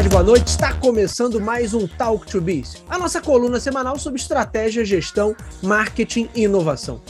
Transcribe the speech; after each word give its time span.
tarde, 0.00 0.08
boa 0.08 0.22
noite. 0.22 0.46
Está 0.46 0.72
começando 0.72 1.38
mais 1.38 1.74
um 1.74 1.86
Talk 1.86 2.26
to 2.26 2.40
Biz, 2.40 2.82
a 2.88 2.98
nossa 2.98 3.20
coluna 3.20 3.60
semanal 3.60 3.98
sobre 3.98 4.18
estratégia, 4.18 4.82
gestão, 4.82 5.36
marketing 5.62 6.26
e 6.34 6.44
inovação. 6.44 7.02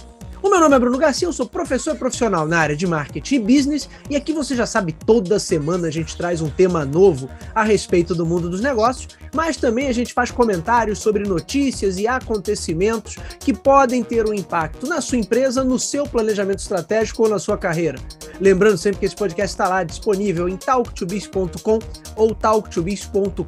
O 0.42 0.48
meu 0.48 0.58
nome 0.58 0.74
é 0.74 0.78
Bruno 0.78 0.96
Garcia, 0.96 1.28
eu 1.28 1.34
sou 1.34 1.44
professor 1.44 1.94
profissional 1.96 2.48
na 2.48 2.58
área 2.58 2.74
de 2.74 2.86
marketing 2.86 3.34
e 3.34 3.38
business, 3.40 3.88
e 4.08 4.16
aqui 4.16 4.32
você 4.32 4.56
já 4.56 4.64
sabe, 4.64 4.92
toda 4.92 5.38
semana 5.38 5.88
a 5.88 5.90
gente 5.90 6.16
traz 6.16 6.40
um 6.40 6.48
tema 6.48 6.82
novo 6.82 7.28
a 7.54 7.62
respeito 7.62 8.14
do 8.14 8.24
mundo 8.24 8.48
dos 8.48 8.62
negócios, 8.62 9.08
mas 9.34 9.58
também 9.58 9.88
a 9.88 9.92
gente 9.92 10.14
faz 10.14 10.30
comentários 10.30 10.98
sobre 10.98 11.24
notícias 11.24 11.98
e 11.98 12.06
acontecimentos 12.06 13.16
que 13.38 13.52
podem 13.52 14.02
ter 14.02 14.26
um 14.26 14.32
impacto 14.32 14.86
na 14.86 15.02
sua 15.02 15.18
empresa, 15.18 15.62
no 15.62 15.78
seu 15.78 16.04
planejamento 16.04 16.60
estratégico 16.60 17.24
ou 17.24 17.28
na 17.28 17.38
sua 17.38 17.58
carreira. 17.58 17.98
Lembrando 18.40 18.78
sempre 18.78 19.00
que 19.00 19.06
esse 19.06 19.16
podcast 19.16 19.52
está 19.52 19.68
lá 19.68 19.84
disponível 19.84 20.48
em 20.48 20.56
talktobiz.com 20.56 21.78
ou 22.16 22.34
talktobiz.com.br, 22.34 23.44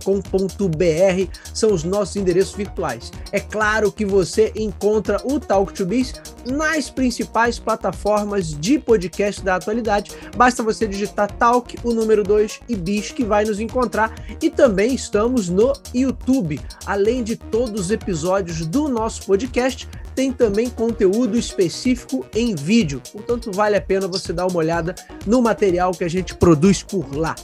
são 1.54 1.72
os 1.72 1.82
nossos 1.84 2.16
endereços 2.16 2.54
virtuais. 2.54 3.10
É 3.32 3.40
claro 3.40 3.90
que 3.90 4.04
você 4.04 4.52
encontra 4.54 5.18
o 5.24 5.40
Talk 5.40 5.72
to 5.72 5.86
Biz 5.86 6.12
nas 6.46 6.81
principais 6.90 7.58
plataformas 7.58 8.48
de 8.48 8.78
podcast 8.78 9.42
da 9.42 9.56
atualidade. 9.56 10.12
Basta 10.36 10.62
você 10.62 10.86
digitar 10.86 11.30
Talk, 11.32 11.76
o 11.82 11.92
número 11.92 12.22
2 12.22 12.60
e 12.68 12.76
Biz 12.76 13.12
que 13.12 13.24
vai 13.24 13.44
nos 13.44 13.60
encontrar. 13.60 14.14
E 14.40 14.50
também 14.50 14.94
estamos 14.94 15.48
no 15.48 15.72
YouTube. 15.94 16.60
Além 16.86 17.22
de 17.22 17.36
todos 17.36 17.82
os 17.82 17.90
episódios 17.90 18.66
do 18.66 18.88
nosso 18.88 19.26
podcast, 19.26 19.88
tem 20.14 20.32
também 20.32 20.68
conteúdo 20.68 21.36
específico 21.36 22.26
em 22.34 22.54
vídeo. 22.54 23.02
Portanto, 23.12 23.50
vale 23.52 23.76
a 23.76 23.80
pena 23.80 24.06
você 24.06 24.32
dar 24.32 24.46
uma 24.46 24.58
olhada 24.58 24.94
no 25.26 25.40
material 25.40 25.92
que 25.92 26.04
a 26.04 26.08
gente 26.08 26.34
produz 26.34 26.82
por 26.82 27.14
lá. 27.14 27.34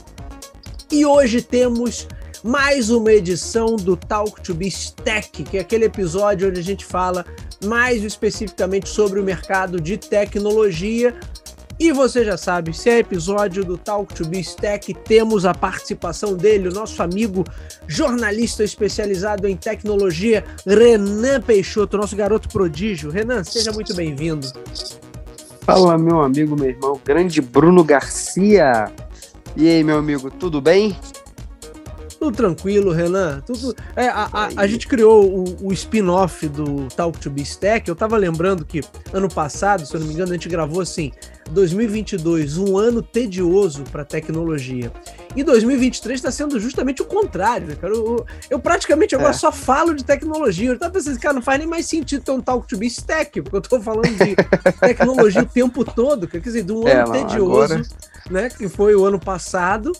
E 0.91 1.05
hoje 1.05 1.41
temos 1.41 2.07
mais 2.43 2.89
uma 2.89 3.11
edição 3.11 3.75
do 3.75 3.97
Talk 3.97 4.41
to 4.41 4.53
Be 4.53 4.69
Tech, 5.03 5.29
que 5.29 5.57
é 5.57 5.61
aquele 5.61 5.85
episódio 5.85 6.49
onde 6.49 6.59
a 6.59 6.63
gente 6.63 6.85
fala 6.85 7.25
mais 7.65 8.03
especificamente 8.03 8.87
sobre 8.87 9.19
o 9.19 9.23
mercado 9.23 9.79
de 9.79 9.97
tecnologia. 9.97 11.15
E 11.77 11.93
você 11.93 12.25
já 12.25 12.37
sabe, 12.37 12.73
se 12.73 12.89
é 12.89 12.99
episódio 12.99 13.63
do 13.63 13.77
Talk 13.77 14.13
to 14.13 14.25
Be 14.27 14.43
Tech, 14.43 14.93
temos 15.05 15.45
a 15.45 15.53
participação 15.53 16.35
dele, 16.35 16.67
o 16.67 16.73
nosso 16.73 17.01
amigo 17.01 17.43
jornalista 17.87 18.63
especializado 18.63 19.47
em 19.47 19.55
tecnologia, 19.55 20.43
Renan 20.65 21.41
Peixoto, 21.41 21.97
nosso 21.97 22.15
garoto 22.15 22.49
prodígio. 22.49 23.09
Renan, 23.09 23.43
seja 23.43 23.71
muito 23.71 23.93
bem-vindo. 23.93 24.47
Fala, 25.61 25.97
meu 25.97 26.21
amigo, 26.21 26.55
meu 26.55 26.69
irmão, 26.69 26.99
grande 27.03 27.41
Bruno 27.41 27.83
Garcia. 27.83 28.91
E 29.55 29.67
aí, 29.69 29.83
meu 29.83 29.97
amigo, 29.97 30.29
tudo 30.31 30.59
bem? 30.59 30.97
Tudo 32.19 32.35
tranquilo, 32.35 32.91
Renan. 32.91 33.41
Tudo. 33.45 33.73
É, 33.95 34.09
a, 34.09 34.29
a, 34.31 34.49
a 34.57 34.67
gente 34.67 34.87
criou 34.87 35.25
o, 35.25 35.67
o 35.67 35.73
spin-off 35.73 36.47
do 36.49 36.89
Talk 36.89 37.17
to 37.17 37.29
Be 37.29 37.43
Stack. 37.43 37.87
Eu 37.87 37.95
tava 37.95 38.17
lembrando 38.17 38.65
que 38.65 38.81
ano 39.13 39.29
passado, 39.29 39.85
se 39.85 39.93
eu 39.93 40.01
não 40.01 40.07
me 40.07 40.13
engano, 40.13 40.31
a 40.31 40.33
gente 40.33 40.49
gravou 40.49 40.81
assim: 40.81 41.13
2022, 41.51 42.57
um 42.57 42.77
ano 42.77 43.01
tedioso 43.01 43.83
para 43.83 44.03
tecnologia. 44.03 44.91
E 45.33 45.43
2023 45.45 46.19
está 46.19 46.29
sendo 46.29 46.59
justamente 46.59 47.01
o 47.01 47.05
contrário, 47.05 47.67
né, 47.67 47.75
cara? 47.75 47.93
Eu, 47.93 48.25
eu 48.49 48.59
praticamente 48.59 49.15
agora 49.15 49.31
é. 49.31 49.33
só 49.33 49.49
falo 49.49 49.93
de 49.93 50.03
tecnologia. 50.03 50.71
Eu 50.71 50.77
tava 50.77 50.91
pensando, 50.91 51.17
cara, 51.21 51.35
não 51.35 51.41
faz 51.41 51.57
nem 51.57 51.67
mais 51.67 51.85
sentido 51.85 52.21
ter 52.21 52.31
um 52.31 52.41
Talk 52.41 52.67
to 52.67 52.77
Be 52.77 52.87
Stack, 52.87 53.41
porque 53.43 53.55
eu 53.55 53.61
tô 53.61 53.79
falando 53.79 54.09
de 54.09 54.35
tecnologia 54.81 55.41
o 55.41 55.45
tempo 55.45 55.85
todo, 55.85 56.27
quer 56.27 56.41
dizer, 56.41 56.63
de 56.63 56.73
um 56.73 56.85
é, 56.85 56.99
ano 56.99 57.13
tedioso, 57.13 57.73
agora... 57.73 57.81
né? 58.29 58.49
Que 58.49 58.67
foi 58.67 58.93
o 58.93 59.05
ano 59.05 59.19
passado 59.19 59.93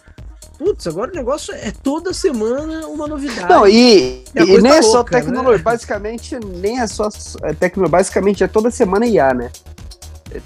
putz, 0.60 0.86
agora 0.86 1.10
o 1.10 1.16
negócio 1.16 1.54
é 1.56 1.72
toda 1.72 2.14
semana 2.14 2.86
uma 2.88 3.08
novidade. 3.08 3.48
Não, 3.48 3.66
e, 3.66 4.26
e, 4.36 4.42
e 4.42 4.62
nem 4.62 4.74
é 4.74 4.82
só 4.82 4.98
louca, 4.98 5.18
tecnologia, 5.18 5.58
né? 5.58 5.64
basicamente, 5.64 6.38
nem 6.38 6.82
é 6.82 6.86
só 6.86 7.08
é 7.44 7.54
tecnologia, 7.54 7.92
basicamente 7.92 8.44
é 8.44 8.48
toda 8.48 8.70
semana 8.70 9.08
IA, 9.08 9.34
né? 9.34 9.52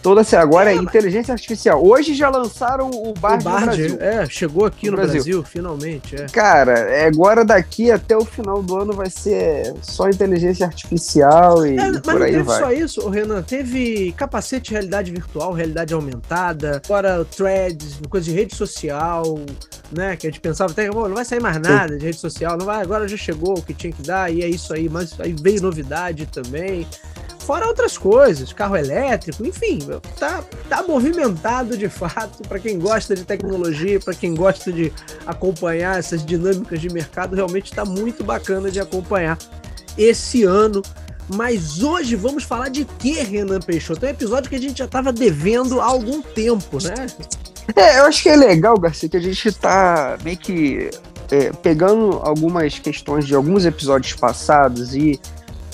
Toda 0.02 0.24
agora 0.38 0.72
é, 0.72 0.76
é 0.76 0.78
inteligência 0.78 1.34
artificial. 1.34 1.86
Hoje 1.86 2.14
já 2.14 2.30
lançaram 2.30 2.90
o 2.90 3.14
Bard, 3.14 3.42
o 3.42 3.50
Bard 3.50 3.66
Brasil. 3.66 3.98
É, 4.00 4.26
chegou 4.26 4.66
aqui 4.66 4.86
no, 4.86 4.92
no 4.92 4.98
Brasil. 4.98 5.22
Brasil. 5.22 5.44
finalmente. 5.44 6.16
É. 6.16 6.26
Cara, 6.28 6.80
é, 6.80 7.06
agora 7.06 7.44
daqui 7.44 7.92
até 7.92 8.16
o 8.16 8.24
final 8.24 8.64
do 8.64 8.78
ano 8.78 8.94
vai 8.94 9.10
ser 9.10 9.74
só 9.82 10.08
inteligência 10.10 10.66
artificial 10.66 11.66
e, 11.66 11.78
é, 11.78 11.92
mas 11.92 12.00
por 12.00 12.22
aí 12.22 12.32
não 12.32 12.40
teve 12.40 12.44
vai. 12.44 12.60
só 12.60 12.72
isso, 12.72 13.10
Renan. 13.10 13.42
Teve 13.44 14.14
capacete 14.14 14.70
de 14.70 14.72
realidade 14.72 15.12
virtual, 15.12 15.54
realidade 15.54 15.94
aumentada, 15.94 16.82
agora 16.84 17.26
threads, 17.26 18.00
coisa 18.10 18.26
de 18.26 18.32
rede 18.32 18.56
social, 18.56 19.40
né? 19.92 20.16
Que 20.16 20.28
a 20.28 20.30
gente 20.30 20.40
pensava 20.40 20.72
até 20.72 20.88
que 20.88 20.96
não 20.96 21.14
vai 21.14 21.26
sair 21.26 21.42
mais 21.42 21.60
nada 21.60 21.94
Sim. 21.94 22.00
de 22.00 22.06
rede 22.06 22.18
social, 22.18 22.58
não 22.58 22.66
vai. 22.66 22.82
Agora 22.82 23.08
já 23.08 23.18
chegou 23.18 23.58
o 23.58 23.62
que 23.62 23.74
tinha 23.74 23.92
que 23.92 24.02
dar 24.02 24.32
e 24.32 24.42
é 24.42 24.48
isso 24.48 24.74
aí. 24.74 24.88
Mas 24.88 25.20
aí 25.20 25.36
veio 25.38 25.62
novidade 25.62 26.26
também. 26.28 26.88
Fora 27.39 27.67
outras 27.67 27.97
coisas, 27.97 28.53
carro 28.53 28.78
elétrico, 28.78 29.45
enfim, 29.45 29.79
tá, 30.17 30.44
tá 30.69 30.81
movimentado 30.84 31.75
de 31.78 31.89
fato. 31.89 32.41
Para 32.47 32.57
quem 32.59 32.79
gosta 32.79 33.16
de 33.16 33.25
tecnologia, 33.25 34.00
para 34.00 34.13
quem 34.13 34.34
gosta 34.34 34.72
de 34.72 34.94
acompanhar 35.25 36.00
essas 36.00 36.25
dinâmicas 36.25 36.79
de 36.79 36.89
mercado, 36.89 37.35
realmente 37.35 37.66
está 37.66 37.84
muito 37.84 38.23
bacana 38.23 38.72
de 38.72 38.79
acompanhar 38.79 39.38
esse 39.97 40.44
ano. 40.44 40.81
Mas 41.35 41.81
hoje 41.81 42.16
vamos 42.16 42.44
falar 42.44 42.69
de 42.69 42.85
que, 42.85 43.13
Renan 43.23 43.59
Peixoto? 43.59 44.05
É 44.05 44.09
um 44.09 44.11
episódio 44.11 44.50
que 44.50 44.55
a 44.55 44.59
gente 44.59 44.78
já 44.78 44.85
estava 44.85 45.11
devendo 45.11 45.79
há 45.81 45.85
algum 45.85 46.22
tempo, 46.22 46.84
né? 46.84 47.07
É, 47.75 48.00
eu 48.00 48.05
acho 48.05 48.23
que 48.23 48.29
é 48.29 48.35
legal, 48.35 48.78
Garcia, 48.78 49.07
que 49.07 49.17
a 49.17 49.22
gente 49.22 49.51
tá 49.53 50.17
meio 50.23 50.38
que 50.38 50.90
é, 51.31 51.51
pegando 51.51 52.19
algumas 52.22 52.78
questões 52.78 53.25
de 53.25 53.34
alguns 53.34 53.66
episódios 53.66 54.13
passados 54.13 54.94
e 54.95 55.19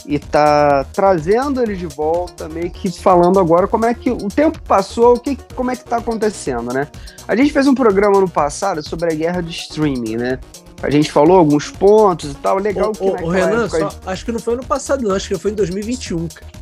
e 0.09 0.17
tá 0.17 0.83
trazendo 0.91 1.61
ele 1.61 1.75
de 1.75 1.85
volta, 1.85 2.49
meio 2.49 2.71
que 2.71 2.91
falando 2.91 3.39
agora 3.39 3.67
como 3.67 3.85
é 3.85 3.93
que 3.93 4.09
o 4.09 4.27
tempo 4.27 4.59
passou, 4.63 5.13
o 5.13 5.19
que, 5.19 5.37
como 5.53 5.69
é 5.69 5.75
que 5.75 5.85
tá 5.85 5.97
acontecendo, 5.97 6.73
né? 6.73 6.87
A 7.27 7.35
gente 7.35 7.53
fez 7.53 7.67
um 7.67 7.75
programa 7.75 8.19
no 8.19 8.27
passado 8.27 8.81
sobre 8.81 9.13
a 9.13 9.15
guerra 9.15 9.41
de 9.41 9.51
streaming, 9.51 10.17
né? 10.17 10.39
A 10.81 10.89
gente 10.89 11.11
falou 11.11 11.37
alguns 11.37 11.69
pontos 11.69 12.31
e 12.31 12.35
tal, 12.35 12.57
legal 12.57 12.89
o, 12.89 12.93
que 12.93 13.03
o, 13.03 13.27
o 13.27 13.29
Renan, 13.29 13.65
época... 13.65 13.91
só, 13.91 13.99
acho 14.07 14.25
que 14.25 14.31
não 14.31 14.39
foi 14.39 14.55
no 14.55 14.65
passado 14.65 15.07
não, 15.07 15.15
acho 15.15 15.27
que 15.27 15.37
foi 15.37 15.51
em 15.51 15.55
2021, 15.55 16.27
cara. 16.29 16.58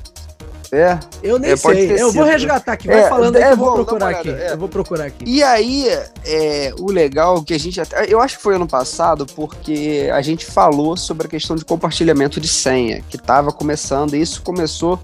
É. 0.71 0.99
Eu 1.23 1.39
nem 1.39 1.51
é, 1.51 1.55
sei. 1.55 2.01
Eu 2.01 2.11
vou 2.11 2.23
resgatar 2.23 2.73
aqui. 2.73 2.87
Vai 2.87 2.99
é, 2.99 3.09
falando 3.09 3.35
aí 3.35 3.43
é, 3.43 3.47
que 3.47 3.53
eu 3.53 3.57
vou 3.57 3.73
procurar 3.73 4.09
aqui. 4.09 4.29
É. 4.29 4.51
Eu 4.51 4.57
vou 4.57 4.69
procurar 4.69 5.05
aqui. 5.05 5.23
E 5.25 5.43
aí, 5.43 5.87
é, 6.25 6.73
o 6.79 6.91
legal 6.91 7.41
que 7.43 7.53
a 7.53 7.59
gente 7.59 7.79
até. 7.79 8.05
Eu 8.11 8.19
acho 8.19 8.37
que 8.37 8.43
foi 8.43 8.55
ano 8.55 8.67
passado, 8.67 9.25
porque 9.25 10.09
a 10.11 10.21
gente 10.21 10.45
falou 10.45 10.97
sobre 10.97 11.27
a 11.27 11.29
questão 11.29 11.55
de 11.55 11.63
compartilhamento 11.63 12.41
de 12.41 12.47
senha, 12.47 13.01
que 13.09 13.15
estava 13.15 13.51
começando, 13.51 14.15
e 14.15 14.21
isso 14.21 14.41
começou. 14.41 14.99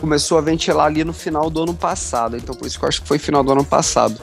Começou 0.00 0.38
a 0.38 0.40
ventilar 0.40 0.86
ali 0.86 1.04
no 1.04 1.12
final 1.12 1.50
do 1.50 1.62
ano 1.62 1.74
passado. 1.74 2.34
Então, 2.34 2.54
por 2.54 2.66
isso 2.66 2.78
que 2.78 2.84
eu 2.86 2.88
acho 2.88 3.02
que 3.02 3.08
foi 3.08 3.18
final 3.18 3.44
do 3.44 3.52
ano 3.52 3.64
passado. 3.64 4.18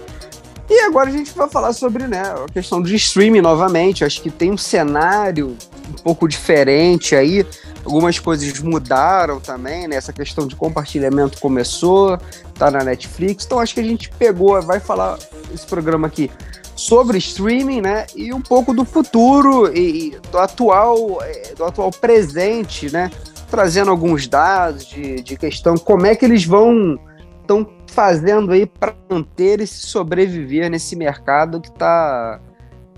E 0.69 0.81
agora 0.81 1.09
a 1.09 1.11
gente 1.11 1.31
vai 1.33 1.49
falar 1.49 1.71
sobre 1.73 2.07
né, 2.07 2.21
a 2.21 2.51
questão 2.51 2.81
de 2.81 2.95
streaming 2.95 3.41
novamente. 3.41 4.03
Acho 4.03 4.21
que 4.21 4.29
tem 4.29 4.51
um 4.51 4.57
cenário 4.57 5.55
um 5.89 6.03
pouco 6.03 6.27
diferente 6.27 7.15
aí 7.15 7.45
Algumas 7.87 8.19
coisas 8.19 8.59
mudaram 8.59 9.39
também, 9.39 9.87
né? 9.87 9.95
Essa 9.95 10.11
questão 10.11 10.45
de 10.45 10.57
compartilhamento 10.57 11.39
começou, 11.39 12.19
tá 12.53 12.69
na 12.69 12.83
Netflix. 12.83 13.45
Então 13.45 13.61
acho 13.61 13.73
que 13.73 13.79
a 13.79 13.83
gente 13.83 14.09
pegou, 14.09 14.61
vai 14.61 14.81
falar 14.81 15.17
esse 15.53 15.65
programa 15.65 16.07
aqui 16.07 16.29
sobre 16.75 17.17
streaming, 17.17 17.79
né? 17.79 18.05
E 18.13 18.33
um 18.33 18.41
pouco 18.41 18.73
do 18.73 18.83
futuro 18.83 19.73
e 19.73 20.17
do 20.29 20.37
atual, 20.37 21.23
é, 21.23 21.53
do 21.55 21.63
atual 21.63 21.89
presente, 21.89 22.91
né? 22.91 23.09
Trazendo 23.49 23.89
alguns 23.89 24.27
dados 24.27 24.85
de, 24.85 25.21
de 25.21 25.37
questão, 25.37 25.77
como 25.77 26.05
é 26.05 26.13
que 26.13 26.25
eles 26.25 26.43
vão 26.43 26.99
estão 27.47 27.65
fazendo 27.87 28.51
aí 28.51 28.65
para 28.65 28.93
manter 29.09 29.61
e 29.61 29.67
sobreviver 29.67 30.69
nesse 30.69 30.95
mercado 30.97 31.61
que 31.61 31.69
está 31.69 32.41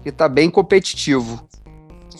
que 0.01 0.11
tá 0.11 0.27
bem 0.27 0.49
competitivo. 0.49 1.47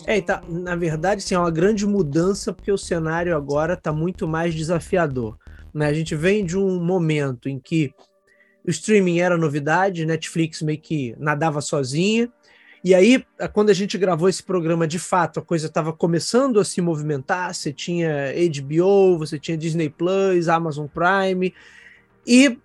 É, 0.06 0.20
tá, 0.20 0.42
na 0.48 0.76
verdade, 0.76 1.22
sim, 1.22 1.34
é 1.34 1.38
uma 1.38 1.50
grande 1.50 1.86
mudança 1.86 2.52
porque 2.52 2.70
o 2.70 2.78
cenário 2.78 3.36
agora 3.36 3.74
está 3.74 3.92
muito 3.92 4.28
mais 4.28 4.54
desafiador. 4.54 5.36
Né? 5.74 5.86
A 5.86 5.92
gente 5.92 6.14
vem 6.14 6.44
de 6.44 6.56
um 6.58 6.82
momento 6.82 7.48
em 7.48 7.58
que 7.58 7.92
o 8.66 8.70
streaming 8.70 9.18
era 9.18 9.36
novidade, 9.36 10.06
Netflix 10.06 10.62
meio 10.62 10.78
que 10.78 11.14
nadava 11.18 11.60
sozinha. 11.60 12.30
E 12.84 12.94
aí, 12.94 13.24
quando 13.52 13.70
a 13.70 13.74
gente 13.74 13.98
gravou 13.98 14.28
esse 14.28 14.42
programa, 14.42 14.86
de 14.86 14.98
fato, 14.98 15.40
a 15.40 15.42
coisa 15.42 15.66
estava 15.66 15.92
começando 15.92 16.60
a 16.60 16.64
se 16.64 16.80
movimentar. 16.80 17.54
Você 17.54 17.72
tinha 17.72 18.32
HBO, 18.34 19.18
você 19.18 19.38
tinha 19.38 19.56
Disney 19.56 19.90
Plus, 19.90 20.48
Amazon 20.48 20.86
Prime. 20.86 21.52
E 22.26 22.48
uh, 22.48 22.58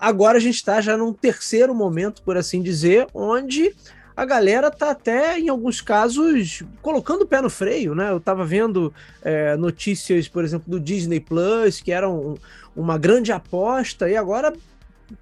agora 0.00 0.38
a 0.38 0.40
gente 0.40 0.56
está 0.56 0.80
já 0.80 0.96
num 0.96 1.12
terceiro 1.12 1.74
momento, 1.74 2.22
por 2.22 2.36
assim 2.36 2.62
dizer, 2.62 3.06
onde 3.12 3.74
a 4.16 4.24
galera 4.24 4.70
tá 4.70 4.90
até, 4.90 5.38
em 5.38 5.48
alguns 5.48 5.80
casos, 5.80 6.62
colocando 6.82 7.22
o 7.22 7.26
pé 7.26 7.40
no 7.40 7.48
freio, 7.48 7.94
né? 7.94 8.10
Eu 8.10 8.20
tava 8.20 8.44
vendo 8.44 8.92
é, 9.22 9.56
notícias, 9.56 10.28
por 10.28 10.44
exemplo, 10.44 10.70
do 10.70 10.78
Disney 10.78 11.20
Plus, 11.20 11.80
que 11.80 11.90
era 11.90 12.08
um, 12.08 12.36
uma 12.76 12.98
grande 12.98 13.32
aposta, 13.32 14.10
e 14.10 14.16
agora 14.16 14.52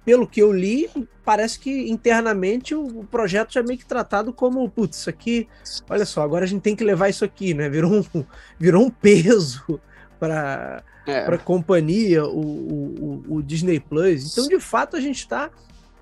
pelo 0.05 0.27
que 0.27 0.41
eu 0.41 0.51
li, 0.51 0.89
parece 1.25 1.59
que 1.59 1.89
internamente 1.89 2.75
o, 2.75 3.03
projeto 3.09 3.53
já 3.53 3.59
é 3.59 3.63
meio 3.63 3.79
que 3.79 3.85
tratado 3.85 4.31
como, 4.31 4.69
putz, 4.69 4.97
isso 4.97 5.09
aqui, 5.09 5.47
olha 5.89 6.05
só, 6.05 6.21
agora 6.21 6.45
a 6.45 6.47
gente 6.47 6.61
tem 6.61 6.75
que 6.75 6.83
levar 6.83 7.09
isso 7.09 7.25
aqui, 7.25 7.53
né? 7.53 7.69
Virou 7.69 7.93
um, 7.93 8.25
virou 8.59 8.85
um 8.85 8.89
peso 8.89 9.79
para 10.19 10.83
é. 11.07 11.19
a 11.19 11.37
companhia, 11.37 12.25
o, 12.25 12.39
o, 12.39 13.23
o, 13.35 13.41
Disney 13.41 13.79
Plus. 13.79 14.31
Então, 14.31 14.47
de 14.47 14.59
fato, 14.59 14.97
a 14.97 14.99
gente 14.99 15.19
está 15.19 15.49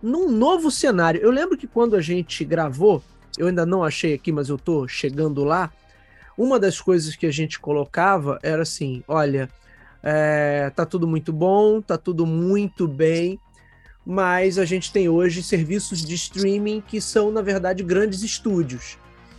num 0.02 0.32
novo 0.32 0.72
cenário. 0.72 1.22
Eu 1.22 1.32
lembro 1.32 1.58
que 1.58 1.68
quando 1.68 1.96
a 1.96 2.02
gente 2.02 2.44
gravou, 2.44 3.02
eu 3.38 3.48
ainda 3.48 3.66
não 3.66 3.84
achei 3.84 4.14
aqui, 4.14 4.32
mas 4.32 4.50
eu 4.50 4.58
tô 4.58 4.88
chegando 4.88 5.44
lá. 5.44 5.72
Uma 6.38 6.60
das 6.60 6.82
coisas 6.82 7.16
que 7.16 7.26
a 7.26 7.32
gente 7.32 7.60
colocava 7.60 8.40
era 8.42 8.64
assim: 8.64 9.04
olha, 9.08 9.50
é, 10.04 10.72
tá 10.76 10.86
tudo 10.86 11.08
muito 11.08 11.32
bom, 11.32 11.82
tá 11.82 11.98
tudo 11.98 12.26
muito 12.26 12.88
bem, 12.88 13.40
mas 14.06 14.58
a 14.58 14.66
gente 14.66 14.92
tem 14.92 15.08
hoje 15.10 15.44
serviços 15.44 16.04
de 16.04 16.16
streaming 16.16 16.82
que 16.82 17.00
são, 17.00 17.32
na 17.32 17.42
verdade, 17.42 17.84
grandes 17.84 18.24
estúdios. 18.24 18.98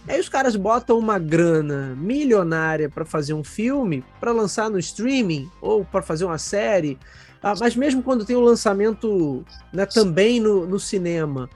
Aí 0.08 0.18
os 0.18 0.28
caras 0.28 0.56
botam 0.56 0.98
uma 0.98 1.18
grana 1.18 1.94
milionária 1.96 2.88
para 2.88 3.04
fazer 3.04 3.34
um 3.34 3.44
filme, 3.44 4.02
para 4.18 4.32
lançar 4.32 4.70
no 4.70 4.78
streaming 4.78 5.50
ou 5.60 5.84
para 5.84 6.00
fazer 6.00 6.24
uma 6.24 6.38
série. 6.38 6.98
Ah, 7.42 7.54
mas 7.60 7.76
mesmo 7.76 8.02
quando 8.02 8.24
tem 8.24 8.34
o 8.34 8.40
lançamento 8.40 9.44
né, 9.70 9.84
também 9.84 10.40
no, 10.40 10.66
no 10.66 10.80
cinema, 10.80 11.48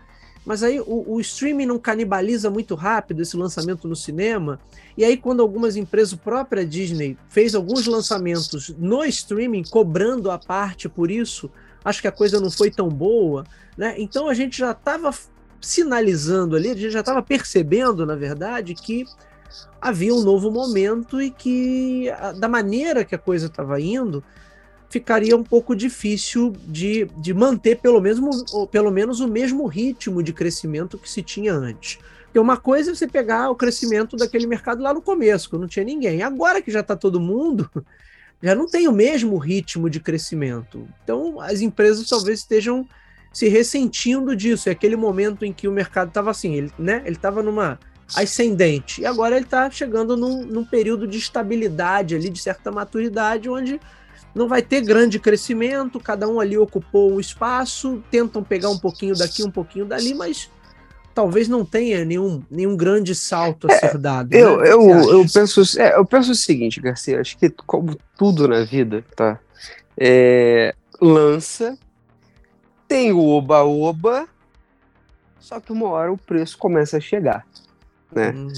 mas 0.45 0.63
aí 0.63 0.81
o, 0.81 1.05
o, 1.15 1.21
streaming 1.21 1.67
não 1.67 1.79
canibaliza 1.79 2.51
muito 2.51 2.75
rápido 2.75 3.23
esse 3.23 3.37
lançamento 3.37 3.87
no 3.87 3.95
cinema. 3.95 4.61
E 4.97 5.05
aí, 5.05 5.17
quando 5.17 5.41
algumas 5.41 5.77
empresas, 5.77 6.15
própria 6.15 6.67
Disney, 6.67 7.17
fez 7.29 7.55
alguns 7.55 7.87
lançamentos 7.87 8.75
no 8.77 9.05
streaming, 9.05 9.63
cobrando 9.63 10.31
a 10.31 10.39
parte 10.39 10.89
por 10.89 11.11
isso, 11.11 11.51
acho 11.85 12.03
que 12.03 12.09
a 12.09 12.13
coisa 12.13 12.41
não 12.41 12.51
foi 12.51 12.71
tão 12.71 12.89
boa, 12.89 13.45
né? 13.77 13.95
Então 13.99 14.29
a 14.29 14.35
gente 14.35 14.59
já 14.59 14.73
estava 14.73 15.13
sinalizando 15.63 16.57
ali, 16.57 16.71
a 16.71 16.75
gente 16.75 16.91
já 16.91 17.01
estava 17.01 17.23
percebendo, 17.23 18.05
na 18.05 18.17
verdade, 18.17 18.75
que 18.75 19.07
havia 19.81 20.15
um 20.15 20.23
novo 20.23 20.51
momento 20.51 21.23
e 21.23 21.31
que, 21.31 22.07
da 22.39 22.49
maneira 22.49 23.05
que 23.05 23.15
a 23.15 23.19
coisa 23.19 23.47
estava 23.47 23.81
indo, 23.81 24.23
ficaria 24.91 25.37
um 25.37 25.43
pouco 25.43 25.75
difícil 25.75 26.53
de, 26.67 27.07
de 27.17 27.33
manter 27.33 27.79
pelo 27.81 28.01
menos, 28.01 28.45
pelo 28.71 28.91
menos 28.91 29.21
o 29.21 29.29
mesmo 29.29 29.67
ritmo 29.67 30.23
de 30.23 30.33
crescimento 30.33 30.99
que 30.99 31.09
se 31.09 31.23
tinha 31.23 31.55
antes. 31.55 31.99
Porque 32.25 32.39
uma 32.39 32.57
coisa 32.57 32.91
é 32.91 32.95
você 32.95 33.07
pegar 33.07 33.51
o 33.51 33.57
crescimento 33.57 34.17
daquele 34.17 34.47
mercado 34.47 34.83
lá 34.83 34.93
no 34.93 35.03
começo, 35.03 35.49
quando 35.49 35.63
não 35.63 35.69
tinha 35.69 35.85
ninguém. 35.85 36.23
Agora 36.23 36.61
que 36.61 36.71
já 36.71 36.81
está 36.81 36.97
todo 36.97 37.21
mundo, 37.21 37.71
já 38.43 38.55
não 38.55 38.67
tem 38.67 38.89
o 38.89 38.93
mesmo 38.93 39.37
ritmo 39.37 39.89
de 39.89 40.01
crescimento. 40.01 40.87
Então, 41.03 41.41
as 41.41 41.61
empresas 41.61 42.09
talvez 42.09 42.41
estejam 42.41 42.87
se 43.33 43.49
ressentindo 43.49 44.37
disso. 44.37 44.69
É 44.69 44.73
aquele 44.73 44.97
momento 44.97 45.45
em 45.45 45.53
que 45.53 45.67
o 45.67 45.73
mercado 45.73 46.09
estava 46.09 46.31
assim, 46.31 46.55
ele 46.55 46.73
né, 46.79 47.03
estava 47.07 47.43
numa 47.43 47.79
ascendente, 48.15 49.01
e 49.01 49.07
agora 49.07 49.37
ele 49.37 49.47
está 49.47 49.71
chegando 49.71 50.17
num, 50.19 50.45
num 50.45 50.65
período 50.65 51.07
de 51.07 51.17
estabilidade 51.17 52.15
ali, 52.15 52.29
de 52.29 52.41
certa 52.41 52.71
maturidade, 52.71 53.49
onde 53.49 53.81
não 54.35 54.49
vai 54.49 54.63
ter 54.63 54.83
grande 54.83 55.19
crescimento, 55.19 56.01
cada 56.01 56.29
um 56.29 56.41
ali 56.41 56.57
ocupou 56.57 57.13
um 57.13 57.21
espaço, 57.21 58.03
tentam 58.11 58.43
pegar 58.43 58.71
um 58.71 58.79
pouquinho 58.79 59.17
daqui, 59.17 59.43
um 59.43 59.51
pouquinho 59.51 59.87
dali, 59.87 60.15
mas 60.15 60.51
talvez 61.15 61.49
não 61.49 61.65
tenha 61.65 62.05
nenhum, 62.05 62.43
nenhum 62.51 62.77
grande 62.77 63.15
salto 63.15 63.71
a 63.71 63.75
é, 63.75 63.79
ser 63.79 63.99
dado. 63.99 64.33
Eu, 64.33 64.59
né? 64.59 64.73
eu, 64.73 65.11
eu, 65.11 65.27
penso, 65.33 65.63
é, 65.79 65.97
eu 65.97 66.05
penso 66.05 66.33
o 66.33 66.35
seguinte, 66.35 66.81
Garcia, 66.81 67.21
acho 67.21 67.37
que 67.37 67.51
como 67.67 67.97
tudo 68.17 68.49
na 68.49 68.65
vida, 68.65 69.05
tá? 69.15 69.39
É, 69.97 70.75
lança, 71.01 71.77
tem 72.93 73.11
o 73.11 73.27
oba-oba, 73.27 74.29
só 75.41 75.59
que 75.59 75.73
uma 75.73 75.89
hora 75.89 76.13
o 76.13 76.19
preço 76.19 76.59
começa 76.59 76.99
a 76.99 77.01
chegar, 77.01 77.47
né? 78.15 78.33
Hum. 78.33 78.49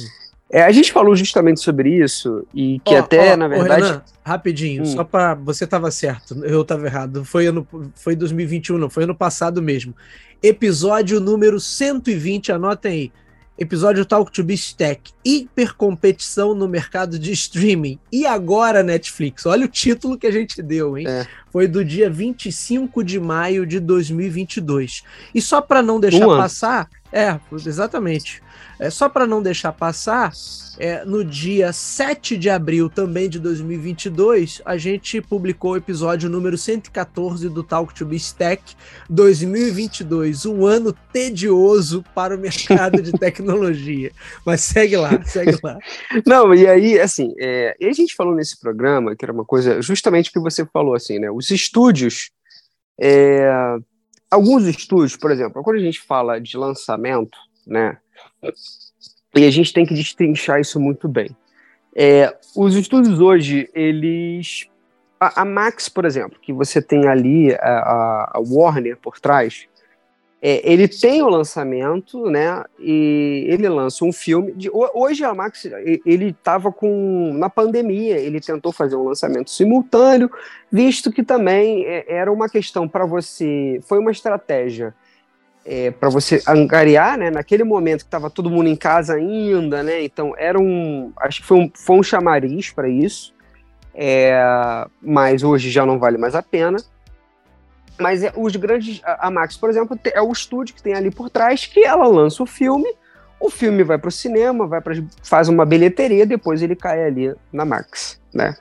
É, 0.51 0.63
a 0.65 0.73
gente 0.73 0.93
falou 0.93 1.15
justamente 1.15 1.61
sobre 1.61 2.03
isso 2.03 2.45
e 2.53 2.81
que 2.81 2.95
oh, 2.95 2.99
até, 2.99 3.35
oh, 3.35 3.37
na 3.37 3.47
verdade. 3.47 3.83
Oh, 3.83 3.87
Renan, 3.87 4.03
rapidinho, 4.25 4.83
hum. 4.83 4.87
só 4.87 5.05
para 5.05 5.35
Você 5.35 5.63
estava 5.63 5.89
certo, 5.93 6.45
eu 6.45 6.63
estava 6.63 6.85
errado. 6.85 7.25
Foi, 7.25 7.47
ano, 7.47 7.65
foi 7.95 8.17
2021, 8.17 8.77
não, 8.77 8.91
foi 8.91 9.05
ano 9.05 9.15
passado 9.15 9.63
mesmo. 9.63 9.95
Episódio 10.43 11.21
número 11.21 11.61
120, 11.61 12.51
anotem 12.51 12.93
aí. 12.93 13.13
Episódio 13.57 14.05
Talk 14.05 14.33
to 14.33 14.43
Be 14.43 14.55
Stack. 14.55 15.13
Hipercompetição 15.25 16.55
no 16.55 16.67
mercado 16.67 17.19
de 17.19 17.31
streaming. 17.33 17.99
E 18.11 18.27
agora, 18.27 18.83
Netflix? 18.83 19.47
Olha 19.47 19.65
o 19.65 19.69
título 19.69 20.19
que 20.19 20.27
a 20.27 20.31
gente 20.33 20.61
deu, 20.61 20.99
hein? 20.99 21.07
É. 21.07 21.27
Foi 21.53 21.69
do 21.69 21.85
dia 21.85 22.11
25 22.11 23.05
de 23.05 23.21
maio 23.21 23.65
de 23.65 23.79
2022. 23.79 25.05
E 25.33 25.41
só 25.41 25.61
para 25.61 25.83
não 25.83 26.01
deixar 26.01 26.27
um 26.27 26.37
passar. 26.37 26.89
É, 27.13 27.39
exatamente. 27.53 28.43
É, 28.79 28.91
só 28.91 29.09
para 29.09 29.27
não 29.27 29.43
deixar 29.43 29.73
passar, 29.73 30.33
é, 30.79 31.05
no 31.05 31.25
dia 31.25 31.73
7 31.73 32.37
de 32.37 32.51
abril 32.51 32.91
também 32.91 33.29
de 33.29 33.39
2022, 33.39 34.61
a 34.65 34.77
gente 34.77 35.21
publicou 35.21 35.73
o 35.73 35.77
episódio 35.77 36.29
número 36.29 36.59
114 36.59 37.49
do 37.49 37.63
Talk 37.63 37.95
to 37.95 38.05
Be 38.05 38.17
Stack 38.17 38.75
2022, 39.09 40.47
um 40.47 40.67
ano 40.67 40.93
tedioso 41.13 42.05
para 42.15 42.35
o 42.35 42.39
mercado 42.39 43.01
de 43.01 43.13
tecnologia. 43.19 44.11
Mas 44.45 44.63
segue 44.63 44.97
lá, 44.97 45.23
segue 45.25 45.57
lá. 45.63 45.79
Não, 46.27 46.55
e 46.55 46.67
aí, 46.67 46.99
assim, 46.99 47.33
é, 47.39 47.77
e 47.79 47.87
a 47.87 47.93
gente 47.93 48.15
falou 48.15 48.35
nesse 48.35 48.59
programa, 48.59 49.15
que 49.15 49.25
era 49.25 49.33
uma 49.33 49.45
coisa, 49.45 49.81
justamente 49.81 50.33
que 50.33 50.41
você 50.41 50.67
falou, 50.67 50.95
assim, 50.95 51.19
né? 51.19 51.31
Os 51.31 51.51
estúdios. 51.51 52.31
É, 53.01 53.51
alguns 54.31 54.67
estúdios, 54.67 55.17
por 55.17 55.31
exemplo, 55.31 55.63
quando 55.63 55.77
a 55.77 55.83
gente 55.83 56.01
fala 56.01 56.41
de 56.41 56.57
lançamento, 56.57 57.37
né? 57.67 57.99
E 59.37 59.45
a 59.45 59.51
gente 59.51 59.73
tem 59.73 59.85
que 59.85 59.95
destrinchar 59.95 60.61
isso 60.61 60.79
muito 60.79 61.09
bem. 61.09 61.35
É, 61.95 62.35
os 62.57 62.75
estúdios 62.75 63.21
hoje, 63.21 63.69
eles. 63.75 64.69
A, 65.19 65.43
a, 65.43 65.45
Max, 65.45 65.89
por 65.89 66.05
exemplo, 66.05 66.39
que 66.41 66.53
você 66.53 66.83
tem 66.83 67.07
ali 67.07 67.55
a, 67.55 68.33
a 68.35 68.41
Warner 68.41 68.97
por 68.97 69.19
trás, 69.21 69.67
é, 70.43 70.61
ele 70.71 70.87
tem 70.87 71.23
o 71.23 71.29
lançamento, 71.29 72.29
né? 72.29 72.63
E 72.79 73.47
ele 73.49 73.69
lança 73.69 74.05
um 74.05 74.13
filme. 74.13 74.53
De, 74.53 74.71
hoje 74.73 75.25
a 75.25 75.33
Max, 75.33 75.65
ele 76.05 76.31
estava 76.31 76.71
com. 76.71 77.33
Na 77.35 77.49
pandemia, 77.49 78.19
ele 78.19 78.41
tentou 78.41 78.71
fazer 78.71 78.97
um 78.97 79.05
lançamento 79.05 79.51
simultâneo, 79.51 80.31
visto 80.71 81.11
que 81.11 81.23
também 81.23 81.87
é, 81.87 82.05
era 82.09 82.31
uma 82.31 82.49
questão 82.49 82.87
para 82.87 83.07
você. 83.07 83.81
Foi 83.85 83.99
uma 83.99 84.11
estratégia 84.11 84.95
é, 85.65 85.91
para 85.91 86.11
você 86.11 86.43
angariar, 86.47 87.17
né? 87.17 87.31
Naquele 87.31 87.65
momento 87.65 88.01
que 88.01 88.07
estava 88.07 88.29
todo 88.29 88.51
mundo 88.51 88.69
em 88.69 88.77
casa 88.77 89.15
ainda, 89.15 89.83
né? 89.83 90.03
Então 90.03 90.35
era 90.37 90.59
um, 90.59 91.13
acho 91.17 91.41
que 91.41 91.47
foi 91.47 91.59
um, 91.59 91.71
foi 91.75 91.97
um 91.97 92.03
chamariz 92.03 92.71
para 92.71 92.89
isso, 92.89 93.35
é, 93.95 94.87
mas 95.01 95.43
hoje 95.43 95.71
já 95.71 95.87
não 95.87 95.99
vale 95.99 96.19
mais 96.19 96.35
a 96.35 96.43
pena. 96.43 96.77
Mas 97.99 98.23
é, 98.23 98.33
os 98.37 98.55
grandes, 98.57 99.01
a, 99.05 99.29
a 99.29 99.31
Max, 99.31 99.57
por 99.57 99.71
exemplo, 99.71 99.99
é 100.05 100.21
o 100.21 100.33
estúdio 100.33 100.75
que 100.75 100.83
tem 100.83 100.95
ali 100.95 101.11
por 101.11 101.31
trás 101.31 101.65
que 101.65 101.85
ela 101.85 102.07
lança 102.07 102.43
o 102.43 102.47
filme, 102.47 102.93
o 103.41 103.49
filme 103.49 103.83
vai 103.83 103.97
para 103.97 104.09
o 104.09 104.13
cinema, 104.13 104.67
vai 104.67 104.81
para 104.81 104.95
faz 105.23 105.49
uma 105.49 105.65
bilheteria, 105.65 106.27
depois 106.27 106.61
ele 106.61 106.77
cai 106.77 107.05
ali 107.05 107.35
na 107.53 107.65
Max, 107.65 108.21
né? 108.33 108.55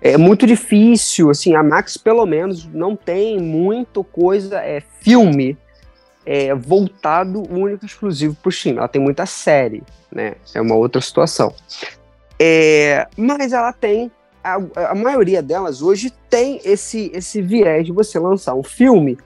É 0.00 0.16
muito 0.16 0.46
difícil, 0.46 1.30
assim, 1.30 1.54
a 1.54 1.62
Max 1.62 1.96
pelo 1.96 2.24
menos 2.24 2.66
não 2.66 2.94
tem 2.94 3.40
muito 3.40 4.04
coisa, 4.04 4.60
é 4.60 4.80
filme 5.00 5.58
é, 6.26 6.52
voltado 6.54 7.42
único 7.48 7.84
e 7.84 7.86
exclusivo 7.86 8.34
para 8.34 8.48
o 8.48 8.52
Steam. 8.52 8.76
Ela 8.76 8.88
tem 8.88 9.00
muita 9.00 9.24
série, 9.24 9.82
né? 10.12 10.34
É 10.52 10.60
uma 10.60 10.74
outra 10.74 11.00
situação. 11.00 11.54
É, 12.38 13.06
mas 13.16 13.52
ela 13.52 13.72
tem 13.72 14.10
a, 14.44 14.56
a, 14.90 14.94
maioria 14.94 15.42
delas 15.42 15.80
hoje 15.80 16.12
tem 16.28 16.60
esse 16.64 17.10
esse 17.14 17.40
viés 17.40 17.86
de 17.86 17.92
você 17.92 18.18
lançar 18.18 18.54
um 18.54 18.62
filme 18.62 19.16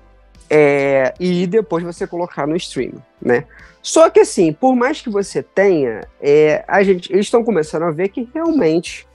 é, 0.48 1.12
e 1.18 1.46
depois 1.46 1.82
você 1.82 2.06
colocar 2.06 2.46
no 2.46 2.56
streaming, 2.56 3.02
né? 3.20 3.44
Só 3.82 4.10
que 4.10 4.20
assim, 4.20 4.52
por 4.52 4.76
mais 4.76 5.00
que 5.00 5.08
você 5.08 5.42
tenha, 5.42 6.06
é, 6.20 6.64
a 6.68 6.82
gente, 6.82 7.12
eles 7.12 7.26
estão 7.26 7.42
começando 7.42 7.84
a 7.84 7.90
ver 7.90 8.08
que 8.08 8.28
realmente 8.34 9.06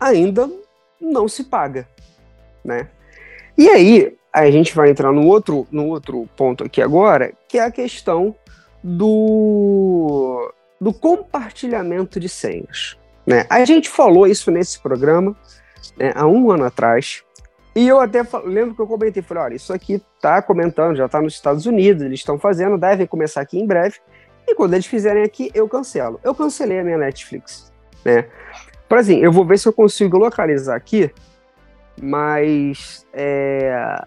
ainda 0.00 0.50
não 1.00 1.28
se 1.28 1.44
paga, 1.44 1.86
né? 2.64 2.88
E 3.56 3.68
aí, 3.68 4.17
a 4.32 4.50
gente 4.50 4.74
vai 4.74 4.90
entrar 4.90 5.12
no 5.12 5.26
outro, 5.26 5.66
no 5.70 5.86
outro 5.86 6.28
ponto 6.36 6.64
aqui 6.64 6.82
agora, 6.82 7.32
que 7.48 7.58
é 7.58 7.64
a 7.64 7.70
questão 7.70 8.34
do, 8.82 10.52
do 10.80 10.92
compartilhamento 10.92 12.20
de 12.20 12.28
senhas. 12.28 12.96
Né? 13.26 13.46
A 13.50 13.64
gente 13.64 13.88
falou 13.88 14.26
isso 14.26 14.50
nesse 14.50 14.80
programa 14.80 15.36
né, 15.96 16.12
há 16.14 16.26
um 16.26 16.50
ano 16.50 16.64
atrás, 16.64 17.22
e 17.74 17.86
eu 17.86 18.00
até 18.00 18.22
lembro 18.44 18.74
que 18.74 18.80
eu 18.80 18.86
comentei, 18.86 19.22
falei, 19.22 19.44
olha, 19.44 19.54
isso 19.54 19.72
aqui 19.72 20.02
tá 20.20 20.42
comentando, 20.42 20.96
já 20.96 21.06
está 21.06 21.20
nos 21.20 21.34
Estados 21.34 21.66
Unidos, 21.66 22.02
eles 22.02 22.20
estão 22.20 22.38
fazendo, 22.38 22.76
devem 22.76 23.06
começar 23.06 23.40
aqui 23.40 23.58
em 23.58 23.66
breve, 23.66 23.96
e 24.46 24.54
quando 24.54 24.74
eles 24.74 24.86
fizerem 24.86 25.22
aqui, 25.22 25.50
eu 25.54 25.68
cancelo. 25.68 26.18
Eu 26.24 26.34
cancelei 26.34 26.80
a 26.80 26.84
minha 26.84 26.98
Netflix, 26.98 27.72
né? 28.04 28.26
Por 28.88 28.98
assim, 28.98 29.18
eu 29.18 29.30
vou 29.30 29.44
ver 29.44 29.58
se 29.58 29.68
eu 29.68 29.72
consigo 29.72 30.16
localizar 30.16 30.74
aqui, 30.74 31.12
mas 32.00 33.06
é, 33.12 34.02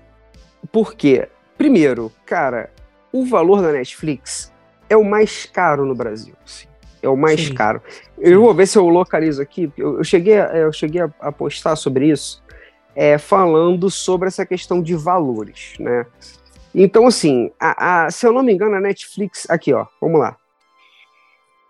por 0.68 0.96
quê? 0.96 1.28
primeiro, 1.62 2.12
cara, 2.26 2.72
o 3.14 3.24
valor 3.24 3.62
da 3.62 3.72
Netflix 3.72 4.52
é 4.90 4.98
o 4.98 5.04
mais 5.04 5.46
caro 5.46 5.86
no 5.86 5.94
Brasil. 5.94 6.34
Assim. 6.44 6.66
É 7.04 7.08
o 7.08 7.16
mais 7.16 7.40
Sim. 7.40 7.54
caro. 7.54 7.84
Eu 8.18 8.42
vou 8.42 8.52
ver 8.52 8.66
se 8.66 8.80
eu 8.80 8.90
localizo 8.90 9.40
aqui. 9.44 9.72
Eu, 9.78 10.00
eu 10.00 10.04
cheguei, 10.04 10.40
a, 10.40 10.48
eu 10.58 10.74
cheguei 10.74 11.02
a, 11.20 11.32
postar 11.32 11.76
sobre 11.76 12.08
isso, 12.10 12.44
é, 12.96 13.20
falando 13.20 13.92
sobre 13.92 14.28
essa 14.28 14.44
questão 14.44 14.82
de 14.82 14.96
valores, 14.96 15.76
né? 15.80 16.08
Então, 16.74 17.06
assim, 17.06 17.52
a, 17.60 18.06
a, 18.06 18.12
se 18.12 18.26
eu 18.26 18.34
não 18.34 18.42
me 18.42 18.54
engano, 18.54 18.76
a 18.76 18.82
Netflix. 18.82 19.48
Aqui, 19.48 19.72
ó, 19.72 19.86
vamos 20.02 20.20
lá. 20.20 20.36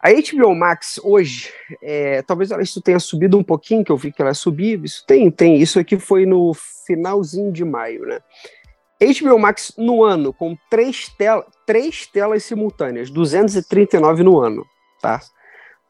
A 0.02 0.10
HBO 0.10 0.56
Max 0.56 1.02
hoje, 1.04 1.52
é, 1.84 2.22
talvez 2.22 2.50
isso 2.50 2.82
tenha 2.82 3.00
subido 3.00 3.38
um 3.38 3.44
pouquinho, 3.44 3.84
que 3.84 3.92
eu 3.92 3.98
vi 3.98 4.10
que 4.10 4.22
ela 4.22 4.34
subiu. 4.34 4.86
Isso 4.86 5.04
tem, 5.06 5.30
tem. 5.30 5.58
Isso 5.58 5.78
aqui 5.78 6.00
foi 6.00 6.26
no 6.26 6.54
finalzinho 6.88 7.52
de 7.52 7.66
maio, 7.66 8.06
né? 8.06 8.22
HBO 9.02 9.40
Max 9.40 9.74
no 9.78 10.04
ano, 10.04 10.32
com 10.32 10.56
três, 10.70 11.10
tel 11.18 11.44
três 11.66 12.06
telas 12.06 12.44
simultâneas, 12.44 13.10
239 13.10 14.22
no 14.22 14.40
ano, 14.40 14.64
tá? 15.02 15.20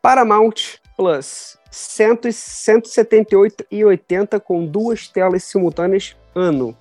Paramount 0.02 0.78
Plus, 0.96 1.58
178,80 1.70 4.40
com 4.40 4.66
duas 4.66 5.10
telas 5.10 5.44
simultâneas 5.44 6.16
ano. 6.34 6.74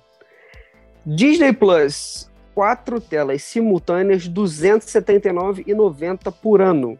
Disney 1.05 1.51
Plus, 1.51 2.31
quatro 2.55 3.01
telas 3.01 3.43
simultâneas, 3.43 4.29
279,90 4.29 6.33
por 6.41 6.61
ano. 6.61 6.97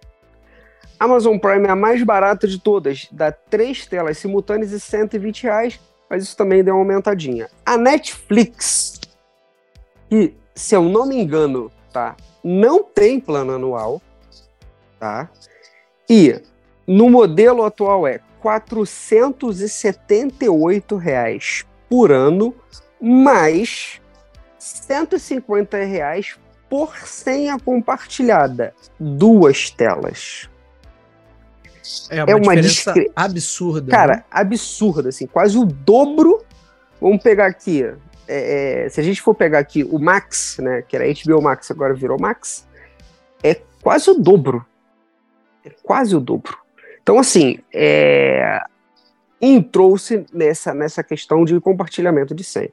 Amazon 0.99 1.37
Prime 1.37 1.67
é 1.67 1.71
a 1.71 1.75
mais 1.75 2.03
barata 2.03 2.45
de 2.47 2.59
todas, 2.59 3.07
dá 3.11 3.31
três 3.31 3.87
telas 3.87 4.17
simultâneas 4.17 4.71
e 4.71 4.79
120 4.79 5.43
reais, 5.43 5.79
mas 6.09 6.23
isso 6.23 6.35
também 6.35 6.63
deu 6.63 6.73
uma 6.75 6.81
aumentadinha. 6.81 7.47
A 7.65 7.77
Netflix, 7.77 8.99
que, 10.11 10.35
se 10.53 10.75
eu 10.75 10.83
não 10.83 11.05
me 11.05 11.15
engano, 11.15 11.71
tá, 11.93 12.17
não 12.43 12.83
tem 12.83 13.17
plano 13.17 13.53
anual, 13.53 14.01
tá? 14.99 15.29
E 16.09 16.41
no 16.85 17.09
modelo 17.09 17.63
atual 17.63 18.05
é 18.05 18.19
478 18.41 20.97
reais 20.97 21.65
por 21.89 22.11
ano 22.11 22.53
mais 22.99 24.01
150 24.59 25.77
reais 25.77 26.37
por 26.69 26.97
senha 26.97 27.57
compartilhada. 27.57 28.73
Duas 28.99 29.69
telas. 29.69 30.49
É 32.09 32.25
uma, 32.25 32.31
é 32.31 32.35
uma 32.35 32.57
discre... 32.57 33.09
absurda. 33.15 33.89
Cara, 33.89 34.17
né? 34.17 34.25
absurda, 34.29 35.07
assim, 35.07 35.25
quase 35.25 35.57
o 35.57 35.63
dobro. 35.63 36.43
Vamos 36.99 37.23
pegar 37.23 37.45
aqui. 37.45 37.85
É, 38.33 38.85
é, 38.85 38.89
se 38.89 39.01
a 39.01 39.03
gente 39.03 39.21
for 39.21 39.35
pegar 39.35 39.59
aqui 39.59 39.83
o 39.83 39.99
Max, 39.99 40.57
né, 40.59 40.81
que 40.83 40.95
era 40.95 41.05
HBO 41.05 41.41
Max, 41.41 41.69
agora 41.69 41.93
virou 41.93 42.17
Max, 42.17 42.65
é 43.43 43.55
quase 43.81 44.09
o 44.09 44.13
dobro. 44.13 44.65
É 45.65 45.69
quase 45.83 46.15
o 46.15 46.19
dobro. 46.21 46.57
Então, 47.03 47.19
assim, 47.19 47.59
é, 47.73 48.57
entrou-se 49.41 50.25
nessa, 50.31 50.73
nessa 50.73 51.03
questão 51.03 51.43
de 51.43 51.59
compartilhamento 51.59 52.33
de 52.33 52.45
senha. 52.45 52.71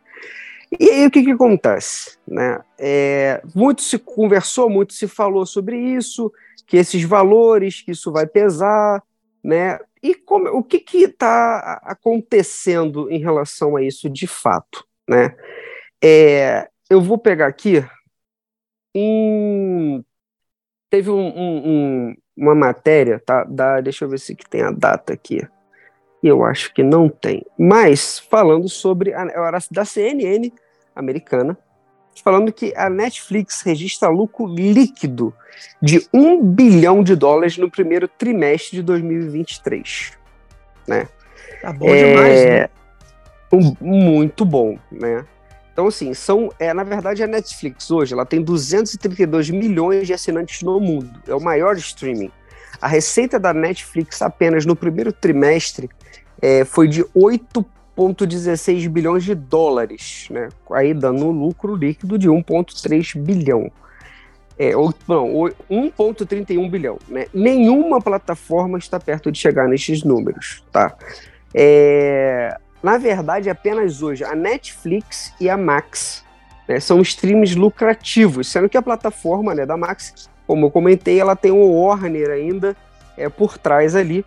E 0.78 0.90
aí 0.90 1.06
o 1.06 1.10
que, 1.10 1.24
que 1.24 1.32
acontece? 1.32 2.18
Né? 2.24 2.60
É, 2.78 3.42
muito 3.52 3.82
se 3.82 3.98
conversou, 3.98 4.70
muito 4.70 4.92
se 4.92 5.08
falou 5.08 5.44
sobre 5.44 5.76
isso, 5.76 6.32
que 6.68 6.76
esses 6.76 7.02
valores, 7.02 7.82
que 7.82 7.90
isso 7.90 8.12
vai 8.12 8.26
pesar, 8.28 9.02
né? 9.42 9.80
E 10.00 10.14
como, 10.14 10.50
o 10.50 10.62
que 10.62 10.84
está 10.98 11.80
acontecendo 11.82 13.10
em 13.10 13.18
relação 13.18 13.74
a 13.74 13.82
isso 13.82 14.08
de 14.08 14.28
fato? 14.28 14.86
Né? 15.08 15.34
É, 16.02 16.68
eu 16.90 17.00
vou 17.00 17.18
pegar 17.18 17.46
aqui. 17.46 17.84
Em, 18.94 20.04
teve 20.90 21.10
um, 21.10 21.28
um, 21.28 22.16
uma 22.36 22.54
matéria, 22.54 23.20
tá? 23.24 23.44
Da, 23.44 23.80
deixa 23.80 24.04
eu 24.04 24.08
ver 24.08 24.18
se 24.18 24.34
que 24.34 24.48
tem 24.48 24.62
a 24.62 24.70
data 24.70 25.12
aqui 25.12 25.46
eu 26.22 26.44
acho 26.44 26.72
que 26.72 26.82
não 26.82 27.08
tem. 27.08 27.44
Mas 27.58 28.18
falando 28.18 28.68
sobre 28.68 29.12
a, 29.14 29.24
da 29.70 29.84
CNN 29.84 30.52
americana, 30.94 31.56
falando 32.22 32.52
que 32.52 32.74
a 32.76 32.90
Netflix 32.90 33.62
registra 33.62 34.08
lucro 34.08 34.46
líquido 34.46 35.32
de 35.80 36.06
1 36.12 36.42
bilhão 36.44 37.02
de 37.02 37.14
dólares 37.14 37.56
no 37.56 37.70
primeiro 37.70 38.08
trimestre 38.08 38.76
de 38.76 38.82
2023. 38.82 40.12
Né? 40.86 41.08
Tá 41.62 41.72
bom 41.72 41.88
é, 41.88 42.04
demais, 42.04 42.44
né? 42.44 42.68
Muito 43.80 44.44
bom, 44.44 44.78
né? 44.90 45.24
Então, 45.72 45.86
assim, 45.86 46.12
são, 46.12 46.50
é, 46.58 46.74
na 46.74 46.82
verdade, 46.82 47.22
a 47.22 47.26
Netflix 47.26 47.88
hoje 47.88 48.12
ela 48.12 48.26
tem 48.26 48.42
232 48.42 49.48
milhões 49.50 50.08
de 50.08 50.12
assinantes 50.12 50.60
no 50.62 50.80
mundo. 50.80 51.08
É 51.26 51.34
o 51.34 51.40
maior 51.40 51.76
streaming. 51.76 52.32
A 52.80 52.88
receita 52.88 53.38
da 53.38 53.54
Netflix 53.54 54.20
apenas 54.20 54.66
no 54.66 54.74
primeiro 54.74 55.12
trimestre 55.12 55.88
é, 56.42 56.64
foi 56.64 56.88
de 56.88 57.04
8,16 57.04 58.88
bilhões 58.88 59.22
de 59.22 59.36
dólares, 59.36 60.26
né? 60.30 60.48
aí 60.72 60.92
dando 60.92 61.26
um 61.26 61.30
lucro 61.30 61.76
líquido 61.76 62.18
de 62.18 62.28
1,3 62.28 63.16
bilhão. 63.16 63.70
É, 64.58 64.76
ou, 64.76 64.92
não, 65.06 65.32
1,31 65.70 66.68
bilhão. 66.68 66.98
Né? 67.06 67.26
Nenhuma 67.32 68.00
plataforma 68.00 68.78
está 68.78 68.98
perto 68.98 69.30
de 69.30 69.38
chegar 69.38 69.68
nesses 69.68 70.02
números. 70.02 70.64
Tá? 70.72 70.96
É, 71.54 72.58
na 72.82 72.98
verdade, 72.98 73.50
apenas 73.50 74.02
hoje 74.02 74.24
a 74.24 74.34
Netflix 74.34 75.32
e 75.40 75.48
a 75.48 75.56
Max 75.56 76.24
né, 76.68 76.78
são 76.78 77.00
streams 77.00 77.54
lucrativos, 77.56 78.48
sendo 78.48 78.68
que 78.68 78.76
a 78.76 78.82
plataforma 78.82 79.54
né, 79.54 79.66
da 79.66 79.76
Max, 79.76 80.30
como 80.46 80.66
eu 80.66 80.70
comentei, 80.70 81.20
ela 81.20 81.34
tem 81.34 81.50
o 81.50 81.72
Warner 81.72 82.30
ainda 82.30 82.76
é, 83.16 83.28
por 83.28 83.58
trás 83.58 83.96
ali, 83.96 84.24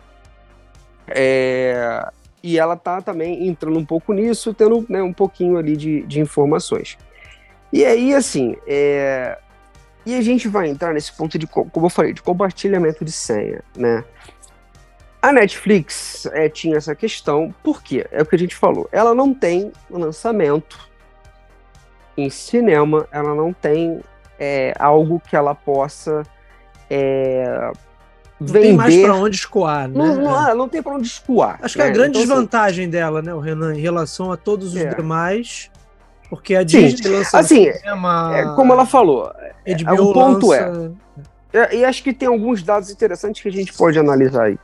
é, 1.08 2.10
e 2.42 2.58
ela 2.58 2.76
tá 2.76 3.00
também 3.00 3.46
entrando 3.46 3.78
um 3.78 3.84
pouco 3.84 4.12
nisso, 4.12 4.52
tendo 4.52 4.84
né, 4.88 5.02
um 5.02 5.12
pouquinho 5.12 5.56
ali 5.56 5.76
de, 5.76 6.02
de 6.02 6.20
informações. 6.20 6.98
E 7.72 7.84
aí, 7.84 8.14
assim, 8.14 8.56
é, 8.66 9.38
e 10.04 10.14
a 10.14 10.20
gente 10.20 10.48
vai 10.48 10.68
entrar 10.68 10.92
nesse 10.92 11.12
ponto 11.12 11.38
de, 11.38 11.46
como 11.46 11.86
eu 11.86 11.90
falei, 11.90 12.12
de 12.12 12.20
compartilhamento 12.20 13.04
de 13.04 13.12
senha, 13.12 13.62
né? 13.76 14.04
A 15.22 15.32
Netflix 15.32 16.26
é, 16.32 16.48
tinha 16.48 16.76
essa 16.76 16.96
questão, 16.96 17.54
por 17.62 17.80
quê? 17.80 18.04
É 18.10 18.20
o 18.20 18.26
que 18.26 18.34
a 18.34 18.38
gente 18.38 18.56
falou. 18.56 18.88
Ela 18.90 19.14
não 19.14 19.32
tem 19.32 19.70
lançamento 19.88 20.90
em 22.16 22.28
cinema, 22.28 23.06
ela 23.12 23.32
não 23.32 23.52
tem 23.52 24.00
é, 24.36 24.74
algo 24.76 25.20
que 25.20 25.36
ela 25.36 25.54
possa 25.54 26.24
é, 26.90 27.70
não 28.40 28.48
vender. 28.48 28.60
tem 28.66 28.72
mais 28.76 29.00
para 29.00 29.14
onde 29.14 29.36
escoar, 29.36 29.88
né? 29.88 29.94
Não, 29.96 30.16
não, 30.16 30.48
é. 30.48 30.54
não 30.54 30.68
tem 30.68 30.82
para 30.82 30.96
onde 30.96 31.06
escoar. 31.06 31.60
Acho 31.62 31.76
que 31.76 31.82
é 31.82 31.86
a 31.86 31.90
grande 31.90 32.10
então, 32.10 32.22
assim, 32.22 32.28
desvantagem 32.28 32.84
assim, 32.86 32.90
dela, 32.90 33.22
né, 33.22 33.32
o 33.32 33.38
Renan, 33.38 33.76
em 33.76 33.80
relação 33.80 34.32
a 34.32 34.36
todos 34.36 34.74
os 34.74 34.80
é. 34.80 34.92
demais, 34.92 35.70
porque 36.28 36.56
a 36.56 36.64
Disney 36.64 37.08
lança 37.08 37.38
assim, 37.38 37.72
cinema, 37.72 38.32
é, 38.34 38.44
como 38.56 38.72
ela 38.72 38.86
falou, 38.86 39.32
HBO 39.64 39.96
é, 39.96 40.00
o 40.00 40.12
ponto 40.12 40.48
lança... 40.48 40.92
é, 41.52 41.76
e 41.76 41.84
acho 41.84 42.02
que 42.02 42.12
tem 42.12 42.26
alguns 42.26 42.62
dados 42.64 42.90
interessantes 42.90 43.40
que 43.40 43.48
a 43.48 43.52
gente 43.52 43.72
pode 43.72 43.98
analisar 44.00 44.46
aí. 44.46 44.58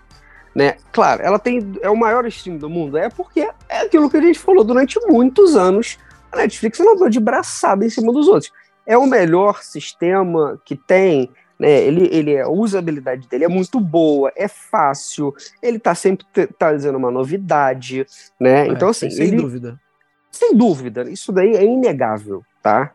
Né? 0.58 0.74
Claro, 0.90 1.22
ela 1.22 1.38
tem 1.38 1.72
é 1.80 1.88
o 1.88 1.96
maior 1.96 2.26
stream 2.26 2.56
do 2.56 2.68
mundo, 2.68 2.98
é 2.98 3.08
porque 3.08 3.48
é 3.68 3.82
aquilo 3.82 4.10
que 4.10 4.16
a 4.16 4.20
gente 4.20 4.40
falou 4.40 4.64
durante 4.64 4.98
muitos 5.06 5.54
anos. 5.54 5.96
A 6.32 6.38
Netflix 6.38 6.80
andou 6.80 7.08
de 7.08 7.20
braçada 7.20 7.86
em 7.86 7.88
cima 7.88 8.12
dos 8.12 8.26
outros. 8.26 8.52
É 8.84 8.98
o 8.98 9.06
melhor 9.06 9.62
sistema 9.62 10.60
que 10.64 10.74
tem, 10.74 11.30
né? 11.60 11.80
Ele, 11.84 12.08
ele, 12.10 12.40
a 12.40 12.48
usabilidade 12.48 13.28
dele 13.28 13.44
é 13.44 13.48
muito 13.48 13.78
boa, 13.78 14.32
é 14.34 14.48
fácil, 14.48 15.32
ele 15.62 15.78
tá 15.78 15.94
sempre 15.94 16.26
trazendo 16.58 16.98
uma 16.98 17.12
novidade, 17.12 18.04
né? 18.40 18.66
É, 18.66 18.68
então, 18.68 18.88
assim. 18.88 19.08
Sem 19.10 19.28
ele, 19.28 19.36
dúvida. 19.36 19.80
Sem 20.28 20.56
dúvida, 20.56 21.08
isso 21.08 21.30
daí 21.30 21.54
é 21.54 21.64
inegável, 21.64 22.42
tá? 22.60 22.90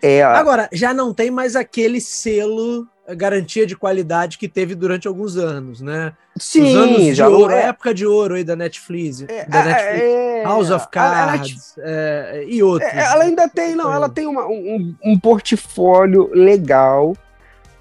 É, 0.00 0.22
Agora, 0.22 0.66
já 0.72 0.94
não 0.94 1.12
tem 1.12 1.30
mais 1.30 1.56
aquele 1.56 2.00
selo 2.00 2.88
garantia 3.08 3.66
de 3.66 3.76
qualidade 3.76 4.38
que 4.38 4.48
teve 4.48 4.74
durante 4.74 5.08
alguns 5.08 5.36
anos, 5.36 5.80
né? 5.80 6.12
Sim, 6.36 6.62
Os 6.62 6.76
anos 6.76 7.16
de 7.16 7.22
ouro, 7.22 7.52
é... 7.52 7.64
época 7.64 7.92
de 7.92 8.06
ouro 8.06 8.34
aí 8.34 8.44
da 8.44 8.54
Netflix, 8.54 9.22
é, 9.22 9.44
da 9.44 9.64
Netflix 9.64 10.02
é, 10.02 10.42
House 10.44 10.70
of 10.70 10.88
Cards 10.88 11.74
é, 11.78 12.44
e 12.46 12.62
outros. 12.62 12.90
É, 12.92 13.00
ela 13.00 13.24
ainda 13.24 13.48
tem, 13.48 13.74
não, 13.74 13.92
ela 13.92 14.08
tem 14.08 14.26
uma, 14.26 14.46
um, 14.46 14.94
um 15.04 15.18
portfólio 15.18 16.30
legal, 16.32 17.16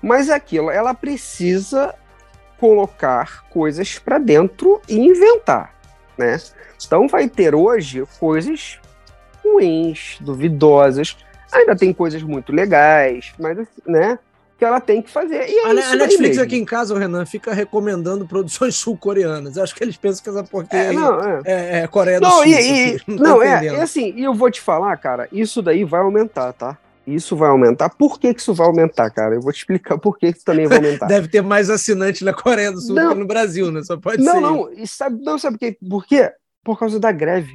mas 0.01 0.29
é 0.29 0.33
aquilo, 0.33 0.71
ela 0.71 0.93
precisa 0.93 1.93
colocar 2.59 3.43
coisas 3.49 3.99
para 3.99 4.17
dentro 4.17 4.81
e 4.87 4.95
inventar, 4.97 5.75
né? 6.17 6.37
Então 6.83 7.07
vai 7.07 7.27
ter 7.27 7.53
hoje 7.53 8.03
coisas 8.19 8.79
ruins, 9.43 10.17
duvidosas. 10.19 11.17
Ainda 11.51 11.75
tem 11.75 11.93
coisas 11.93 12.23
muito 12.23 12.51
legais, 12.51 13.33
mas 13.37 13.67
né? 13.85 14.17
Que 14.61 14.65
ela 14.65 14.79
tem 14.79 15.01
que 15.01 15.09
fazer. 15.09 15.49
E 15.49 15.57
é 15.57 15.65
a, 15.65 15.69
a 15.71 15.95
Netflix 15.95 16.37
aqui 16.37 16.55
em 16.55 16.63
casa, 16.63 16.93
o 16.93 16.97
Renan, 16.99 17.25
fica 17.25 17.51
recomendando 17.51 18.27
produções 18.27 18.75
sul-coreanas. 18.77 19.57
Acho 19.57 19.73
que 19.73 19.83
eles 19.83 19.97
pensam 19.97 20.23
que 20.23 20.29
essa 20.29 20.43
porcaria 20.43 20.89
é, 20.89 20.93
não, 20.93 21.19
é. 21.19 21.41
É, 21.45 21.79
é, 21.79 21.87
Coreia 21.87 22.19
do 22.19 22.27
não, 22.27 22.43
Sul. 22.43 22.45
E, 22.45 22.95
e, 22.95 23.01
não, 23.07 23.41
é, 23.41 23.65
é 23.65 23.81
assim, 23.81 24.13
e 24.15 24.23
eu 24.23 24.35
vou 24.35 24.51
te 24.51 24.61
falar, 24.61 24.95
cara, 24.97 25.27
isso 25.31 25.63
daí 25.63 25.83
vai 25.83 26.01
aumentar, 26.01 26.53
tá? 26.53 26.77
Isso 27.07 27.35
vai 27.35 27.49
aumentar. 27.49 27.89
Por 27.89 28.19
que, 28.19 28.35
que 28.35 28.39
isso 28.39 28.53
vai 28.53 28.67
aumentar, 28.67 29.09
cara? 29.09 29.33
Eu 29.33 29.41
vou 29.41 29.51
te 29.51 29.57
explicar 29.57 29.97
por 29.97 30.19
que 30.19 30.27
isso 30.27 30.45
também 30.45 30.67
vai 30.67 30.77
aumentar. 30.77 31.07
Deve 31.09 31.27
ter 31.27 31.41
mais 31.41 31.67
assinante 31.71 32.23
na 32.23 32.31
Coreia 32.31 32.71
do 32.71 32.79
Sul 32.79 32.93
não, 32.93 33.13
que 33.13 33.19
no 33.19 33.25
Brasil, 33.25 33.71
né? 33.71 33.81
Só 33.81 33.97
pode 33.97 34.21
não, 34.21 34.33
ser. 34.33 34.41
Não, 34.41 34.55
não. 34.57 34.85
Sabe, 34.85 35.23
não, 35.23 35.39
sabe 35.39 35.57
por 35.89 36.05
quê? 36.05 36.31
Por 36.63 36.77
causa 36.77 36.99
da 36.99 37.11
greve. 37.11 37.51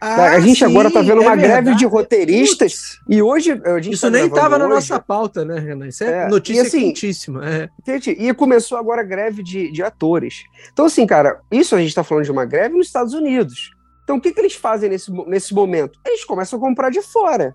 Ah, 0.00 0.30
a 0.30 0.40
gente 0.40 0.58
sim, 0.58 0.64
agora 0.64 0.88
está 0.88 1.02
vendo 1.02 1.22
é 1.22 1.26
uma 1.26 1.36
verdade. 1.36 1.62
greve 1.64 1.76
de 1.76 1.84
roteiristas 1.84 2.72
Putz. 2.72 3.00
e 3.06 3.20
hoje 3.20 3.60
isso 3.90 4.00
tá 4.00 4.10
nem 4.10 4.26
estava 4.26 4.56
na 4.56 4.66
nossa 4.66 4.98
pauta, 4.98 5.44
né, 5.44 5.58
Renan? 5.58 5.88
Isso 5.88 6.02
é, 6.04 6.24
é 6.24 6.28
notícia 6.28 6.62
e, 6.62 6.66
assim, 6.66 6.80
quentíssima. 6.86 7.42
É. 7.46 7.68
E 8.18 8.32
começou 8.32 8.78
agora 8.78 9.02
a 9.02 9.04
greve 9.04 9.42
de, 9.42 9.70
de 9.70 9.82
atores. 9.82 10.44
Então, 10.72 10.86
assim, 10.86 11.06
cara, 11.06 11.40
isso 11.50 11.74
a 11.74 11.78
gente 11.78 11.88
está 11.88 12.02
falando 12.02 12.24
de 12.24 12.32
uma 12.32 12.46
greve 12.46 12.76
nos 12.76 12.86
Estados 12.86 13.12
Unidos. 13.12 13.72
Então, 14.04 14.16
o 14.16 14.20
que, 14.20 14.32
que 14.32 14.40
eles 14.40 14.54
fazem 14.54 14.88
nesse, 14.88 15.12
nesse 15.26 15.54
momento? 15.54 15.98
Eles 16.04 16.24
começam 16.24 16.58
a 16.58 16.62
comprar 16.62 16.90
de 16.90 17.02
fora. 17.02 17.54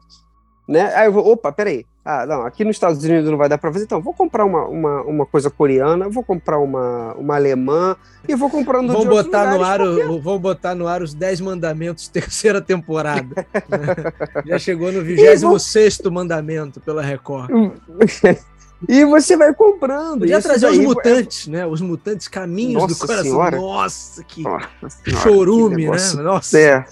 Né? 0.70 0.94
Aí 0.96 1.08
eu 1.08 1.12
vou, 1.12 1.26
opa, 1.28 1.52
peraí. 1.52 1.86
Ah, 2.08 2.24
não, 2.24 2.46
aqui 2.46 2.64
nos 2.64 2.76
Estados 2.76 3.04
Unidos 3.04 3.32
não 3.32 3.38
vai 3.38 3.50
dar 3.50 3.58
para 3.58 3.74
fazer, 3.74 3.86
então 3.86 4.00
vou 4.00 4.14
comprar 4.14 4.46
uma, 4.46 4.66
uma, 4.66 5.02
uma 5.02 5.26
coisa 5.26 5.50
coreana, 5.50 6.08
vou 6.08 6.24
comprar 6.24 6.60
uma, 6.60 7.16
uma 7.16 7.36
alemã 7.36 7.96
e 8.28 8.36
vou 8.36 8.48
comprando 8.48 8.94
vou 8.94 9.08
botar 9.08 9.58
no 9.58 9.64
ar 9.64 9.80
porque... 9.80 10.04
Vou 10.04 10.38
botar 10.38 10.76
no 10.76 10.88
ar 10.88 11.02
os 11.02 11.16
10 11.16 11.42
mandamentos, 11.42 12.08
terceira 12.08 12.62
temporada. 12.62 13.48
Já 14.46 14.60
chegou 14.60 14.92
no 14.92 15.02
26 15.02 15.98
vou... 16.04 16.12
mandamento 16.12 16.80
pela 16.80 17.02
Record. 17.02 17.50
E 18.90 19.06
você 19.06 19.38
vai 19.38 19.54
comprando. 19.54 20.20
Podia 20.20 20.42
trazer 20.42 20.68
os 20.68 20.78
mutantes, 20.78 21.48
é... 21.48 21.52
né? 21.52 21.66
Os 21.66 21.80
mutantes 21.80 22.28
caminhos 22.28 22.84
Nossa 22.84 22.94
do 22.94 23.00
coração. 23.00 23.24
Senhora. 23.24 23.58
Nossa, 23.58 24.24
que 24.24 24.44
Nossa 24.44 24.70
senhora, 25.04 25.24
chorume, 25.24 25.86
que 25.86 26.18
né? 26.18 26.24
Nossa. 26.24 26.60
É. 26.60 26.86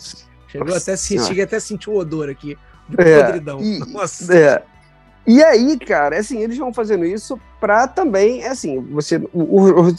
Chegou 0.48 0.68
Nossa 0.70 0.94
até, 0.94 0.98
cheguei 0.98 1.44
até 1.44 1.58
a 1.58 1.60
sentir 1.60 1.90
o 1.90 1.98
odor 1.98 2.30
aqui 2.30 2.58
do 2.88 3.02
é, 3.02 3.24
podridão. 3.24 3.62
E, 3.62 3.80
Nossa. 3.80 4.34
É. 4.34 4.64
E 5.26 5.42
aí, 5.42 5.78
cara, 5.80 6.18
assim, 6.18 6.40
eles 6.40 6.58
vão 6.58 6.74
fazendo 6.74 7.06
isso 7.06 7.40
para 7.60 7.88
também, 7.88 8.46
assim, 8.46 8.80
você, 8.92 9.22
os 9.34 9.96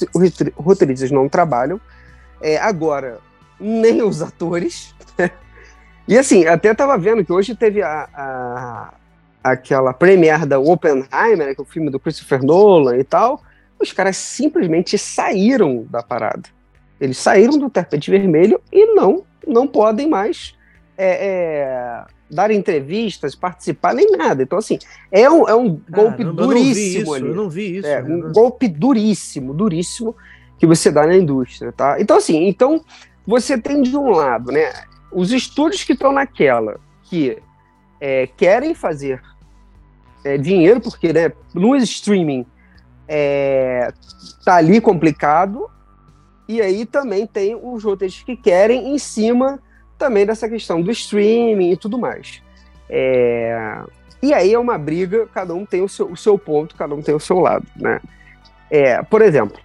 roteiristas 0.56 1.10
não 1.10 1.28
trabalham, 1.28 1.80
é, 2.40 2.58
agora, 2.58 3.18
nem 3.58 4.02
os 4.02 4.20
atores, 4.20 4.94
né? 5.16 5.30
E 6.06 6.18
assim, 6.18 6.44
até 6.46 6.74
tava 6.74 6.98
vendo 6.98 7.24
que 7.24 7.32
hoje 7.32 7.54
teve 7.54 7.82
a, 7.82 8.06
a 8.12 8.94
aquela 9.44 9.92
premiere 9.92 10.46
da 10.46 10.58
Oppenheimer, 10.58 11.48
né, 11.48 11.54
que 11.54 11.60
é 11.60 11.62
o 11.62 11.66
filme 11.66 11.90
do 11.90 12.00
Christopher 12.00 12.42
Nolan 12.42 12.96
e 12.96 13.04
tal, 13.04 13.42
os 13.78 13.92
caras 13.92 14.16
simplesmente 14.16 14.96
saíram 14.96 15.86
da 15.90 16.02
parada. 16.02 16.48
Eles 16.98 17.18
saíram 17.18 17.58
do 17.58 17.68
tapete 17.68 18.10
vermelho 18.10 18.58
e 18.72 18.94
não, 18.94 19.22
não 19.46 19.66
podem 19.66 20.08
mais 20.08 20.54
é, 20.96 21.26
é, 21.26 22.04
dar 22.34 22.50
entrevistas, 22.50 23.34
participar, 23.34 23.94
nem 23.94 24.10
nada. 24.10 24.42
Então, 24.42 24.58
assim, 24.58 24.78
é 25.10 25.30
um, 25.30 25.48
é 25.48 25.54
um 25.54 25.80
golpe 25.88 26.24
duríssimo 26.24 27.14
ali. 27.14 27.28
Eu 27.28 27.34
não 27.34 27.48
vi 27.48 27.78
isso. 27.78 27.86
É, 27.86 28.02
um 28.02 28.32
golpe 28.32 28.66
duríssimo, 28.66 29.54
duríssimo 29.54 30.16
que 30.58 30.66
você 30.66 30.90
dá 30.90 31.06
na 31.06 31.16
indústria, 31.16 31.72
tá? 31.72 32.00
Então, 32.00 32.16
assim, 32.16 32.46
então 32.46 32.84
você 33.26 33.56
tem 33.56 33.82
de 33.82 33.96
um 33.96 34.10
lado, 34.10 34.50
né, 34.50 34.72
os 35.12 35.32
estúdios 35.32 35.84
que 35.84 35.92
estão 35.92 36.12
naquela, 36.12 36.78
que 37.04 37.38
é, 38.00 38.26
querem 38.26 38.74
fazer 38.74 39.22
é, 40.24 40.36
dinheiro, 40.36 40.80
porque, 40.80 41.12
né, 41.12 41.32
no 41.54 41.76
streaming 41.76 42.44
é, 43.06 43.92
tá 44.44 44.56
ali 44.56 44.80
complicado, 44.80 45.70
e 46.48 46.60
aí 46.60 46.84
também 46.84 47.26
tem 47.26 47.54
os 47.54 47.82
roteiros 47.84 48.22
que 48.22 48.36
querem 48.36 48.94
em 48.94 48.98
cima 48.98 49.60
também 49.98 50.26
dessa 50.26 50.48
questão 50.48 50.82
do 50.82 50.90
streaming 50.90 51.72
e 51.72 51.76
tudo 51.76 51.98
mais. 51.98 52.42
É... 52.88 53.80
E 54.22 54.32
aí 54.32 54.54
é 54.54 54.58
uma 54.58 54.78
briga, 54.78 55.26
cada 55.32 55.54
um 55.54 55.66
tem 55.66 55.82
o 55.82 55.88
seu, 55.88 56.10
o 56.10 56.16
seu 56.16 56.38
ponto, 56.38 56.74
cada 56.76 56.94
um 56.94 57.02
tem 57.02 57.14
o 57.14 57.20
seu 57.20 57.38
lado, 57.38 57.66
né? 57.76 58.00
É, 58.70 59.02
por 59.02 59.20
exemplo, 59.20 59.58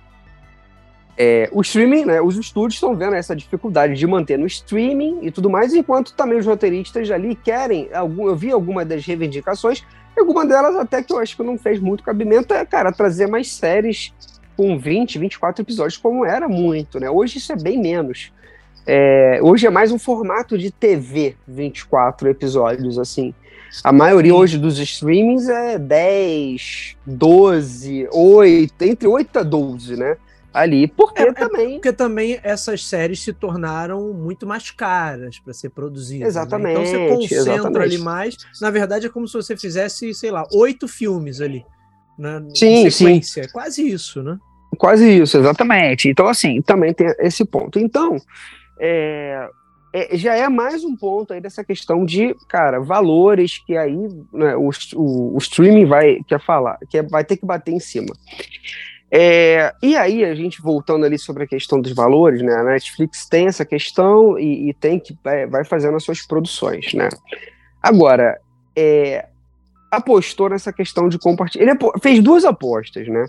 é, 1.18 1.50
o 1.52 1.62
streaming, 1.62 2.06
né, 2.06 2.22
os 2.22 2.38
estúdios 2.38 2.76
estão 2.76 2.96
vendo 2.96 3.15
essa 3.15 3.36
dificuldade 3.36 3.94
de 3.94 4.08
manter 4.08 4.38
no 4.38 4.46
streaming 4.46 5.20
e 5.22 5.32
tudo 5.32 5.50
mais, 5.50 5.74
enquanto 5.74 6.13
também 6.13 6.38
os 6.38 6.46
roteiristas 6.46 7.10
ali 7.12 7.36
querem, 7.36 7.89
algum, 7.94 8.28
eu 8.28 8.36
vi 8.36 8.52
algumas 8.52 8.88
das 8.88 9.06
reivindicações, 9.06 9.84
alguma 10.18 10.46
delas 10.46 10.76
até 10.76 11.02
que 11.04 11.12
eu 11.12 11.20
acho 11.20 11.36
que 11.36 11.44
não 11.44 11.58
fez 11.58 11.80
muito 11.80 12.04
cabimento, 12.04 12.54
é, 12.54 12.65
cara, 12.65 12.92
trazer 12.92 13.28
mais 13.28 13.52
séries 13.52 14.13
com 14.56 14.78
20, 14.78 15.20
24 15.20 15.62
episódios, 15.62 15.98
como 15.98 16.26
era 16.26 16.48
muito, 16.48 17.00
né? 17.00 17.10
Hoje 17.10 17.38
isso 17.38 17.52
é 17.52 17.56
bem 17.56 17.78
menos. 17.80 18.32
É, 18.86 19.39
hoje 19.42 19.68
é 19.68 19.70
mais 19.70 19.92
um 19.92 20.00
formato 20.00 20.58
de 20.58 20.72
TV, 20.72 21.36
24 21.48 22.30
episódios, 22.30 22.98
assim. 22.98 23.34
A 23.84 23.92
maioria 23.92 24.34
hoje 24.34 24.58
dos 24.58 24.80
streamings 24.80 25.48
é 25.48 25.78
10, 25.78 26.98
12, 27.06 28.10
8, 28.12 28.82
entre 28.82 29.08
8 29.08 29.39
a 29.39 29.44
12, 29.44 29.96
né? 29.96 30.18
Ali, 30.52 30.88
porque 30.88 31.22
é, 31.22 31.32
também. 31.32 31.68
É 31.68 31.74
porque 31.74 31.94
também 31.94 32.39
essas 32.42 32.84
séries 32.84 33.22
se 33.22 33.32
tornaram 33.32 34.12
muito 34.13 34.48
mais 34.48 34.72
caras 34.72 35.38
para 35.38 35.54
ser 35.54 35.70
produzidas. 35.70 36.28
Exatamente. 36.30 36.80
Né? 36.80 37.06
Então 37.06 37.15
você 37.15 37.15
concentra 37.15 37.54
exatamente. 37.54 37.84
ali 37.84 37.98
mais. 38.00 38.38
Na 38.60 38.72
verdade, 38.72 39.06
é 39.06 39.10
como 39.10 39.28
se 39.28 39.36
você 39.36 39.56
fizesse, 39.56 40.12
sei 40.15 40.32
lá, 40.32 40.44
oito 40.52 40.88
filmes 40.88 41.39
ali. 41.39 41.63
Né? 42.18 42.44
Sim, 42.56 42.89
sim. 42.89 43.22
É 43.38 43.48
quase 43.48 43.88
isso, 43.88 44.24
né? 44.24 44.38
Quase 44.78 45.22
isso, 45.22 45.38
exatamente. 45.38 46.10
Então, 46.10 46.28
assim, 46.28 46.62
também 46.62 46.94
tem 46.94 47.13
esse 47.20 47.46
ponto. 47.46 47.78
Então, 47.78 48.18
é, 48.80 49.50
é, 49.94 50.18
já 50.18 50.36
é 50.36 50.48
mais 50.48 50.84
um 50.84 50.96
ponto 50.96 51.34
aí 51.34 51.42
dessa 51.42 51.63
questão 51.63 52.06
de, 52.06 52.36
cara, 52.48 52.80
valores 52.80 53.58
que 53.65 53.76
aí 53.76 53.98
né, 54.32 54.56
o, 54.56 54.70
o, 54.96 55.36
o, 55.36 55.38
streaming 55.39 55.86
vai 55.86 56.20
quer 56.28 56.39
falar, 56.39 56.78
que 56.89 57.02
vai 57.02 57.24
ter 57.24 57.38
que 57.38 57.46
bater 57.46 57.72
em 57.72 57.80
cima. 57.80 58.15
É, 59.12 59.74
e 59.82 59.98
aí, 59.98 60.24
a 60.24 60.36
gente 60.36 60.62
voltando 60.62 61.04
ali 61.04 61.18
sobre 61.18 61.44
a 61.44 61.48
questão 61.48 61.82
dos 61.82 61.94
valores, 61.94 62.44
né? 62.44 62.54
A 62.54 62.63
Netflix 62.63 63.28
tem 63.28 63.48
essa 63.48 63.65
questão 63.65 64.38
e, 64.38 64.70
e 64.70 64.74
tem 64.74 65.00
que 65.00 65.18
é, 65.26 65.48
vai 65.48 65.65
fazendo 65.65 65.98
as 65.98 66.04
suas 66.04 66.22
produções, 66.22 66.94
né? 66.94 67.10
Agora, 67.82 68.39
é, 68.76 69.28
apostou 69.89 70.50
nessa 70.50 70.72
questão 70.72 71.10
de 71.10 71.18
compartilhar. 71.18 71.65
Ele 71.65 71.80
fez 72.00 72.22
duas 72.22 72.46
apostas, 72.46 73.08
né? 73.08 73.26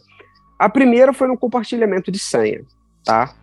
A 0.59 0.69
primeira 0.69 1.15
foi 1.15 1.29
no 1.29 1.39
compartilhamento 1.39 2.13
de 2.13 2.19
senha, 2.19 2.63
tá? 3.03 3.35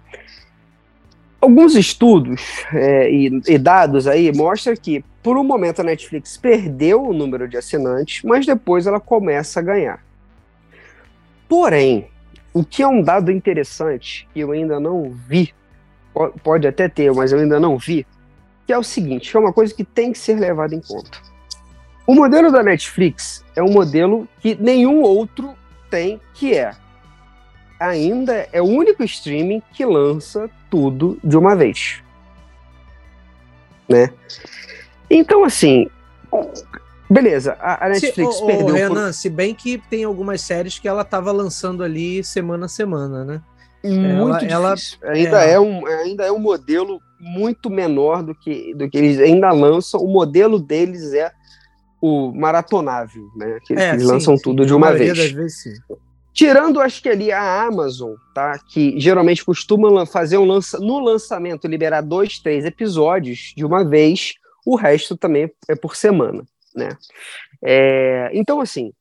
Alguns 1.39 1.75
estudos 1.75 2.65
é, 2.73 3.11
e, 3.11 3.41
e, 3.47 3.57
dados 3.59 4.07
aí 4.07 4.31
mostram 4.33 4.75
que, 4.75 5.05
por 5.21 5.37
um 5.37 5.43
momento, 5.43 5.81
a 5.81 5.83
Netflix 5.83 6.35
perdeu 6.35 7.03
o 7.03 7.13
número 7.13 7.47
de 7.47 7.57
assinantes, 7.57 8.23
mas 8.23 8.45
depois 8.45 8.87
ela 8.87 8.99
começa 8.99 9.59
a 9.59 9.63
ganhar. 9.63 10.03
Porém, 11.47 12.07
o 12.53 12.63
que 12.63 12.81
é 12.81 12.87
um 12.87 13.03
dado 13.03 13.31
interessante, 13.31 14.27
que 14.33 14.39
eu 14.39 14.51
ainda 14.51 14.79
não 14.79 15.11
vi, 15.11 15.53
pode 16.43 16.67
até 16.67 16.89
ter, 16.89 17.13
mas 17.13 17.31
eu 17.31 17.39
ainda 17.39 17.59
não 17.59 17.77
vi, 17.77 18.05
que 18.65 18.73
é 18.73 18.77
o 18.77 18.83
seguinte, 18.83 19.35
é 19.35 19.39
uma 19.39 19.53
coisa 19.53 19.73
que 19.73 19.83
tem 19.83 20.11
que 20.11 20.17
ser 20.17 20.39
levada 20.39 20.73
em 20.73 20.81
conta. 20.81 21.19
O 22.07 22.15
modelo 22.15 22.51
da 22.51 22.63
Netflix 22.63 23.45
é 23.55 23.61
um 23.61 23.71
modelo 23.71 24.27
que 24.39 24.55
nenhum 24.55 25.01
outro 25.01 25.53
tem, 25.89 26.19
que 26.33 26.53
é 26.53 26.71
ainda 27.79 28.47
é 28.51 28.61
o 28.61 28.65
único 28.65 29.03
streaming 29.03 29.61
que 29.73 29.85
lança 29.85 30.49
tudo 30.69 31.19
de 31.23 31.37
uma 31.37 31.55
vez. 31.55 32.01
Né? 33.87 34.11
Então, 35.09 35.43
assim, 35.43 35.89
beleza, 37.09 37.57
a, 37.59 37.85
a 37.85 37.89
Netflix 37.89 38.35
se, 38.35 38.45
perdeu. 38.45 38.73
Renan, 38.73 39.05
por... 39.05 39.13
se 39.13 39.29
bem 39.29 39.55
que 39.55 39.77
tem 39.89 40.03
algumas 40.03 40.41
séries 40.41 40.77
que 40.77 40.87
ela 40.87 41.03
estava 41.03 41.31
lançando 41.31 41.83
ali 41.83 42.23
semana 42.23 42.65
a 42.65 42.69
semana, 42.69 43.23
né? 43.23 43.41
Muito 43.83 44.43
ela, 44.45 44.73
ela 44.73 44.75
ainda 45.03 45.45
é... 45.45 45.53
é... 45.53 45.59
um 45.59 45.85
ainda 45.85 46.25
é 46.25 46.31
um 46.31 46.39
modelo 46.39 46.99
muito 47.19 47.69
menor 47.69 48.21
do 48.23 48.35
que 48.35 48.73
do 48.73 48.89
que 48.89 48.97
eles 48.97 49.19
ainda 49.19 49.51
lançam. 49.51 50.01
O 50.01 50.07
modelo 50.07 50.59
deles 50.59 51.13
é 51.13 51.31
o 52.01 52.31
maratonável, 52.33 53.29
né? 53.35 53.59
Que, 53.65 53.73
é, 53.73 53.91
eles 53.91 54.01
sim, 54.01 54.07
lançam 54.07 54.35
sim. 54.35 54.43
tudo 54.43 54.65
de 54.65 54.73
uma 54.73 54.91
vez. 54.91 55.17
Vezes, 55.31 55.61
sim. 55.61 55.97
Tirando, 56.37 56.79
acho 56.79 57.01
que 57.01 57.09
ali 57.09 57.31
a 57.31 57.63
Amazon, 57.63 58.13
tá? 58.31 58.59
Que 58.59 58.99
geralmente 58.99 59.43
costuma 59.43 60.05
fazer 60.05 60.37
um 60.37 60.45
lança, 60.45 60.77
no 60.77 60.99
lançamento 60.99 61.67
liberar 61.67 62.01
dois, 62.01 62.37
três 62.37 62.63
episódios 62.63 63.55
de 63.57 63.65
uma 63.65 63.83
vez, 63.83 64.35
o 64.63 64.75
resto 64.75 65.17
também 65.17 65.51
é 65.67 65.75
por 65.75 65.95
semana, 65.95 66.45
né? 66.75 66.89
É, 67.59 68.29
então, 68.33 68.61
assim, 68.61 68.93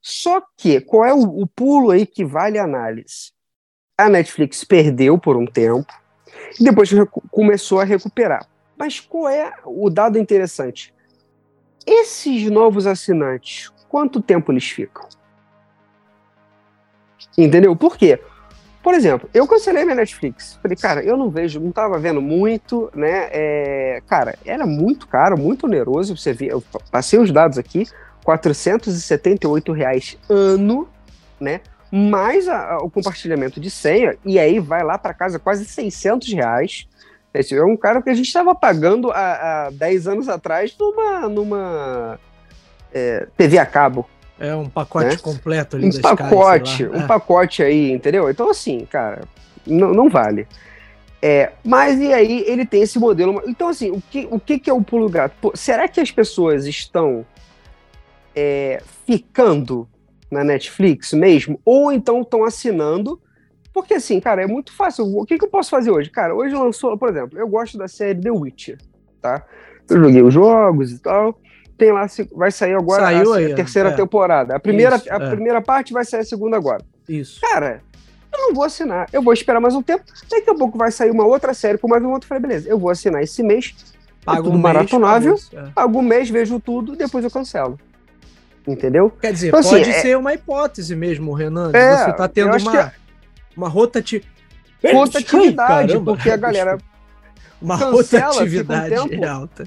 só 0.00 0.42
que 0.56 0.80
qual 0.80 1.04
é 1.04 1.12
o, 1.12 1.42
o 1.42 1.46
pulo 1.46 1.90
aí 1.90 2.06
que 2.06 2.24
vale 2.24 2.58
a 2.58 2.64
análise? 2.64 3.32
A 3.94 4.08
Netflix 4.08 4.64
perdeu 4.64 5.18
por 5.18 5.36
um 5.36 5.44
tempo 5.44 5.92
e 6.58 6.64
depois 6.64 6.88
começou 7.30 7.80
a 7.80 7.84
recuperar. 7.84 8.48
Mas 8.78 8.98
qual 8.98 9.28
é 9.28 9.52
o 9.62 9.90
dado 9.90 10.18
interessante? 10.18 10.94
Esses 11.86 12.50
novos 12.50 12.86
assinantes, 12.86 13.68
quanto 13.90 14.22
tempo 14.22 14.50
eles 14.50 14.64
ficam? 14.64 15.06
Entendeu? 17.36 17.74
Por 17.76 17.96
quê? 17.96 18.18
por 18.88 18.94
exemplo, 18.94 19.28
eu 19.34 19.46
cancelei 19.46 19.84
minha 19.84 19.96
Netflix. 19.96 20.58
Falei, 20.62 20.74
cara, 20.74 21.02
eu 21.02 21.14
não 21.14 21.28
vejo, 21.28 21.60
não 21.60 21.70
tava 21.70 21.98
vendo 21.98 22.22
muito, 22.22 22.90
né? 22.94 23.28
É, 23.30 24.02
cara, 24.06 24.34
era 24.46 24.64
muito 24.66 25.06
caro, 25.06 25.36
muito 25.38 25.66
oneroso. 25.66 26.16
Você 26.16 26.32
via, 26.32 26.52
eu 26.52 26.64
passei 26.90 27.18
os 27.18 27.30
dados 27.30 27.58
aqui, 27.58 27.86
478 28.24 29.72
reais 29.72 30.16
ano, 30.26 30.88
né? 31.38 31.60
Mais 31.92 32.48
a, 32.48 32.76
a, 32.76 32.78
o 32.78 32.88
compartilhamento 32.88 33.60
de 33.60 33.70
senha, 33.70 34.16
e 34.24 34.38
aí 34.38 34.58
vai 34.58 34.82
lá 34.82 34.96
para 34.96 35.12
casa 35.12 35.38
quase 35.38 35.66
600 35.66 36.32
reais. 36.32 36.88
Esse 37.34 37.54
é 37.54 37.62
um 37.62 37.76
cara 37.76 38.00
que 38.00 38.08
a 38.08 38.14
gente 38.14 38.28
estava 38.28 38.54
pagando 38.54 39.10
há, 39.10 39.66
há 39.66 39.70
10 39.70 40.08
anos 40.08 40.28
atrás 40.30 40.74
numa, 40.78 41.28
numa 41.28 42.20
é, 42.90 43.26
TV 43.36 43.58
a 43.58 43.66
cabo. 43.66 44.08
É 44.38 44.54
um 44.54 44.68
pacote 44.68 45.06
né? 45.06 45.16
completo 45.16 45.76
ali 45.76 45.88
um 45.88 46.00
pacote, 46.00 46.84
Sky, 46.84 46.96
um 46.96 47.02
é. 47.02 47.06
pacote 47.06 47.62
aí, 47.62 47.90
entendeu? 47.90 48.30
Então 48.30 48.48
assim, 48.48 48.86
cara, 48.86 49.22
não, 49.66 49.92
não 49.92 50.08
vale. 50.08 50.46
É, 51.20 51.52
mas 51.64 51.98
e 51.98 52.12
aí 52.12 52.44
ele 52.46 52.64
tem 52.64 52.82
esse 52.82 52.98
modelo. 52.98 53.42
Então 53.46 53.68
assim, 53.68 53.90
o 53.90 54.00
que, 54.00 54.28
o 54.30 54.38
que, 54.38 54.58
que 54.58 54.70
é 54.70 54.72
o 54.72 54.82
pulo 54.82 55.08
gato? 55.08 55.34
Pô, 55.40 55.52
será 55.56 55.88
que 55.88 56.00
as 56.00 56.12
pessoas 56.12 56.66
estão 56.66 57.26
é, 58.34 58.80
ficando 59.04 59.88
na 60.30 60.44
Netflix 60.44 61.12
mesmo? 61.12 61.60
Ou 61.64 61.90
então 61.90 62.22
estão 62.22 62.44
assinando? 62.44 63.20
Porque 63.74 63.94
assim, 63.94 64.20
cara, 64.20 64.42
é 64.42 64.46
muito 64.46 64.72
fácil. 64.72 65.04
O 65.18 65.26
que, 65.26 65.36
que 65.36 65.44
eu 65.44 65.50
posso 65.50 65.70
fazer 65.70 65.90
hoje? 65.90 66.10
Cara, 66.10 66.34
hoje 66.34 66.54
lançou, 66.54 66.96
por 66.96 67.08
exemplo, 67.08 67.36
eu 67.36 67.48
gosto 67.48 67.76
da 67.76 67.88
série 67.88 68.20
The 68.20 68.30
Witcher, 68.30 68.78
tá? 69.20 69.44
Eu 69.90 70.00
joguei 70.00 70.22
os 70.22 70.32
jogos 70.32 70.92
e 70.92 70.98
tal 71.00 71.36
tem 71.78 71.92
lá, 71.92 72.06
vai 72.32 72.50
sair 72.50 72.74
agora 72.74 73.04
Saiu 73.04 73.32
a, 73.32 73.36
aí, 73.36 73.54
terceira 73.54 73.90
é. 73.90 73.92
temporada. 73.92 74.56
A 74.56 74.60
primeira, 74.60 74.96
Isso, 74.96 75.10
a 75.12 75.16
é. 75.16 75.30
primeira 75.30 75.62
parte 75.62 75.92
vai 75.92 76.04
sair 76.04 76.20
a 76.20 76.24
segunda 76.24 76.56
agora. 76.56 76.84
Isso. 77.08 77.40
Cara, 77.40 77.80
eu 78.32 78.38
não 78.38 78.54
vou 78.54 78.64
assinar. 78.64 79.08
Eu 79.12 79.22
vou 79.22 79.32
esperar 79.32 79.60
mais 79.60 79.74
um 79.74 79.82
tempo. 79.82 80.04
Daqui 80.28 80.50
a 80.50 80.54
pouco 80.54 80.76
vai 80.76 80.90
sair 80.90 81.10
uma 81.10 81.24
outra 81.24 81.54
série 81.54 81.78
com 81.78 81.86
mais 81.86 82.02
um 82.02 82.10
outro. 82.10 82.28
Falei, 82.28 82.42
beleza, 82.42 82.68
eu 82.68 82.78
vou 82.78 82.90
assinar 82.90 83.22
esse 83.22 83.42
mês. 83.44 83.74
Pago 84.24 84.40
é 84.40 84.42
tudo 84.42 84.56
um 84.56 84.60
maratonável. 84.60 85.32
Mês, 85.34 85.50
é. 85.54 85.68
Algum 85.76 86.02
mês 86.02 86.28
vejo 86.28 86.58
tudo, 86.58 86.96
depois 86.96 87.24
eu 87.24 87.30
cancelo. 87.30 87.78
Entendeu? 88.66 89.08
Quer 89.10 89.32
dizer, 89.32 89.48
então, 89.48 89.62
pode 89.62 89.88
assim, 89.88 90.00
ser 90.00 90.10
é... 90.10 90.16
uma 90.16 90.34
hipótese 90.34 90.94
mesmo, 90.96 91.32
Renan. 91.32 91.70
É, 91.72 91.96
você 91.96 92.12
tá 92.12 92.28
tendo 92.28 92.54
uma, 92.56 92.80
é... 92.80 92.92
uma 93.56 93.68
rotati... 93.68 94.22
rotatividade. 94.84 95.92
Caramba, 95.92 96.12
porque 96.12 96.30
a 96.30 96.36
galera. 96.36 96.78
Uma 97.60 97.74
rotatividade 97.74 98.94
um 98.94 99.28
alta 99.28 99.66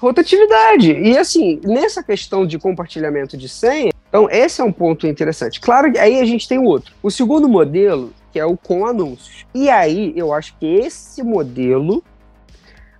rotatividade. 0.00 0.92
E 0.92 1.16
assim, 1.16 1.60
nessa 1.62 2.02
questão 2.02 2.46
de 2.46 2.58
compartilhamento 2.58 3.36
de 3.36 3.48
senha, 3.48 3.92
então 4.08 4.28
esse 4.30 4.60
é 4.60 4.64
um 4.64 4.72
ponto 4.72 5.06
interessante. 5.06 5.60
Claro 5.60 5.92
que 5.92 5.98
aí 5.98 6.20
a 6.20 6.24
gente 6.24 6.48
tem 6.48 6.58
o 6.58 6.64
outro. 6.64 6.94
O 7.02 7.10
segundo 7.10 7.48
modelo, 7.48 8.12
que 8.32 8.40
é 8.40 8.44
o 8.44 8.56
com 8.56 8.86
anúncios. 8.86 9.46
E 9.54 9.68
aí 9.68 10.12
eu 10.16 10.32
acho 10.32 10.56
que 10.58 10.66
esse 10.66 11.22
modelo 11.22 12.02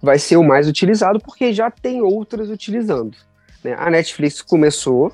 vai 0.02 0.18
ser 0.18 0.36
o 0.36 0.44
mais 0.44 0.68
utilizado 0.68 1.18
porque 1.18 1.52
já 1.52 1.70
tem 1.70 2.02
outras 2.02 2.50
utilizando. 2.50 3.16
Né? 3.64 3.74
A 3.78 3.90
Netflix 3.90 4.42
começou 4.42 5.12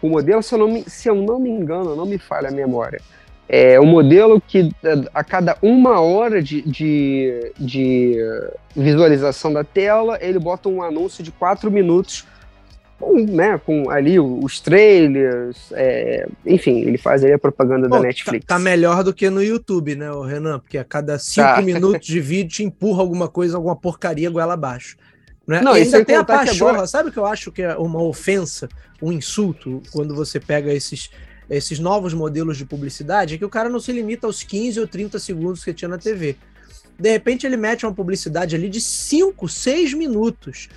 o 0.00 0.08
modelo, 0.08 0.42
se 0.42 0.54
eu, 0.54 0.58
não 0.58 0.68
me, 0.68 0.84
se 0.88 1.08
eu 1.08 1.14
não 1.14 1.38
me 1.38 1.50
engano, 1.50 1.96
não 1.96 2.06
me 2.06 2.18
falha 2.18 2.48
a 2.48 2.52
memória, 2.52 3.00
é 3.48 3.80
um 3.80 3.86
modelo 3.86 4.40
que 4.40 4.70
é, 4.82 5.04
a 5.14 5.22
cada 5.22 5.56
uma 5.62 6.00
hora 6.00 6.42
de, 6.42 6.62
de, 6.62 7.52
de 7.58 8.16
visualização 8.74 9.52
da 9.52 9.62
tela, 9.62 10.18
ele 10.20 10.38
bota 10.38 10.68
um 10.68 10.82
anúncio 10.82 11.22
de 11.22 11.30
quatro 11.30 11.70
minutos 11.70 12.26
com, 12.98 13.14
né, 13.14 13.58
com 13.58 13.90
ali 13.90 14.18
os 14.18 14.58
trailers, 14.58 15.70
é, 15.72 16.26
enfim, 16.44 16.80
ele 16.80 16.96
faz 16.96 17.22
aí 17.22 17.32
a 17.32 17.38
propaganda 17.38 17.88
da 17.88 18.00
Netflix. 18.00 18.44
Tá, 18.46 18.54
tá, 18.54 18.58
melhor 18.58 19.04
do 19.04 19.12
que 19.12 19.28
no 19.28 19.42
YouTube, 19.42 19.94
né, 19.94 20.06
Renan? 20.26 20.58
Porque 20.58 20.78
a 20.78 20.84
cada 20.84 21.18
cinco 21.18 21.46
tá. 21.46 21.60
minutos 21.62 22.06
de 22.06 22.20
vídeo 22.20 22.50
te 22.50 22.64
empurra 22.64 23.02
alguma 23.02 23.28
coisa, 23.28 23.56
alguma 23.56 23.76
porcaria 23.76 24.30
goela 24.30 24.54
abaixo. 24.54 24.96
Né? 25.46 25.60
Não, 25.60 25.76
e 25.76 25.82
ainda 25.82 26.04
tem 26.04 26.16
a 26.16 26.24
pachorra, 26.24 26.72
agora... 26.72 26.86
sabe 26.88 27.10
o 27.10 27.12
que 27.12 27.18
eu 27.18 27.26
acho 27.26 27.52
que 27.52 27.62
é 27.62 27.76
uma 27.76 28.02
ofensa, 28.02 28.68
um 29.00 29.12
insulto, 29.12 29.80
quando 29.92 30.14
você 30.14 30.40
pega 30.40 30.72
esses 30.72 31.10
esses 31.48 31.78
novos 31.78 32.12
modelos 32.12 32.56
de 32.56 32.64
publicidade 32.64 33.34
é 33.34 33.38
que 33.38 33.44
o 33.44 33.48
cara 33.48 33.68
não 33.68 33.78
se 33.78 33.92
limita 33.92 34.26
aos 34.26 34.42
15 34.42 34.80
ou 34.80 34.86
30 34.86 35.18
segundos 35.18 35.64
que 35.64 35.72
tinha 35.72 35.88
na 35.88 35.98
TV. 35.98 36.36
De 36.98 37.10
repente 37.10 37.46
ele 37.46 37.56
mete 37.56 37.86
uma 37.86 37.94
publicidade 37.94 38.56
ali 38.56 38.68
de 38.68 38.80
5, 38.80 39.48
6 39.48 39.94
minutos. 39.94 40.68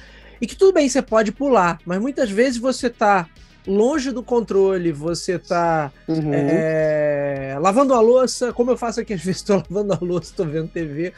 E 0.41 0.47
que 0.47 0.55
tudo 0.55 0.73
bem, 0.73 0.87
você 0.87 1.01
pode 1.01 1.31
pular, 1.31 1.79
mas 1.85 1.99
muitas 1.99 2.29
vezes 2.29 2.57
você 2.57 2.89
tá 2.89 3.27
longe 3.67 4.11
do 4.11 4.23
controle, 4.23 4.91
você 4.91 5.37
tá 5.37 5.91
uhum. 6.07 6.33
é, 6.33 7.57
lavando 7.59 7.93
a 7.93 7.99
louça, 7.99 8.53
como 8.53 8.71
eu 8.71 8.77
faço 8.77 8.99
aqui 8.99 9.13
às 9.13 9.21
vezes, 9.21 9.41
estou 9.41 9.57
lavando 9.57 9.93
a 9.93 9.99
louça, 10.01 10.31
estou 10.31 10.45
vendo 10.45 10.69
TV. 10.69 11.13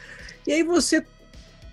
E 0.46 0.52
aí 0.52 0.62
você, 0.62 1.04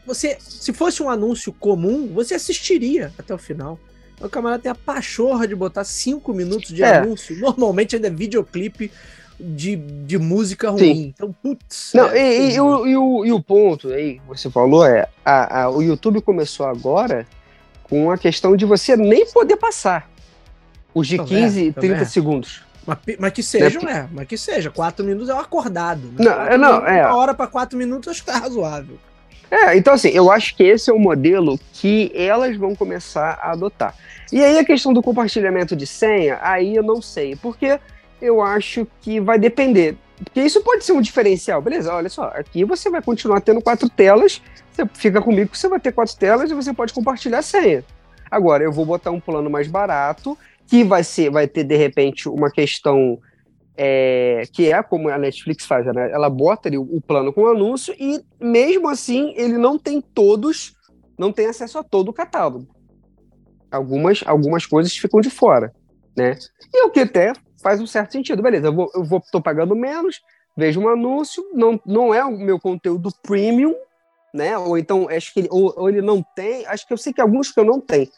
você, 0.05 0.37
se 0.39 0.71
fosse 0.73 1.01
um 1.01 1.09
anúncio 1.09 1.51
comum, 1.53 2.07
você 2.13 2.35
assistiria 2.35 3.11
até 3.17 3.33
o 3.33 3.37
final. 3.37 3.79
O 4.19 4.29
camarada 4.29 4.61
tem 4.61 4.71
a 4.71 4.75
pachorra 4.75 5.47
de 5.47 5.55
botar 5.55 5.83
cinco 5.83 6.33
minutos 6.33 6.69
de 6.69 6.83
é. 6.83 6.97
anúncio. 6.97 7.37
Normalmente 7.37 7.95
ainda 7.95 8.07
é 8.07 8.11
videoclipe 8.11 8.91
de, 9.39 9.77
de 9.77 10.17
música 10.17 10.69
ruim. 10.69 10.79
Sim. 10.79 11.13
Então, 11.15 11.33
putz. 11.41 11.91
Não, 11.93 12.09
é, 12.09 12.37
e, 12.37 12.55
e, 12.55 12.59
o, 12.59 12.87
e, 12.87 12.97
o, 12.97 13.25
e 13.25 13.31
o 13.31 13.41
ponto 13.41 13.87
aí, 13.89 14.19
você 14.27 14.49
falou, 14.49 14.85
é 14.85 15.07
a, 15.23 15.61
a, 15.61 15.69
o 15.69 15.81
YouTube 15.81 16.21
começou 16.21 16.65
agora 16.65 17.25
com 17.83 18.11
a 18.11 18.17
questão 18.17 18.55
de 18.55 18.65
você 18.65 18.97
nem 18.97 19.25
poder 19.27 19.55
passar 19.55 20.09
os 20.93 21.07
de 21.07 21.17
15 21.17 21.63
e 21.65 21.71
30 21.71 22.05
segundos. 22.05 22.61
Mas, 22.85 22.97
mas 23.19 23.33
que 23.33 23.43
seja, 23.43 23.79
né? 23.79 23.93
né? 23.93 24.09
Mas 24.11 24.27
que 24.27 24.37
seja, 24.37 24.69
quatro 24.69 25.05
minutos 25.05 25.29
é 25.29 25.33
um 25.33 25.39
acordado. 25.39 26.01
Né? 26.07 26.25
Não, 26.25 26.41
é, 26.41 26.57
não, 26.57 26.87
é. 26.87 27.05
Uma 27.05 27.17
hora 27.17 27.33
para 27.33 27.47
quatro 27.47 27.77
minutos 27.77 28.09
acho 28.09 28.21
que 28.21 28.31
tá 28.31 28.37
razoável. 28.37 28.97
É, 29.51 29.75
então 29.75 29.93
assim, 29.93 30.09
eu 30.09 30.31
acho 30.31 30.55
que 30.55 30.63
esse 30.63 30.89
é 30.89 30.93
o 30.93 30.99
modelo 30.99 31.59
que 31.73 32.11
elas 32.13 32.55
vão 32.55 32.75
começar 32.75 33.39
a 33.41 33.51
adotar. 33.51 33.95
E 34.31 34.43
aí 34.43 34.59
a 34.59 34.65
questão 34.65 34.93
do 34.93 35.01
compartilhamento 35.01 35.75
de 35.75 35.87
senha, 35.87 36.37
aí 36.41 36.75
eu 36.75 36.83
não 36.83 37.01
sei, 37.01 37.35
porque 37.35 37.79
eu 38.21 38.41
acho 38.41 38.87
que 39.01 39.19
vai 39.19 39.39
depender. 39.39 39.97
Porque 40.23 40.41
isso 40.41 40.61
pode 40.61 40.83
ser 40.83 40.91
um 40.91 41.01
diferencial. 41.01 41.61
Beleza, 41.61 41.93
olha 41.93 42.09
só, 42.09 42.25
aqui 42.35 42.63
você 42.63 42.89
vai 42.89 43.01
continuar 43.01 43.41
tendo 43.41 43.61
quatro 43.61 43.89
telas, 43.89 44.41
você 44.71 44.85
fica 44.93 45.21
comigo 45.21 45.49
que 45.49 45.57
você 45.57 45.67
vai 45.67 45.79
ter 45.79 45.91
quatro 45.91 46.15
telas 46.15 46.51
e 46.51 46.53
você 46.53 46.73
pode 46.73 46.93
compartilhar 46.93 47.39
a 47.39 47.43
senha. 47.43 47.83
Agora, 48.29 48.63
eu 48.63 48.71
vou 48.71 48.85
botar 48.85 49.11
um 49.11 49.19
plano 49.19 49.49
mais 49.49 49.67
barato, 49.67 50.37
que 50.67 50.83
vai 50.83 51.03
ser, 51.03 51.31
vai 51.31 51.47
ter, 51.47 51.63
de 51.63 51.75
repente, 51.75 52.29
uma 52.29 52.51
questão 52.51 53.17
é, 53.81 54.43
que 54.51 54.71
é 54.71 54.83
como 54.83 55.07
a 55.09 55.17
Netflix 55.17 55.65
faz, 55.65 55.85
né? 55.85 56.11
Ela 56.11 56.29
bota 56.29 56.67
ali 56.67 56.77
o, 56.77 56.83
o 56.83 56.99
plano 56.99 57.31
com 57.31 57.47
anúncio 57.47 57.95
e, 57.97 58.19
mesmo 58.39 58.89
assim, 58.89 59.33
ele 59.37 59.57
não 59.57 59.79
tem 59.79 60.01
todos, 60.01 60.75
não 61.17 61.31
tem 61.31 61.45
acesso 61.45 61.77
a 61.77 61.83
todo 61.83 62.09
o 62.09 62.13
catálogo 62.13 62.67
algumas, 63.71 64.23
algumas 64.25 64.65
coisas 64.65 64.95
ficam 64.95 65.21
de 65.21 65.29
fora, 65.29 65.73
né? 66.15 66.37
E 66.73 66.85
o 66.85 66.89
que 66.89 67.01
até 67.01 67.33
faz 67.61 67.79
um 67.79 67.87
certo 67.87 68.11
sentido. 68.11 68.41
Beleza, 68.41 68.67
eu 68.67 69.03
vou, 69.03 69.21
tô 69.31 69.41
pagando 69.41 69.75
menos, 69.75 70.21
vejo 70.55 70.79
um 70.79 70.89
anúncio, 70.89 71.43
não, 71.53 71.79
não 71.85 72.13
é 72.13 72.23
o 72.23 72.31
meu 72.31 72.59
conteúdo 72.59 73.09
premium, 73.21 73.75
né? 74.33 74.57
Ou 74.57 74.77
então 74.77 75.07
acho 75.09 75.33
que 75.33 75.41
ele, 75.41 75.49
ou, 75.51 75.73
ou 75.75 75.89
ele 75.89 76.01
não 76.01 76.23
tem, 76.35 76.65
acho 76.67 76.87
que 76.87 76.93
eu 76.93 76.97
sei 76.97 77.13
que 77.13 77.21
alguns 77.21 77.51
que 77.51 77.59
eu 77.59 77.65
não 77.65 77.79
tenho. 77.79 78.09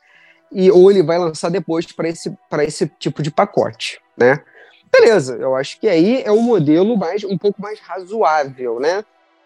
E 0.51 0.69
ou 0.69 0.91
ele 0.91 1.01
vai 1.01 1.17
lançar 1.17 1.49
depois 1.49 1.89
para 1.91 2.09
esse 2.09 2.35
esse 2.63 2.87
tipo 2.99 3.21
de 3.23 3.31
pacote, 3.31 3.99
né? 4.17 4.43
Beleza, 4.91 5.35
eu 5.35 5.55
acho 5.55 5.79
que 5.79 5.87
aí 5.87 6.21
é 6.23 6.31
um 6.31 6.41
modelo 6.41 6.97
mais 6.97 7.23
um 7.23 7.37
pouco 7.37 7.61
mais 7.61 7.79
razoável, 7.79 8.79
né? 8.79 9.03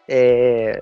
É, 0.08 0.81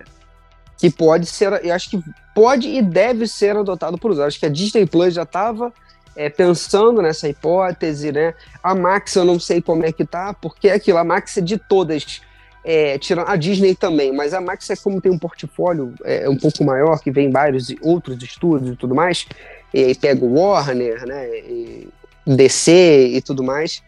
que 0.77 0.89
pode 0.89 1.25
ser, 1.25 1.51
eu 1.65 1.73
acho 1.73 1.89
que 1.89 2.03
pode 2.33 2.69
e 2.69 2.81
deve 2.81 3.27
ser 3.27 3.55
adotado 3.57 3.97
por 3.97 4.11
usuários. 4.11 4.33
Acho 4.33 4.39
que 4.39 4.45
a 4.45 4.49
Disney 4.49 4.85
Plus 4.85 5.13
já 5.13 5.23
estava 5.23 5.71
é, 6.15 6.29
pensando 6.29 7.01
nessa 7.01 7.27
hipótese, 7.27 8.11
né? 8.11 8.33
A 8.61 8.73
Max 8.73 9.15
eu 9.15 9.25
não 9.25 9.39
sei 9.39 9.61
como 9.61 9.85
é 9.85 9.91
que 9.91 10.05
tá, 10.05 10.33
porque 10.33 10.69
é 10.69 10.73
aquilo, 10.73 10.97
a 10.97 11.03
Max 11.03 11.37
é 11.37 11.41
de 11.41 11.57
todas, 11.57 12.21
é, 12.63 12.97
tirando 12.97 13.27
a 13.27 13.35
Disney 13.35 13.75
também, 13.75 14.13
mas 14.13 14.33
a 14.33 14.39
Max 14.39 14.69
é 14.69 14.75
como 14.75 15.01
tem 15.01 15.11
um 15.11 15.19
portfólio 15.19 15.93
é, 16.05 16.29
um 16.29 16.37
pouco 16.37 16.63
maior, 16.63 16.99
que 17.01 17.11
vem 17.11 17.29
vários 17.29 17.73
outros 17.81 18.21
estudos 18.23 18.69
e 18.69 18.75
tudo 18.75 18.95
mais, 18.95 19.27
e 19.73 19.83
aí 19.83 19.95
pega 19.95 20.23
o 20.23 20.33
Warner, 20.39 21.05
né? 21.05 21.27
E 21.29 21.89
DC 22.25 23.07
e 23.07 23.21
tudo 23.21 23.43
mais. 23.43 23.81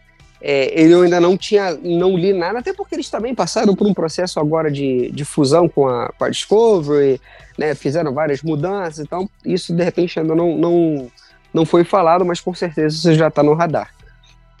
É, 0.48 0.80
eu 0.80 1.02
ainda 1.02 1.18
não 1.18 1.36
tinha, 1.36 1.74
não 1.82 2.16
li 2.16 2.32
nada, 2.32 2.60
até 2.60 2.72
porque 2.72 2.94
eles 2.94 3.10
também 3.10 3.34
passaram 3.34 3.74
por 3.74 3.84
um 3.84 3.92
processo 3.92 4.38
agora 4.38 4.70
de, 4.70 5.10
de 5.10 5.24
fusão 5.24 5.68
com 5.68 5.88
a, 5.88 6.08
com 6.16 6.24
a 6.24 6.28
Discovery, 6.28 7.20
né, 7.58 7.74
fizeram 7.74 8.14
várias 8.14 8.42
mudanças, 8.42 9.00
então 9.00 9.28
isso 9.44 9.74
de 9.74 9.82
repente 9.82 10.20
ainda 10.20 10.36
não, 10.36 10.56
não, 10.56 11.10
não 11.52 11.66
foi 11.66 11.82
falado, 11.82 12.24
mas 12.24 12.40
com 12.40 12.54
certeza 12.54 12.94
isso 12.94 13.14
já 13.14 13.26
está 13.26 13.42
no 13.42 13.54
radar. 13.54 13.90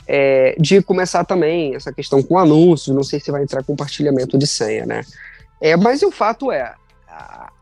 É, 0.08 0.56
de 0.58 0.82
começar 0.82 1.24
também 1.24 1.76
essa 1.76 1.92
questão 1.92 2.20
com 2.20 2.36
anúncios, 2.36 2.92
não 2.92 3.04
sei 3.04 3.20
se 3.20 3.30
vai 3.30 3.44
entrar 3.44 3.62
compartilhamento 3.62 4.36
de 4.36 4.46
senha, 4.48 4.84
né? 4.84 5.02
É, 5.60 5.76
mas 5.76 6.02
o 6.02 6.10
fato 6.10 6.50
é, 6.50 6.74
a, 7.08 7.52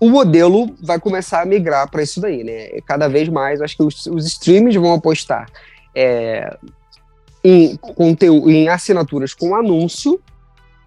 o 0.00 0.10
modelo 0.10 0.74
vai 0.82 0.98
começar 0.98 1.40
a 1.40 1.46
migrar 1.46 1.88
para 1.88 2.02
isso 2.02 2.20
daí, 2.20 2.42
né? 2.42 2.80
Cada 2.84 3.06
vez 3.06 3.28
mais, 3.28 3.62
acho 3.62 3.76
que 3.76 3.84
os, 3.84 4.06
os 4.06 4.26
streams 4.26 4.76
vão 4.76 4.92
apostar 4.92 5.48
é, 5.94 6.56
em 7.44 7.76
conteúdo, 7.76 8.50
em 8.50 8.68
assinaturas 8.68 9.34
com 9.34 9.54
anúncio, 9.54 10.18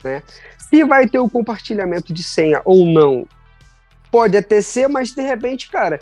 né? 0.04 0.24
Se 0.58 0.84
vai 0.84 1.08
ter 1.08 1.20
o 1.20 1.30
compartilhamento 1.30 2.12
de 2.12 2.24
senha 2.24 2.62
ou 2.66 2.86
não, 2.86 3.28
pode 4.12 4.36
até 4.36 4.60
ser, 4.60 4.88
mas 4.88 5.12
de 5.12 5.22
repente, 5.22 5.70
cara, 5.70 6.00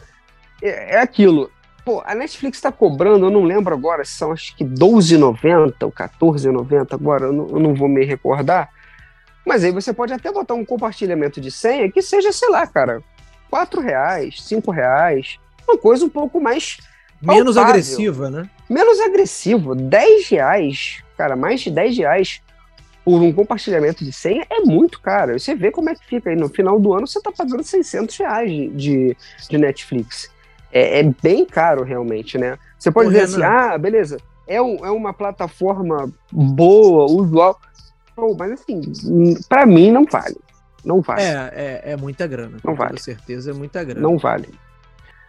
é, 0.62 0.96
é 0.96 1.00
aquilo. 1.00 1.52
Pô, 1.84 2.02
a 2.04 2.16
Netflix 2.16 2.58
está 2.58 2.72
cobrando, 2.72 3.28
eu 3.28 3.30
não 3.30 3.44
lembro 3.44 3.76
agora, 3.76 4.04
se 4.04 4.14
são 4.14 4.32
acho 4.32 4.56
que 4.56 4.64
R$12,90 4.64 5.76
ou 5.84 5.94
R$14,90 5.96 6.94
agora, 6.94 7.26
eu 7.26 7.34
não, 7.34 7.48
eu 7.50 7.60
não 7.60 7.76
vou 7.76 7.88
me 7.88 8.04
recordar. 8.06 8.70
Mas 9.46 9.64
aí 9.64 9.72
você 9.72 9.94
pode 9.94 10.12
até 10.12 10.32
botar 10.32 10.56
um 10.56 10.66
compartilhamento 10.66 11.40
de 11.40 11.52
senha 11.52 11.92
que 11.92 12.02
seja, 12.02 12.32
sei 12.32 12.50
lá, 12.50 12.66
cara, 12.66 13.04
quatro 13.52 13.82
reais, 13.82 14.42
cinco 14.42 14.72
reais, 14.72 15.38
uma 15.68 15.78
coisa 15.78 16.06
um 16.06 16.10
pouco 16.10 16.42
mais 16.42 16.78
menos 17.22 17.56
palpável. 17.56 17.70
agressiva, 17.70 18.30
né? 18.32 18.50
Menos 18.70 19.00
agressivo, 19.00 19.76
10 19.76 20.30
reais, 20.30 21.04
cara, 21.18 21.36
mais 21.36 21.62
de 21.62 21.70
10 21.70 21.98
reais 21.98 22.42
por 23.04 23.22
um 23.22 23.32
compartilhamento 23.32 24.04
de 24.04 24.12
senha 24.12 24.46
é 24.50 24.62
muito 24.62 25.00
caro. 25.00 25.40
Você 25.40 25.54
vê 25.54 25.72
como 25.72 25.90
é 25.90 25.96
que 25.96 26.06
fica 26.06 26.32
aí. 26.32 26.36
No 26.36 26.50
final 26.50 26.80
do 26.80 26.94
ano 26.94 27.06
você 27.06 27.22
tá 27.22 27.32
pagando 27.32 27.64
600 27.64 28.18
reais 28.18 28.50
de, 28.50 29.16
de 29.48 29.58
Netflix. 29.58 30.32
É, 30.72 31.00
é 31.00 31.04
bem 31.04 31.46
caro, 31.46 31.84
realmente, 31.84 32.38
né? 32.38 32.58
Você 32.80 32.92
pode 32.92 33.10
dizer 33.10 33.22
assim, 33.22 33.44
ah, 33.44 33.78
beleza, 33.78 34.18
é, 34.48 34.60
um, 34.60 34.84
é 34.84 34.90
uma 34.90 35.14
plataforma 35.14 36.12
boa, 36.32 37.06
usual. 37.06 37.60
mas 38.38 38.52
assim, 38.54 38.82
para 39.48 39.68
mim 39.68 39.92
não 39.92 40.06
vale. 40.06 40.38
Não 40.84 41.02
vale. 41.02 41.22
É, 41.22 41.82
é, 41.86 41.92
é 41.92 41.98
muita 41.98 42.26
grana. 42.26 42.58
Não 42.64 42.76
vale. 42.76 42.92
Com 42.92 42.98
certeza 42.98 43.52
é 43.52 43.54
muita 43.54 43.84
grana. 43.84 44.02
Não 44.02 44.18
vale. 44.18 44.50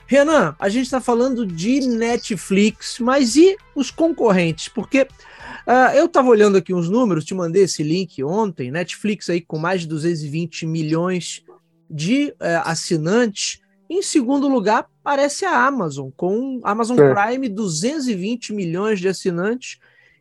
Renan, 0.07 0.55
a 0.59 0.69
gente 0.69 0.85
está 0.85 1.01
falando 1.01 1.45
de 1.45 1.81
Netflix, 1.81 2.99
mas 3.01 3.35
e 3.35 3.57
os 3.75 3.91
concorrentes? 3.91 4.69
Porque 4.69 5.03
uh, 5.03 5.95
eu 5.95 6.07
estava 6.07 6.29
olhando 6.29 6.57
aqui 6.57 6.73
uns 6.73 6.89
números, 6.89 7.25
te 7.25 7.35
mandei 7.35 7.65
esse 7.65 7.83
link 7.83 8.23
ontem, 8.23 8.71
Netflix 8.71 9.29
aí 9.29 9.41
com 9.41 9.59
mais 9.59 9.81
de 9.81 9.89
220 9.89 10.65
milhões 10.65 11.43
de 11.91 12.29
uh, 12.41 12.63
assinantes. 12.65 13.61
Em 13.91 14.01
segundo 14.01 14.49
lugar, 14.49 14.87
aparece 15.05 15.45
a 15.45 15.67
Amazon, 15.67 16.11
com 16.17 16.61
Amazon 16.63 16.99
é. 16.99 17.13
Prime, 17.13 17.49
220 17.49 18.53
milhões 18.53 19.01
de 19.01 19.09
assinantes. 19.09 19.79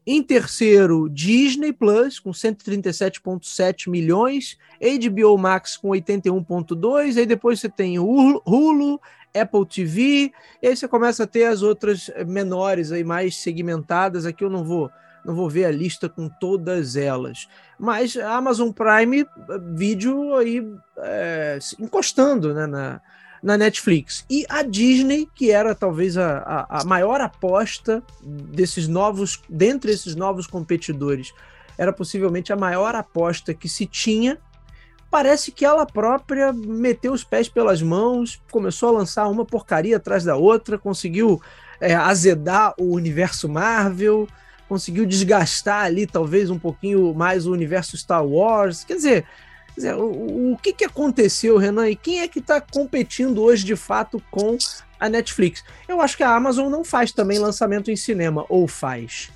Em 0.07 0.21
terceiro, 0.21 1.09
Disney 1.09 1.73
Plus, 1.73 2.19
com 2.19 2.29
137,7 2.29 3.89
milhões. 3.89 4.55
HBO 4.79 5.35
Max, 5.35 5.77
com 5.77 5.89
81,2. 5.89 7.17
Aí 7.17 7.25
depois 7.25 7.59
você 7.59 7.69
tem 7.69 7.97
Hulu, 7.97 9.01
Apple 9.35 9.65
TV, 9.65 10.31
e 10.61 10.67
aí 10.67 10.75
você 10.75 10.87
começa 10.87 11.23
a 11.23 11.27
ter 11.27 11.45
as 11.45 11.61
outras 11.61 12.09
menores 12.25 12.91
aí 12.91 13.03
mais 13.03 13.37
segmentadas. 13.37 14.25
Aqui 14.25 14.43
eu 14.43 14.49
não 14.49 14.63
vou 14.63 14.89
não 15.23 15.33
vou 15.33 15.49
ver 15.49 15.65
a 15.65 15.71
lista 15.71 16.07
com 16.07 16.29
todas 16.29 16.95
elas, 16.95 17.47
mas 17.79 18.15
a 18.15 18.35
Amazon 18.35 18.69
Prime 18.69 19.25
vídeo 19.73 20.35
aí 20.35 20.63
é, 20.99 21.57
encostando 21.79 22.53
né, 22.53 22.67
na, 22.67 23.01
na 23.41 23.57
Netflix. 23.57 24.23
E 24.29 24.45
a 24.47 24.61
Disney 24.61 25.27
que 25.33 25.49
era 25.49 25.73
talvez 25.73 26.15
a, 26.15 26.37
a, 26.37 26.81
a 26.81 26.83
maior 26.83 27.21
aposta 27.21 28.03
desses 28.21 28.87
novos 28.87 29.41
dentre 29.49 29.91
esses 29.91 30.15
novos 30.15 30.45
competidores 30.45 31.33
era 31.77 31.91
possivelmente 31.91 32.53
a 32.53 32.55
maior 32.55 32.95
aposta 32.95 33.53
que 33.53 33.67
se 33.67 33.85
tinha 33.85 34.37
parece 35.15 35.49
que 35.49 35.63
ela 35.63 35.85
própria 35.85 36.51
meteu 36.51 37.13
os 37.13 37.23
pés 37.23 37.47
pelas 37.47 37.81
mãos, 37.81 38.37
começou 38.51 38.89
a 38.89 38.99
lançar 38.99 39.29
uma 39.29 39.45
porcaria 39.45 39.95
atrás 39.95 40.25
da 40.25 40.35
outra, 40.35 40.77
conseguiu 40.77 41.41
é, 41.79 41.95
azedar 41.95 42.73
o 42.77 42.93
universo 42.93 43.47
Marvel, 43.47 44.27
conseguiu 44.67 45.05
desgastar 45.05 45.85
ali 45.85 46.05
talvez 46.05 46.49
um 46.49 46.59
pouquinho 46.59 47.13
mais 47.13 47.47
o 47.47 47.53
universo 47.53 47.95
Star 47.95 48.25
Wars. 48.25 48.83
Quer 48.83 48.95
dizer, 48.95 49.25
quer 49.67 49.75
dizer 49.75 49.95
o, 49.95 50.51
o, 50.51 50.57
que, 50.61 50.73
que 50.73 50.83
aconteceu, 50.83 51.57
Renan? 51.57 51.87
E 51.87 51.95
quem 51.95 52.19
é 52.19 52.27
que 52.27 52.39
está 52.39 52.59
competindo 52.59 53.41
hoje 53.41 53.63
de 53.63 53.77
fato 53.77 54.21
com 54.29 54.57
a 54.99 55.07
Netflix? 55.07 55.63
Eu 55.87 56.01
acho 56.01 56.17
que 56.17 56.23
a 56.23 56.35
Amazon 56.35 56.69
não 56.69 56.83
faz 56.83 57.13
também 57.13 57.39
lançamento 57.39 57.89
em 57.89 57.95
cinema, 57.95 58.45
ou 58.49 58.67
faz? 58.67 59.31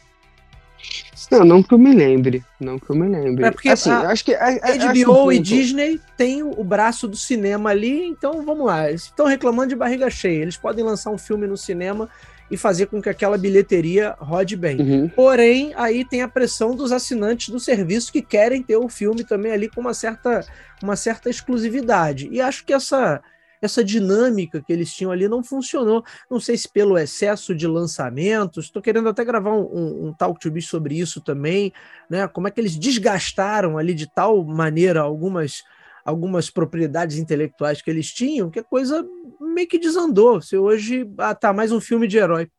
Não, 1.32 1.46
não 1.46 1.64
que 1.64 1.74
eu 1.74 1.78
me 1.78 1.94
lembre. 1.94 2.44
Não 2.60 2.80
que 2.80 2.90
eu 2.90 2.96
me 2.96 3.08
lembre. 3.08 3.46
É 3.46 3.52
porque 3.52 3.70
assim, 3.70 3.90
a, 3.90 4.10
acho 4.10 4.26
que 4.26 4.34
a, 4.34 4.48
a, 4.48 4.94
HBO 4.94 5.32
e 5.32 5.40
Disney 5.40 6.00
têm 6.18 6.42
o 6.42 6.64
braço 6.64 7.08
do 7.08 7.16
cinema 7.16 7.70
ali, 7.70 8.06
então 8.06 8.44
vamos 8.44 8.66
lá. 8.66 8.90
Eles 8.90 9.04
estão 9.04 9.26
reclamando 9.26 9.70
de 9.70 9.76
barriga 9.76 10.10
cheia. 10.10 10.42
Eles 10.42 10.58
podem 10.58 10.84
lançar 10.84 11.12
um 11.12 11.18
filme 11.18 11.46
no 11.46 11.56
cinema 11.56 12.10
e 12.50 12.58
fazer 12.58 12.88
com 12.88 13.02
que 13.02 13.10
aquela 13.10 13.38
bilheteria 13.38 14.16
rode 14.20 14.56
bem. 14.56 14.82
Uhum. 14.82 15.10
Porém, 15.10 15.72
aí 15.76 16.04
tem 16.04 16.24
a 16.24 16.28
pressão 16.28 16.76
dos 16.76 16.92
assinantes 16.92 17.50
do 17.50 17.60
serviço 17.60 18.12
que 18.12 18.22
querem 18.22 18.64
ter 18.64 18.78
o 18.78 18.90
filme 18.90 19.24
também 19.24 19.52
ali 19.52 19.70
com 19.70 19.82
uma 19.82 19.94
certa, 19.94 20.44
uma 20.82 20.96
certa 20.96 21.30
exclusividade. 21.30 22.28
E 22.32 22.42
acho 22.42 22.66
que 22.66 22.74
essa 22.74 23.22
essa 23.62 23.84
dinâmica 23.84 24.62
que 24.62 24.72
eles 24.72 24.94
tinham 24.94 25.12
ali 25.12 25.28
não 25.28 25.44
funcionou. 25.44 26.04
Não 26.30 26.40
sei 26.40 26.58
se 26.58 26.70
pelo 26.70 26.98
excesso 26.98 27.54
de 27.54 27.68
lançamentos, 27.68 28.66
estou 28.66 28.82
querendo 28.82 29.10
até 29.10 29.24
gravar 29.24 29.54
um, 29.54 29.64
um, 29.64 30.08
um 30.08 30.14
Talk 30.14 30.40
to 30.40 30.52
Be 30.52 30.62
sobre 30.62 30.98
isso 30.98 31.22
também, 31.22 31.74
né? 32.10 32.28
Como 32.28 32.48
é 32.48 32.52
que 32.52 32.60
eles 32.60 32.78
desgastaram 32.78 33.78
ali 33.78 33.94
de 33.94 34.08
tal 34.08 34.44
maneira 34.44 35.02
algumas 35.02 35.64
algumas 36.06 36.50
propriedades 36.50 37.18
intelectuais 37.18 37.82
que 37.82 37.90
eles 37.90 38.12
tinham, 38.12 38.50
que 38.50 38.60
a 38.60 38.64
coisa 38.64 39.06
meio 39.40 39.68
que 39.68 39.78
desandou. 39.78 40.42
Se 40.42 40.58
hoje 40.58 41.08
ah, 41.18 41.36
tá 41.36 41.54
mais 41.54 41.72
um 41.72 41.80
filme 41.80 42.08
de 42.08 42.18
herói, 42.18 42.50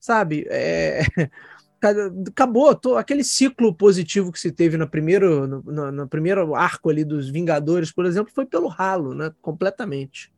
sabe? 0.00 0.46
É... 0.48 1.02
acabou 2.28 2.74
tô, 2.74 2.96
aquele 2.96 3.24
ciclo 3.24 3.74
positivo 3.74 4.32
que 4.32 4.40
se 4.40 4.50
teve 4.50 4.76
no 4.76 4.88
primeiro, 4.88 5.46
no, 5.46 5.62
no, 5.62 5.92
no, 5.92 6.08
primeiro 6.08 6.54
arco 6.54 6.90
ali 6.90 7.04
dos 7.04 7.28
Vingadores, 7.28 7.92
por 7.92 8.06
exemplo, 8.06 8.32
foi 8.34 8.46
pelo 8.46 8.68
ralo, 8.68 9.14
né? 9.14 9.32
Completamente. 9.42 10.32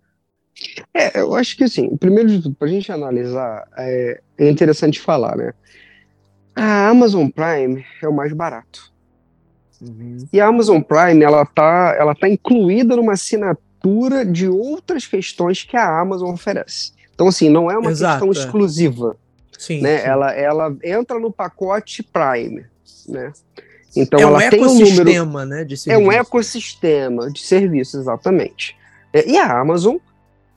É, 0.94 1.20
eu 1.20 1.34
acho 1.34 1.56
que 1.56 1.64
assim, 1.64 1.96
primeiro 1.96 2.28
de 2.28 2.42
tudo, 2.42 2.54
para 2.54 2.66
a 2.66 2.70
gente 2.70 2.90
analisar, 2.90 3.68
é, 3.76 4.20
é, 4.38 4.50
interessante 4.50 5.00
falar, 5.00 5.36
né? 5.36 5.52
A 6.54 6.88
Amazon 6.88 7.28
Prime 7.28 7.84
é 8.02 8.08
o 8.08 8.14
mais 8.14 8.32
barato. 8.32 8.92
Uhum. 9.80 10.26
E 10.32 10.40
a 10.40 10.46
Amazon 10.46 10.80
Prime, 10.80 11.22
ela 11.22 11.44
tá, 11.44 11.94
ela 11.98 12.14
tá 12.14 12.28
incluída 12.28 12.96
numa 12.96 13.12
assinatura 13.12 14.24
de 14.24 14.48
outras 14.48 15.06
questões 15.06 15.62
que 15.62 15.76
a 15.76 16.00
Amazon 16.00 16.32
oferece. 16.32 16.92
Então, 17.14 17.28
assim, 17.28 17.48
não 17.48 17.70
é 17.70 17.76
uma 17.76 17.90
Exato, 17.90 18.26
questão 18.26 18.42
é. 18.42 18.46
Sim, 19.58 19.80
né? 19.80 19.98
Sim. 19.98 20.06
Ela, 20.06 20.32
ela 20.32 20.76
entra 20.82 21.18
no 21.18 21.30
pacote 21.30 22.02
Prime, 22.02 22.64
né? 23.08 23.32
Então 23.96 24.20
é 24.20 24.26
um 24.26 24.28
ela 24.28 24.50
tem 24.50 24.64
um 24.64 24.74
número, 24.74 25.46
né, 25.46 25.64
de 25.64 25.90
É 25.90 25.96
um 25.96 26.12
ecossistema 26.12 27.30
de 27.30 27.40
serviços, 27.40 28.00
exatamente. 28.00 28.76
É, 29.12 29.26
e 29.26 29.38
a 29.38 29.58
Amazon 29.58 29.96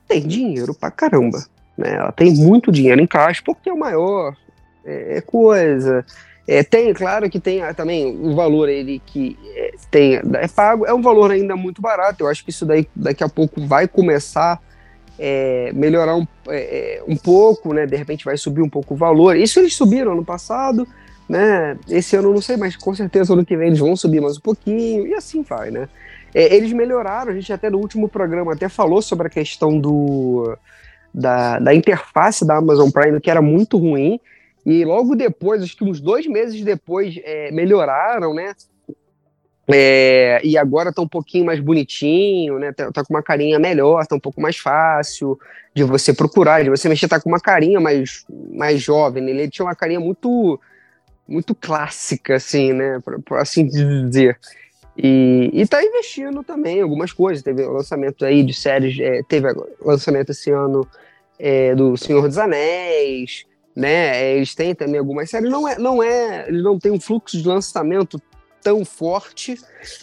tem 0.06 0.26
dinheiro 0.26 0.74
pra 0.74 0.90
caramba, 0.90 1.46
né? 1.76 1.94
Ela 1.94 2.12
tem 2.12 2.34
muito 2.34 2.70
dinheiro 2.70 3.00
em 3.00 3.06
caixa 3.06 3.42
porque 3.44 3.70
é 3.70 3.72
o 3.72 3.78
maior 3.78 4.36
é, 4.84 5.18
é 5.18 5.20
coisa. 5.20 6.04
É, 6.46 6.62
tem, 6.62 6.92
claro 6.92 7.30
que 7.30 7.38
tem 7.38 7.62
também 7.74 8.18
o 8.20 8.34
valor 8.34 8.68
ele 8.68 9.00
que 9.06 9.38
é, 9.54 9.74
tem 9.90 10.16
é 10.16 10.48
pago, 10.48 10.84
é 10.84 10.92
um 10.92 11.00
valor 11.00 11.30
ainda 11.30 11.56
muito 11.56 11.80
barato. 11.80 12.24
Eu 12.24 12.28
acho 12.28 12.44
que 12.44 12.50
isso 12.50 12.66
daí 12.66 12.86
daqui 12.94 13.22
a 13.22 13.28
pouco 13.28 13.64
vai 13.66 13.86
começar 13.86 14.60
é, 15.22 15.70
melhorar 15.74 16.16
um, 16.16 16.26
é, 16.48 16.96
é, 16.98 17.02
um 17.06 17.14
pouco, 17.14 17.74
né? 17.74 17.84
De 17.84 17.94
repente 17.94 18.24
vai 18.24 18.38
subir 18.38 18.62
um 18.62 18.70
pouco 18.70 18.94
o 18.94 18.96
valor. 18.96 19.36
Isso 19.36 19.60
eles 19.60 19.74
subiram 19.74 20.12
ano 20.12 20.24
passado, 20.24 20.88
né? 21.28 21.76
Esse 21.86 22.16
ano 22.16 22.32
não 22.32 22.40
sei, 22.40 22.56
mas 22.56 22.74
com 22.74 22.94
certeza 22.94 23.34
ano 23.34 23.44
que 23.44 23.54
vem 23.54 23.68
eles 23.68 23.78
vão 23.78 23.94
subir 23.94 24.22
mais 24.22 24.38
um 24.38 24.40
pouquinho 24.40 25.06
e 25.06 25.14
assim 25.14 25.42
vai, 25.42 25.70
né? 25.70 25.90
É, 26.34 26.56
eles 26.56 26.72
melhoraram, 26.72 27.32
a 27.32 27.34
gente 27.34 27.52
até 27.52 27.68
no 27.68 27.78
último 27.78 28.08
programa 28.08 28.54
até 28.54 28.68
falou 28.68 29.02
sobre 29.02 29.26
a 29.26 29.30
questão 29.30 29.78
do 29.78 30.56
da, 31.12 31.58
da 31.58 31.74
interface 31.74 32.46
da 32.46 32.56
Amazon 32.56 32.88
Prime, 32.88 33.20
que 33.20 33.30
era 33.30 33.42
muito 33.42 33.76
ruim, 33.76 34.18
e 34.64 34.84
logo 34.84 35.14
depois, 35.16 35.62
acho 35.62 35.76
que 35.76 35.84
uns 35.84 36.00
dois 36.00 36.26
meses 36.26 36.62
depois, 36.62 37.18
é, 37.24 37.50
melhoraram, 37.50 38.32
né? 38.32 38.54
É, 39.68 40.40
e 40.42 40.58
agora 40.58 40.92
tá 40.92 41.00
um 41.00 41.08
pouquinho 41.08 41.46
mais 41.46 41.60
bonitinho, 41.60 42.58
né? 42.58 42.72
Tá, 42.72 42.90
tá, 42.90 43.04
com 43.04 43.14
uma 43.14 43.22
carinha 43.22 43.58
melhor, 43.58 44.06
tá 44.06 44.16
um 44.16 44.20
pouco 44.20 44.40
mais 44.40 44.56
fácil 44.56 45.38
de 45.74 45.84
você 45.84 46.12
procurar, 46.12 46.64
de 46.64 46.70
você 46.70 46.88
mexer, 46.88 47.06
tá 47.06 47.20
com 47.20 47.28
uma 47.28 47.40
carinha 47.40 47.78
mais, 47.78 48.24
mais 48.52 48.80
jovem. 48.80 49.22
Né? 49.22 49.30
Ele 49.30 49.50
tinha 49.50 49.64
uma 49.64 49.74
carinha 49.74 50.00
muito 50.00 50.58
muito 51.28 51.54
clássica, 51.54 52.34
assim, 52.34 52.72
né? 52.72 53.00
Por, 53.24 53.38
assim 53.38 53.64
dizer. 53.66 54.36
E, 54.98 55.48
e 55.52 55.66
tá 55.66 55.82
investindo 55.82 56.42
também 56.42 56.78
em 56.78 56.82
algumas 56.82 57.12
coisas. 57.12 57.42
Teve 57.42 57.64
lançamento 57.64 58.24
aí 58.24 58.42
de 58.42 58.52
séries, 58.52 58.98
é, 58.98 59.22
teve 59.22 59.46
lançamento 59.80 60.30
esse 60.30 60.50
ano 60.50 60.86
é, 61.38 61.74
do 61.74 61.96
Senhor 61.96 62.26
dos 62.26 62.36
Anéis, 62.36 63.46
né? 63.74 64.34
Eles 64.34 64.54
têm 64.54 64.74
também 64.74 64.98
algumas 64.98 65.30
séries. 65.30 65.48
Não 65.48 65.68
é, 65.68 65.78
não 65.78 66.02
é, 66.02 66.48
eles 66.48 66.62
não 66.64 66.78
têm 66.78 66.90
um 66.90 67.00
fluxo 67.00 67.38
de 67.40 67.46
lançamento 67.46 68.20
tão 68.62 68.84
forte 68.84 69.58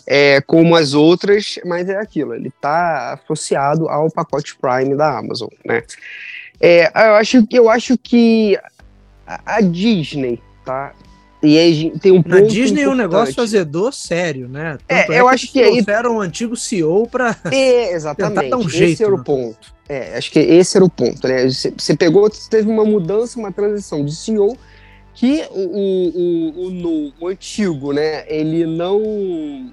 é, 0.06 0.42
como 0.42 0.76
as 0.76 0.94
outras, 0.94 1.60
mas 1.66 1.88
é 1.90 1.98
aquilo, 1.98 2.34
ele 2.34 2.50
está 2.50 3.14
associado 3.14 3.88
ao 3.88 4.10
pacote 4.10 4.56
Prime 4.58 4.96
da 4.96 5.18
Amazon, 5.18 5.50
né? 5.66 5.84
É, 6.60 6.92
eu, 7.10 7.16
acho, 7.16 7.48
eu 7.52 7.70
acho 7.70 7.98
que 7.98 8.60
a, 9.26 9.58
a 9.58 9.62
Disney, 9.62 10.42
tá? 10.66 10.94
E 11.42 11.58
aí 11.58 11.94
tem 12.00 12.12
um 12.12 12.24
Na 12.26 12.42
Disney 12.42 12.82
é 12.82 12.90
um 12.90 12.96
negócio 12.96 13.36
fazedor 13.36 13.94
sério, 13.94 14.48
né? 14.48 14.78
É, 14.88 15.02
Tanto 15.02 15.14
é, 15.14 15.20
eu 15.20 15.28
acho 15.28 15.52
que 15.52 15.62
aí 15.62 15.84
trouxeram 15.84 16.18
o 16.18 16.22
antigo 16.22 16.56
CEO 16.56 17.08
para 17.08 17.38
é, 17.52 17.94
exatamente. 17.94 18.50
Dar 18.50 18.58
um 18.58 18.68
jeito, 18.68 18.94
esse 18.94 19.04
era 19.04 19.14
o 19.14 19.24
ponto. 19.24 19.76
É, 19.88 20.18
acho 20.18 20.32
que 20.32 20.40
esse 20.40 20.76
era 20.76 20.84
o 20.84 20.90
ponto, 20.90 21.28
né? 21.28 21.48
Você 21.48 21.96
pegou, 21.96 22.30
teve 22.30 22.68
uma 22.70 22.84
mudança, 22.84 23.38
uma 23.38 23.52
transição 23.52 24.04
de 24.04 24.16
CEO 24.16 24.58
que 25.18 25.44
o, 25.50 25.62
o, 25.62 26.66
o, 26.68 26.70
no, 26.70 27.14
o 27.20 27.28
antigo, 27.28 27.92
né? 27.92 28.24
Ele 28.28 28.68
não 28.68 29.72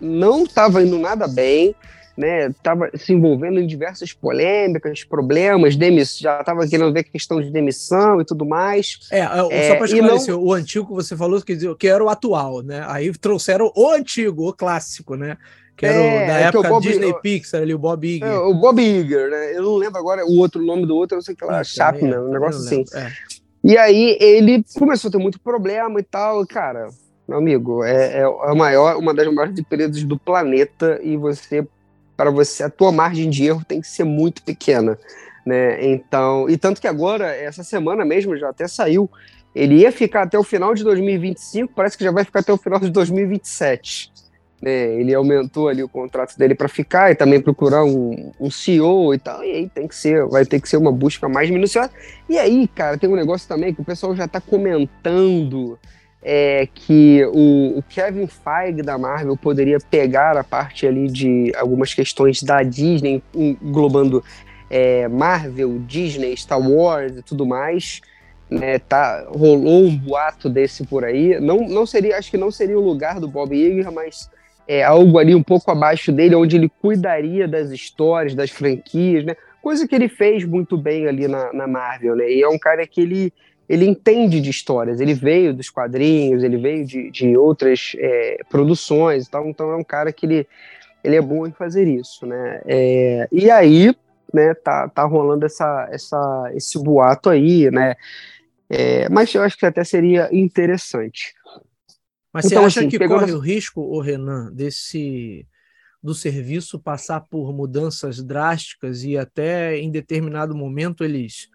não 0.00 0.44
estava 0.44 0.82
indo 0.82 0.98
nada 0.98 1.28
bem, 1.28 1.74
né? 2.16 2.50
Tava 2.62 2.90
se 2.94 3.12
envolvendo 3.12 3.60
em 3.60 3.66
diversas 3.66 4.14
polêmicas, 4.14 5.04
problemas, 5.04 5.76
demiss... 5.76 6.18
já 6.18 6.40
estava 6.40 6.66
querendo 6.66 6.94
ver 6.94 7.04
questão 7.04 7.42
de 7.42 7.50
demissão 7.50 8.22
e 8.22 8.24
tudo 8.24 8.46
mais. 8.46 9.00
É, 9.12 9.20
é 9.20 9.68
só 9.68 9.76
para 9.76 9.84
esclarecer, 9.84 10.34
não... 10.34 10.42
o 10.42 10.54
antigo 10.54 10.86
que 10.86 10.94
você 10.94 11.14
falou 11.14 11.42
que, 11.42 11.74
que 11.74 11.88
era 11.88 12.02
o 12.02 12.08
atual, 12.08 12.62
né? 12.62 12.82
Aí 12.88 13.12
trouxeram 13.12 13.70
o 13.76 13.90
antigo, 13.90 14.48
o 14.48 14.52
clássico, 14.54 15.14
né? 15.14 15.36
Que 15.76 15.84
era 15.84 15.98
é, 15.98 16.24
o, 16.24 16.26
da 16.26 16.40
é 16.40 16.42
época 16.44 16.68
Bob, 16.70 16.82
Disney 16.82 17.10
o, 17.10 17.20
Pixar 17.20 17.60
ali, 17.60 17.74
o 17.74 17.78
Bob 17.78 18.08
Iger. 18.08 18.26
É, 18.26 18.38
o 18.38 18.54
Bob 18.54 18.80
Iger, 18.80 19.28
né? 19.28 19.54
Eu 19.54 19.62
não 19.62 19.76
lembro 19.76 19.98
agora 19.98 20.24
o 20.24 20.38
outro 20.38 20.64
nome 20.64 20.86
do 20.86 20.96
outro, 20.96 21.18
eu 21.18 21.22
sei 21.22 21.34
que 21.34 21.44
lá, 21.44 21.62
Chapman, 21.62 22.18
um 22.18 22.32
negócio 22.32 22.62
assim. 22.62 22.82
E 23.66 23.76
aí 23.76 24.16
ele 24.20 24.64
começou 24.78 25.08
a 25.08 25.10
ter 25.10 25.18
muito 25.18 25.40
problema 25.40 25.98
e 25.98 26.02
tal, 26.04 26.46
cara. 26.46 26.86
Meu 27.26 27.38
amigo, 27.38 27.82
é, 27.82 28.20
é 28.20 28.22
a 28.22 28.54
maior, 28.54 28.96
uma 28.96 29.12
das 29.12 29.26
maiores 29.26 29.58
empresas 29.58 30.04
do 30.04 30.16
planeta 30.16 31.00
e 31.02 31.16
você 31.16 31.66
para 32.16 32.30
você, 32.30 32.62
a 32.62 32.70
tua 32.70 32.92
margem 32.92 33.28
de 33.28 33.44
erro 33.44 33.64
tem 33.64 33.80
que 33.80 33.88
ser 33.88 34.04
muito 34.04 34.40
pequena, 34.44 34.96
né? 35.44 35.84
Então, 35.84 36.48
e 36.48 36.56
tanto 36.56 36.80
que 36.80 36.86
agora, 36.86 37.26
essa 37.26 37.64
semana 37.64 38.04
mesmo, 38.04 38.36
já 38.36 38.50
até 38.50 38.68
saiu, 38.68 39.10
ele 39.52 39.80
ia 39.80 39.90
ficar 39.90 40.22
até 40.22 40.38
o 40.38 40.44
final 40.44 40.72
de 40.72 40.84
2025, 40.84 41.72
parece 41.74 41.98
que 41.98 42.04
já 42.04 42.12
vai 42.12 42.24
ficar 42.24 42.40
até 42.40 42.52
o 42.52 42.56
final 42.56 42.78
de 42.78 42.88
2027. 42.88 44.12
Né? 44.60 44.94
Ele 44.94 45.14
aumentou 45.14 45.68
ali 45.68 45.82
o 45.82 45.88
contrato 45.88 46.36
dele 46.36 46.54
para 46.54 46.68
ficar 46.68 47.10
e 47.10 47.14
também 47.14 47.40
procurar 47.40 47.84
um, 47.84 48.32
um 48.40 48.50
CEO 48.50 49.14
e 49.14 49.18
tal, 49.18 49.44
e 49.44 49.50
aí 49.50 49.68
tem 49.68 49.86
que 49.86 49.94
ser, 49.94 50.26
vai 50.26 50.44
ter 50.44 50.60
que 50.60 50.68
ser 50.68 50.76
uma 50.76 50.92
busca 50.92 51.28
mais 51.28 51.50
minuciosa. 51.50 51.90
E 52.28 52.38
aí, 52.38 52.66
cara, 52.68 52.96
tem 52.96 53.08
um 53.08 53.16
negócio 53.16 53.46
também 53.46 53.74
que 53.74 53.80
o 53.80 53.84
pessoal 53.84 54.16
já 54.16 54.24
está 54.24 54.40
comentando 54.40 55.78
é 56.28 56.66
que 56.74 57.24
o, 57.32 57.78
o, 57.78 57.82
Kevin 57.88 58.26
Feige 58.26 58.82
da 58.82 58.98
Marvel 58.98 59.36
poderia 59.36 59.78
pegar 59.78 60.36
a 60.36 60.42
parte 60.42 60.84
ali 60.84 61.06
de 61.06 61.52
algumas 61.56 61.94
questões 61.94 62.42
da 62.42 62.64
Disney, 62.64 63.22
englobando 63.32 64.24
é, 64.68 65.06
Marvel, 65.06 65.78
Disney, 65.86 66.36
Star 66.36 66.60
Wars 66.60 67.16
e 67.16 67.22
tudo 67.22 67.46
mais. 67.46 68.00
Né, 68.50 68.78
tá, 68.78 69.24
rolou 69.28 69.84
um 69.84 69.96
boato 69.96 70.48
desse 70.48 70.84
por 70.84 71.04
aí. 71.04 71.38
Não, 71.38 71.68
não 71.68 71.86
seria, 71.86 72.18
acho 72.18 72.30
que 72.30 72.36
não 72.36 72.50
seria 72.50 72.78
o 72.78 72.84
lugar 72.84 73.20
do 73.20 73.28
Bob 73.28 73.54
Iger, 73.54 73.92
mas 73.92 74.28
é 74.68 74.82
algo 74.82 75.18
ali 75.18 75.34
um 75.34 75.42
pouco 75.42 75.70
abaixo 75.70 76.10
dele, 76.12 76.34
onde 76.34 76.56
ele 76.56 76.68
cuidaria 76.68 77.46
das 77.46 77.70
histórias, 77.70 78.34
das 78.34 78.50
franquias, 78.50 79.24
né? 79.24 79.36
Coisa 79.62 79.86
que 79.86 79.94
ele 79.94 80.08
fez 80.08 80.44
muito 80.44 80.76
bem 80.76 81.06
ali 81.06 81.26
na, 81.28 81.52
na 81.52 81.66
Marvel, 81.66 82.16
né? 82.16 82.30
E 82.30 82.42
é 82.42 82.48
um 82.48 82.58
cara 82.58 82.86
que 82.86 83.00
ele 83.00 83.32
ele 83.68 83.84
entende 83.84 84.40
de 84.40 84.50
histórias, 84.50 85.00
ele 85.00 85.14
veio 85.14 85.52
dos 85.52 85.68
quadrinhos, 85.68 86.44
ele 86.44 86.56
veio 86.56 86.84
de, 86.84 87.10
de 87.10 87.36
outras 87.36 87.96
é, 87.98 88.38
produções 88.48 89.26
e 89.26 89.30
tal, 89.30 89.48
então 89.48 89.72
é 89.72 89.76
um 89.76 89.82
cara 89.82 90.12
que 90.12 90.24
ele, 90.24 90.46
ele 91.02 91.16
é 91.16 91.20
bom 91.20 91.46
em 91.46 91.50
fazer 91.50 91.86
isso, 91.88 92.24
né? 92.26 92.60
É, 92.64 93.28
e 93.32 93.50
aí, 93.50 93.92
né, 94.32 94.54
tá, 94.54 94.88
tá 94.88 95.04
rolando 95.04 95.44
essa, 95.44 95.88
essa, 95.90 96.52
esse 96.54 96.78
boato 96.80 97.28
aí, 97.28 97.70
né? 97.70 97.96
É, 98.68 99.08
mas 99.08 99.34
eu 99.34 99.42
acho 99.42 99.58
que 99.58 99.66
até 99.66 99.82
seria 99.84 100.28
interessante. 100.32 101.34
Mas 102.36 102.44
então, 102.44 102.60
você 102.60 102.66
acha 102.66 102.80
assim, 102.80 102.88
que 102.90 102.98
corre 103.08 103.32
o 103.32 103.38
risco, 103.38 103.80
o 103.80 103.98
Renan, 103.98 104.52
desse 104.52 105.46
do 106.02 106.14
serviço 106.14 106.78
passar 106.78 107.22
por 107.22 107.50
mudanças 107.50 108.22
drásticas 108.22 109.02
e 109.02 109.16
até 109.16 109.78
em 109.78 109.90
determinado 109.90 110.54
momento 110.54 111.02
eles 111.02 111.48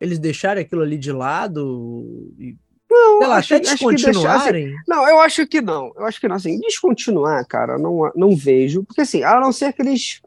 eles 0.00 0.18
deixarem 0.18 0.64
aquilo 0.64 0.82
ali 0.82 0.98
de 0.98 1.12
lado 1.12 2.34
e 2.40 2.56
não, 2.90 3.18
sei 3.18 3.28
lá, 3.28 3.36
acho, 3.36 3.54
até 3.54 3.70
descontinuarem? 3.70 4.64
Deixar, 4.64 4.80
assim, 4.80 4.84
não, 4.88 5.08
eu 5.08 5.20
acho 5.20 5.46
que 5.46 5.60
não. 5.60 5.92
Eu 5.96 6.04
acho 6.04 6.20
que 6.20 6.28
não. 6.28 6.36
Assim, 6.36 6.58
descontinuar, 6.58 7.46
cara, 7.46 7.78
não, 7.78 8.10
não 8.14 8.36
vejo. 8.36 8.84
Porque, 8.84 9.00
assim, 9.02 9.22
a 9.22 9.40
não 9.40 9.52
ser 9.52 9.72
que 9.72 9.82
eles 9.82 10.20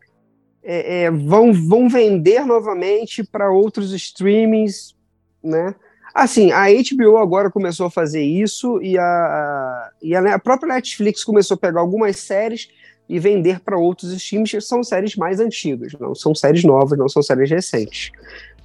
é, 0.63 1.03
é, 1.03 1.12
vão, 1.12 1.53
vão 1.53 1.89
vender 1.89 2.45
novamente 2.45 3.23
para 3.23 3.51
outros 3.51 3.93
streamings, 3.93 4.95
né? 5.43 5.73
Assim, 6.13 6.51
a 6.51 6.65
HBO 6.67 7.17
agora 7.17 7.49
começou 7.49 7.85
a 7.85 7.91
fazer 7.91 8.23
isso 8.23 8.81
e 8.81 8.97
a, 8.97 9.91
e 10.01 10.15
a, 10.15 10.35
a 10.35 10.39
própria 10.39 10.75
Netflix 10.75 11.23
começou 11.23 11.55
a 11.55 11.57
pegar 11.57 11.79
algumas 11.79 12.17
séries 12.17 12.69
e 13.07 13.17
vender 13.17 13.59
para 13.59 13.77
outros 13.77 14.11
streams 14.11 14.51
que 14.51 14.61
são 14.61 14.83
séries 14.83 15.15
mais 15.15 15.39
antigas, 15.39 15.93
não 15.99 16.13
são 16.13 16.35
séries 16.35 16.63
novas, 16.63 16.97
não 16.97 17.09
são 17.09 17.23
séries 17.23 17.49
recentes 17.49 18.11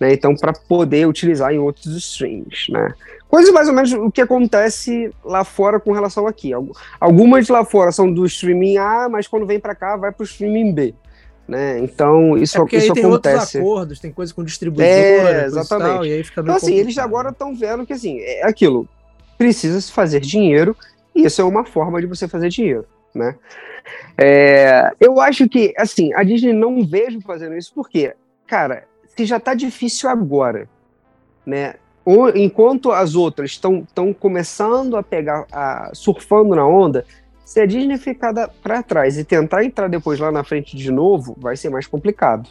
né? 0.00 0.12
Então, 0.12 0.34
para 0.34 0.52
poder 0.52 1.06
utilizar 1.06 1.52
em 1.52 1.58
outros 1.58 1.86
streams, 1.96 2.70
né? 2.70 2.92
Coisa 3.28 3.50
mais 3.52 3.68
ou 3.68 3.74
menos 3.74 3.92
o 3.92 4.10
que 4.10 4.20
acontece 4.20 5.12
lá 5.24 5.44
fora 5.44 5.80
com 5.80 5.92
relação 5.92 6.26
aqui. 6.26 6.52
Algumas 7.00 7.48
lá 7.48 7.64
fora 7.64 7.90
são 7.90 8.12
do 8.12 8.24
streaming 8.26 8.76
A, 8.76 9.08
mas 9.08 9.26
quando 9.26 9.46
vem 9.46 9.58
para 9.58 9.74
cá 9.74 9.96
vai 9.96 10.12
para 10.12 10.22
o 10.22 10.26
streaming 10.26 10.72
B. 10.72 10.94
Né? 11.46 11.78
Então, 11.80 12.38
isso, 12.38 12.58
é 12.58 12.76
isso 12.76 12.94
tem 12.94 13.04
acontece. 13.04 13.58
Outros 13.58 13.72
acordos, 13.72 14.00
tem 14.00 14.10
coisa 14.10 14.32
com 14.32 14.42
distribuidora, 14.42 15.42
é, 15.42 15.44
exatamente. 15.44 15.88
Tal, 15.88 16.06
e 16.06 16.12
aí 16.12 16.24
fica 16.24 16.40
então, 16.40 16.54
assim, 16.54 16.66
complicado. 16.66 16.86
eles 16.86 16.98
agora 16.98 17.28
estão 17.28 17.54
vendo 17.54 17.86
que 17.86 17.92
assim, 17.92 18.18
é 18.20 18.46
aquilo. 18.46 18.88
Precisa 19.36 19.80
se 19.80 19.92
fazer 19.92 20.20
dinheiro, 20.20 20.74
e 21.14 21.26
isso 21.26 21.42
é 21.42 21.44
uma 21.44 21.64
forma 21.64 22.00
de 22.00 22.06
você 22.06 22.26
fazer 22.26 22.48
dinheiro. 22.48 22.86
Né? 23.14 23.36
É, 24.16 24.90
eu 24.98 25.20
acho 25.20 25.48
que, 25.48 25.74
assim, 25.76 26.14
a 26.14 26.22
Disney 26.22 26.52
não 26.52 26.84
vejo 26.84 27.20
fazendo 27.20 27.56
isso 27.56 27.72
porque, 27.74 28.14
cara, 28.46 28.84
se 29.14 29.26
já 29.26 29.36
está 29.36 29.52
difícil 29.54 30.08
agora, 30.08 30.68
né? 31.44 31.74
enquanto 32.34 32.92
as 32.92 33.14
outras 33.14 33.50
estão 33.52 34.12
começando 34.18 34.96
a 34.96 35.02
pegar, 35.02 35.46
a, 35.50 35.90
surfando 35.94 36.54
na 36.54 36.66
onda, 36.66 37.04
se 37.44 37.60
a 37.60 37.66
Disney 37.66 37.98
ficar 37.98 38.32
para 38.62 38.82
trás 38.82 39.18
e 39.18 39.24
tentar 39.24 39.64
entrar 39.64 39.88
depois 39.88 40.18
lá 40.18 40.32
na 40.32 40.42
frente 40.42 40.76
de 40.76 40.90
novo, 40.90 41.36
vai 41.38 41.56
ser 41.56 41.68
mais 41.68 41.86
complicado. 41.86 42.48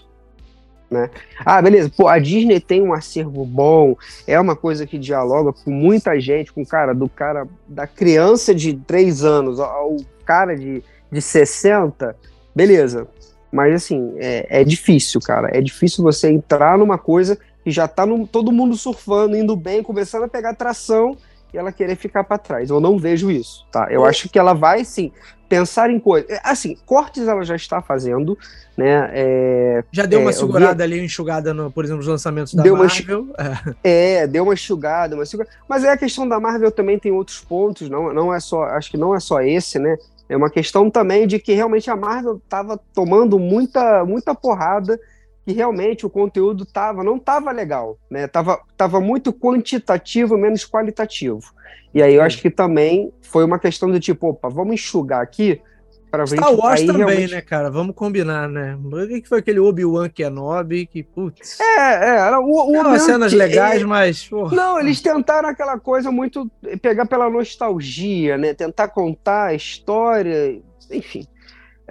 Né? 0.90 1.10
Ah, 1.44 1.60
beleza, 1.60 1.92
pô, 1.96 2.08
a 2.08 2.20
Disney 2.20 2.60
tem 2.60 2.82
um 2.82 2.94
acervo 2.94 3.44
bom, 3.44 3.98
é 4.28 4.40
uma 4.40 4.56
coisa 4.56 4.86
que 4.86 5.00
dialoga 5.00 5.52
com 5.52 5.72
muita 5.72 6.20
gente, 6.20 6.54
com 6.54 6.64
cara, 6.64 6.94
do 6.94 7.10
cara, 7.10 7.48
da 7.68 7.88
criança 7.88 8.54
de 8.54 8.76
3 8.76 9.24
anos 9.24 9.60
ao 9.60 9.98
cara 10.24 10.56
de, 10.56 10.84
de 11.12 11.22
60, 11.22 12.16
beleza. 12.56 13.08
Mas 13.52 13.74
assim, 13.74 14.14
é, 14.18 14.62
é 14.62 14.64
difícil, 14.64 15.20
cara. 15.22 15.50
É 15.52 15.62
difícil 15.62 16.04
você 16.04 16.30
entrar 16.30 16.78
numa 16.78 16.98
coisa 16.98 17.38
que 17.64 17.72
já 17.72 17.88
tá 17.88 18.06
no, 18.06 18.28
todo 18.28 18.52
mundo 18.52 18.76
surfando, 18.76 19.36
indo 19.36 19.56
bem, 19.56 19.82
começando 19.82 20.24
a 20.24 20.28
pegar 20.28 20.54
tração 20.54 21.18
e 21.54 21.58
ela 21.58 21.72
querer 21.72 21.96
ficar 21.96 22.24
para 22.24 22.38
trás. 22.38 22.70
Eu 22.70 22.80
não 22.80 22.98
vejo 22.98 23.30
isso, 23.30 23.66
tá? 23.72 23.88
Eu 23.92 24.06
é. 24.06 24.10
acho 24.10 24.28
que 24.28 24.40
ela 24.40 24.54
vai, 24.54 24.84
sim, 24.84 25.12
pensar 25.48 25.92
em 25.92 26.00
coisas. 26.00 26.30
É, 26.30 26.42
assim, 26.44 26.76
cortes 26.86 27.28
ela 27.28 27.44
já 27.44 27.56
está 27.56 27.82
fazendo, 27.82 28.38
né? 28.76 29.10
É, 29.14 29.84
já 29.92 30.06
deu 30.06 30.20
uma 30.20 30.32
é, 30.32 30.34
segurada 30.34 30.86
vi... 30.88 30.94
ali, 30.94 31.06
enxugada, 31.06 31.54
no, 31.54 31.72
por 31.72 31.84
exemplo, 31.84 32.00
nos 32.00 32.08
lançamentos 32.08 32.56
da 32.56 32.64
deu 32.64 32.76
Marvel. 32.76 33.22
Uma, 33.22 33.76
é. 33.84 34.26
deu 34.26 34.44
uma 34.44 34.54
enxugada, 34.54 35.16
uma 35.16 35.24
enxugada. 35.24 35.50
Mas 35.70 35.84
é 35.84 35.92
a 35.92 35.98
questão 35.98 36.28
da 36.28 36.40
Marvel 36.40 36.72
também 36.72 36.98
tem 36.98 37.12
outros 37.12 37.40
pontos, 37.40 37.88
não, 37.90 38.12
não 38.12 38.34
é 38.34 38.40
só, 38.40 38.64
acho 38.64 38.90
que 38.90 38.98
não 38.98 39.14
é 39.14 39.20
só 39.20 39.42
esse, 39.42 39.78
né? 39.78 39.96
É 40.28 40.36
uma 40.36 40.50
questão 40.50 40.90
também 40.90 41.28
de 41.28 41.38
que 41.38 41.54
realmente 41.54 41.90
a 41.92 41.96
Marvel 41.96 42.42
estava 42.44 42.80
tomando 42.94 43.38
muita, 43.38 44.04
muita 44.06 44.34
porrada 44.34 45.00
que 45.46 45.54
realmente 45.54 46.06
o 46.06 46.10
conteúdo 46.10 46.66
tava, 46.66 47.04
não 47.04 47.18
estava 47.18 47.52
legal, 47.52 47.98
né? 48.10 48.28
Tava, 48.28 48.62
tava 48.78 49.02
muito 49.02 49.34
quantitativo, 49.34 50.38
menos 50.38 50.66
qualitativo. 50.66 51.54
E 51.94 52.02
aí 52.02 52.16
eu 52.16 52.22
acho 52.22 52.42
que 52.42 52.50
também 52.50 53.12
foi 53.22 53.44
uma 53.44 53.60
questão 53.60 53.92
de 53.92 54.00
tipo, 54.00 54.30
opa, 54.30 54.50
vamos 54.50 54.76
enxugar 54.76 55.22
aqui 55.22 55.62
para 56.10 56.28
Star 56.28 56.50
gente, 56.50 56.60
Wars 56.60 56.82
também, 56.82 57.08
realmente... 57.08 57.34
né, 57.34 57.42
cara? 57.42 57.72
Vamos 57.72 57.96
combinar, 57.96 58.48
né? 58.48 58.78
O 58.84 59.08
que 59.08 59.28
foi 59.28 59.40
aquele 59.40 59.60
Obi-Wan 59.60 60.08
Kenobi 60.10 60.86
que, 60.86 61.02
putz... 61.02 61.60
É, 61.60 61.66
é, 61.66 62.18
era 62.20 62.40
o, 62.40 62.70
o 62.70 62.72
Não, 62.72 63.00
cenas 63.00 63.32
que, 63.32 63.38
legais, 63.38 63.82
mas... 63.82 64.28
Porra. 64.28 64.56
Não, 64.56 64.80
eles 64.80 65.02
tentaram 65.02 65.50
aquela 65.50 65.80
coisa 65.80 66.12
muito... 66.12 66.50
Pegar 66.84 67.08
pela 67.08 67.30
nostalgia, 67.32 68.38
né? 68.38 68.54
Tentar 68.54 68.90
contar 68.90 69.46
a 69.46 69.54
história, 69.56 70.62
enfim. 70.92 71.26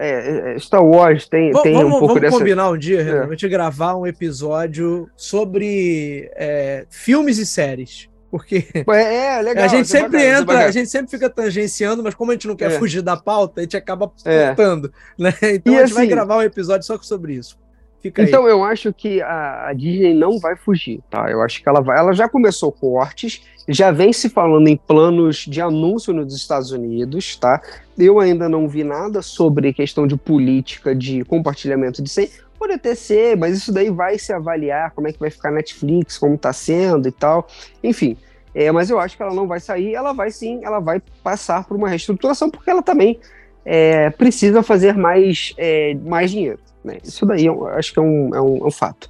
É, 0.03 0.55
é 0.55 0.59
Star 0.59 0.85
Wars 0.85 1.29
tem, 1.29 1.53
tem 1.63 1.75
vamos, 1.75 1.87
um 1.87 1.91
pouco 1.91 2.07
vamos 2.09 2.21
dessa... 2.23 2.39
combinar 2.39 2.71
um 2.71 2.79
dia, 2.79 3.01
é. 3.01 3.03
realmente, 3.03 3.49
gravar 3.49 3.95
um 3.97 4.07
episódio 4.07 5.09
sobre 5.17 6.31
é, 6.35 6.87
filmes 6.91 7.39
e 7.39 7.47
séries. 7.47 8.09
Porque 8.31 8.67
é, 8.75 9.37
é, 9.37 9.43
legal, 9.45 9.65
a 9.65 9.69
gente 9.69 9.87
sempre 9.87 10.19
bacana, 10.19 10.41
entra, 10.41 10.65
a 10.67 10.71
gente 10.71 10.89
sempre 10.89 11.11
fica 11.11 11.29
tangenciando, 11.29 12.03
mas 12.03 12.15
como 12.15 12.31
a 12.31 12.35
gente 12.35 12.49
não 12.49 12.57
quer 12.57 12.73
é. 12.73 12.79
fugir 12.79 13.03
da 13.03 13.15
pauta, 13.15 13.61
a 13.61 13.65
gente 13.65 13.77
acaba 13.77 14.09
cortando, 14.09 14.91
né? 15.19 15.35
Então 15.43 15.75
e 15.75 15.77
a 15.77 15.81
gente 15.81 15.85
assim, 15.85 15.95
vai 15.95 16.07
gravar 16.07 16.39
um 16.39 16.43
episódio 16.43 16.87
só 16.87 16.99
sobre 17.03 17.35
isso. 17.35 17.62
Fica 18.03 18.25
então 18.25 18.45
aí. 18.47 18.51
eu 18.51 18.65
acho 18.65 18.93
que 18.93 19.23
a, 19.23 19.69
a, 19.69 19.73
Disney 19.73 20.13
não 20.13 20.41
vai 20.41 20.57
fugir, 20.57 21.01
tá? 21.09 21.31
Eu 21.31 21.41
acho 21.41 21.63
que 21.63 21.69
ela 21.69 21.81
vai. 21.81 21.97
Ela 21.97 22.13
já 22.13 22.29
começou 22.29 22.73
cortes, 22.73 23.43
já 23.69 23.93
vem 23.93 24.13
se 24.13 24.29
falando 24.29 24.67
em 24.67 24.77
planos 24.77 25.47
de 25.47 25.61
anúncio 25.61 26.13
nos 26.13 26.35
Estados 26.35 26.73
Unidos, 26.73 27.37
tá? 27.37 27.63
Eu 27.97 28.19
ainda 28.19 28.49
não 28.49 28.67
vi 28.67 28.83
nada 28.83 29.23
sobre 29.23 29.73
questão 29.73 30.05
de 30.05 30.17
política 30.17 30.97
de 30.97 31.25
compartilhamento 31.25 32.03
de 32.03 32.11
senha. 32.11 32.29
Pode 32.59 32.73
até 32.73 32.95
ser, 32.97 33.37
mas 33.37 33.57
isso 33.57 33.73
daí 33.73 33.89
vai 33.89 34.19
se 34.19 34.33
avaliar, 34.33 34.91
como 34.91 35.07
é 35.07 35.13
que 35.13 35.21
vai 35.21 35.31
ficar 35.31 35.53
Netflix, 35.53 36.19
como 36.19 36.37
tá 36.37 36.53
sendo 36.53 37.07
e 37.09 37.13
tal. 37.13 37.47
Enfim, 37.85 38.17
é, 38.53 38.73
mas 38.73 38.91
eu 38.91 38.99
acho 38.99 39.17
que 39.17 39.23
ela 39.23 39.35
não 39.35 39.47
vai 39.47 39.61
sair, 39.61 39.95
ela 39.95 40.13
vai 40.13 40.33
sim, 40.33 40.61
ela 40.65 40.81
vai 40.81 41.01
passar 41.23 41.65
por 41.65 41.77
uma 41.77 41.89
reestruturação, 41.89 42.51
porque 42.51 42.69
ela 42.69 42.83
também 42.83 43.21
é, 43.65 44.11
precisa 44.11 44.61
fazer 44.61 44.97
mais, 44.97 45.55
é, 45.57 45.95
mais 45.95 46.33
dinheiro. 46.33 46.59
Né? 46.85 46.99
Isso 47.05 47.25
daí 47.25 47.47
eu 47.47 47.67
acho 47.69 47.93
que 47.93 47.99
é 47.99 48.03
um, 48.03 48.35
é 48.35 48.41
um, 48.41 48.59
é 48.59 48.67
um 48.67 48.71
fato. 48.71 49.09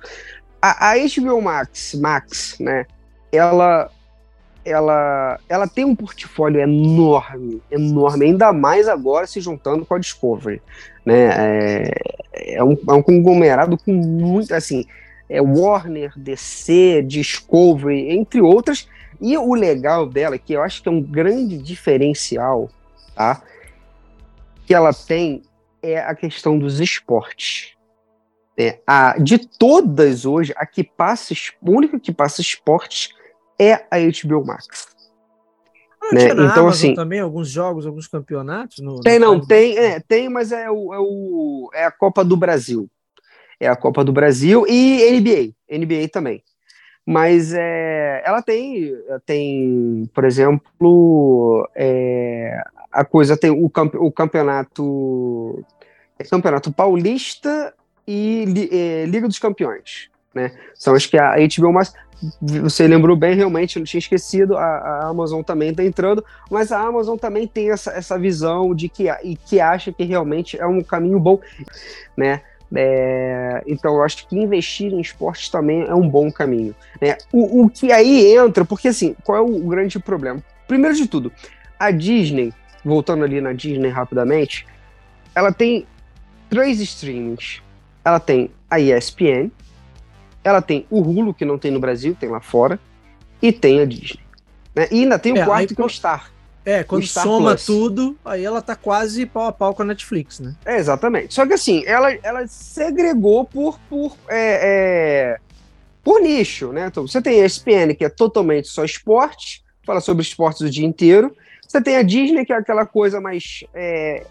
A, 0.60 0.90
a, 0.90 0.94
HBO 0.96 1.40
Max, 1.40 1.94
Max, 1.94 2.56
né? 2.60 2.86
Ela, 3.32 3.90
ela, 4.64 5.40
ela 5.48 5.66
tem 5.66 5.84
um 5.84 5.96
portfólio 5.96 6.60
enorme, 6.60 7.60
enorme, 7.70 8.26
ainda 8.26 8.52
mais 8.52 8.88
agora 8.88 9.26
se 9.26 9.40
juntando 9.40 9.84
com 9.84 9.94
a 9.94 9.98
Discovery, 9.98 10.62
né? 11.04 11.30
É, 11.36 12.54
é, 12.56 12.64
um, 12.64 12.76
é 12.88 12.92
um 12.92 13.02
conglomerado 13.02 13.76
com 13.78 13.92
muito, 13.92 14.54
assim, 14.54 14.84
é 15.28 15.40
Warner, 15.40 16.12
DC, 16.16 17.02
Discovery, 17.06 18.10
entre 18.10 18.40
outras. 18.40 18.86
E 19.20 19.36
o 19.38 19.54
legal 19.54 20.06
dela, 20.06 20.36
que 20.36 20.52
eu 20.52 20.62
acho 20.62 20.82
que 20.82 20.88
é 20.88 20.92
um 20.92 21.00
grande 21.00 21.56
diferencial, 21.58 22.68
tá? 23.14 23.42
Que 24.66 24.74
ela 24.74 24.92
tem 24.92 25.42
é 25.82 25.98
a 25.98 26.14
questão 26.14 26.58
dos 26.58 26.80
esportes. 26.80 27.74
É, 28.56 28.80
a, 28.86 29.18
de 29.18 29.38
todas 29.38 30.24
hoje, 30.24 30.52
a 30.56 30.66
que 30.66 30.84
passa, 30.84 31.34
a 31.34 31.70
única 31.70 31.98
que 31.98 32.12
passa 32.12 32.40
esportes 32.40 33.14
é 33.58 33.74
a 33.90 33.98
HBO 33.98 34.44
Max. 34.44 34.88
Ah, 36.02 36.14
né? 36.14 36.28
Então, 36.30 36.68
assim, 36.68 36.94
também 36.94 37.20
alguns 37.20 37.48
jogos, 37.48 37.86
alguns 37.86 38.06
campeonatos. 38.08 38.78
No, 38.78 39.00
tem, 39.00 39.18
no 39.18 39.26
não, 39.26 39.40
tem, 39.40 39.78
é, 39.78 40.00
tem, 40.00 40.28
mas 40.28 40.52
é, 40.52 40.70
o, 40.70 40.92
é, 40.92 40.98
o, 40.98 41.70
é 41.72 41.84
a 41.84 41.90
Copa 41.90 42.24
do 42.24 42.36
Brasil. 42.36 42.90
É 43.58 43.68
a 43.68 43.76
Copa 43.76 44.04
do 44.04 44.12
Brasil 44.12 44.66
e 44.68 45.20
NBA, 45.20 45.54
NBA 45.70 46.08
também. 46.08 46.42
Mas 47.06 47.52
é, 47.52 48.22
ela 48.24 48.42
tem, 48.42 48.92
tem, 49.24 50.10
por 50.12 50.24
exemplo, 50.24 51.68
é, 51.74 52.60
a 52.92 53.04
coisa 53.04 53.36
tem 53.36 53.50
o, 53.50 53.70
o 53.98 54.12
campeonato 54.12 55.64
é 56.18 56.24
campeonato 56.24 56.72
paulista 56.72 57.74
e 58.06 58.44
é, 58.70 59.06
Liga 59.06 59.26
dos 59.26 59.38
Campeões, 59.38 60.10
né? 60.34 60.52
São 60.74 60.94
acho 60.94 61.08
que 61.08 61.18
a 61.18 61.36
HBO 61.36 61.72
mais 61.72 61.92
você 62.40 62.86
lembrou 62.86 63.16
bem, 63.16 63.34
realmente, 63.34 63.78
não 63.78 63.84
tinha 63.84 63.98
esquecido, 63.98 64.56
a, 64.56 64.64
a 64.64 65.08
Amazon 65.08 65.42
também 65.42 65.70
está 65.70 65.82
entrando, 65.82 66.24
mas 66.48 66.70
a 66.70 66.80
Amazon 66.80 67.16
também 67.16 67.48
tem 67.48 67.70
essa, 67.70 67.90
essa 67.90 68.16
visão 68.16 68.74
de 68.74 68.88
que, 68.88 69.10
e 69.24 69.36
que 69.36 69.58
acha 69.58 69.92
que 69.92 70.04
realmente 70.04 70.56
é 70.56 70.66
um 70.66 70.82
caminho 70.82 71.18
bom, 71.18 71.40
né? 72.16 72.42
É, 72.74 73.62
então 73.66 73.96
eu 73.96 74.02
acho 74.02 74.26
que 74.26 74.38
investir 74.38 74.92
em 74.92 75.00
esportes 75.00 75.50
também 75.50 75.82
é 75.82 75.94
um 75.94 76.08
bom 76.08 76.30
caminho. 76.30 76.74
Né? 77.00 77.18
O, 77.30 77.64
o 77.64 77.68
que 77.68 77.92
aí 77.92 78.34
entra, 78.34 78.64
porque 78.64 78.88
assim, 78.88 79.14
qual 79.24 79.36
é 79.36 79.40
o 79.40 79.58
grande 79.66 79.98
problema? 79.98 80.42
Primeiro 80.66 80.96
de 80.96 81.06
tudo, 81.06 81.30
a 81.78 81.90
Disney 81.90 82.52
voltando 82.84 83.24
ali 83.24 83.40
na 83.40 83.52
Disney 83.52 83.88
rapidamente, 83.88 84.66
ela 85.34 85.52
tem 85.52 85.86
três 86.48 86.80
streamings. 86.80 87.62
Ela 88.04 88.18
tem 88.18 88.50
a 88.68 88.80
ESPN, 88.80 89.50
ela 90.42 90.60
tem 90.60 90.86
o 90.90 91.00
Hulu, 91.00 91.32
que 91.32 91.44
não 91.44 91.56
tem 91.56 91.70
no 91.70 91.78
Brasil, 91.78 92.16
tem 92.18 92.28
lá 92.28 92.40
fora, 92.40 92.80
e 93.40 93.52
tem 93.52 93.80
a 93.80 93.84
Disney. 93.84 94.20
Né? 94.74 94.88
E 94.90 95.02
ainda 95.02 95.18
tem 95.18 95.32
o 95.32 95.38
é, 95.38 95.44
quarto 95.44 95.70
aí, 95.70 95.76
que 95.76 95.80
é 95.80 95.84
o 95.84 95.88
Star. 95.88 96.32
É, 96.64 96.84
quando 96.84 97.06
Star 97.06 97.24
soma 97.24 97.50
Plus. 97.50 97.66
tudo, 97.66 98.16
aí 98.24 98.44
ela 98.44 98.62
tá 98.62 98.76
quase 98.76 99.26
pau 99.26 99.46
a 99.46 99.52
pau 99.52 99.74
com 99.74 99.82
a 99.82 99.84
Netflix, 99.84 100.40
né? 100.40 100.54
É, 100.64 100.76
exatamente. 100.76 101.34
Só 101.34 101.46
que 101.46 101.52
assim, 101.52 101.84
ela, 101.86 102.12
ela 102.22 102.46
segregou 102.46 103.44
por, 103.44 103.78
por, 103.88 104.16
é, 104.28 105.36
é, 105.36 105.38
por 106.02 106.20
nicho, 106.20 106.72
né? 106.72 106.86
Então, 106.86 107.06
você 107.06 107.20
tem 107.20 107.42
a 107.42 107.46
ESPN, 107.46 107.94
que 107.96 108.04
é 108.04 108.08
totalmente 108.08 108.68
só 108.68 108.84
esporte, 108.84 109.64
fala 109.84 110.00
sobre 110.00 110.22
esportes 110.22 110.60
o 110.60 110.70
dia 110.70 110.86
inteiro. 110.86 111.34
Você 111.72 111.80
tem 111.80 111.96
a 111.96 112.02
Disney, 112.02 112.44
que 112.44 112.52
é 112.52 112.56
aquela 112.56 112.84
coisa 112.84 113.18
mais 113.18 113.64
é, 113.72 114.26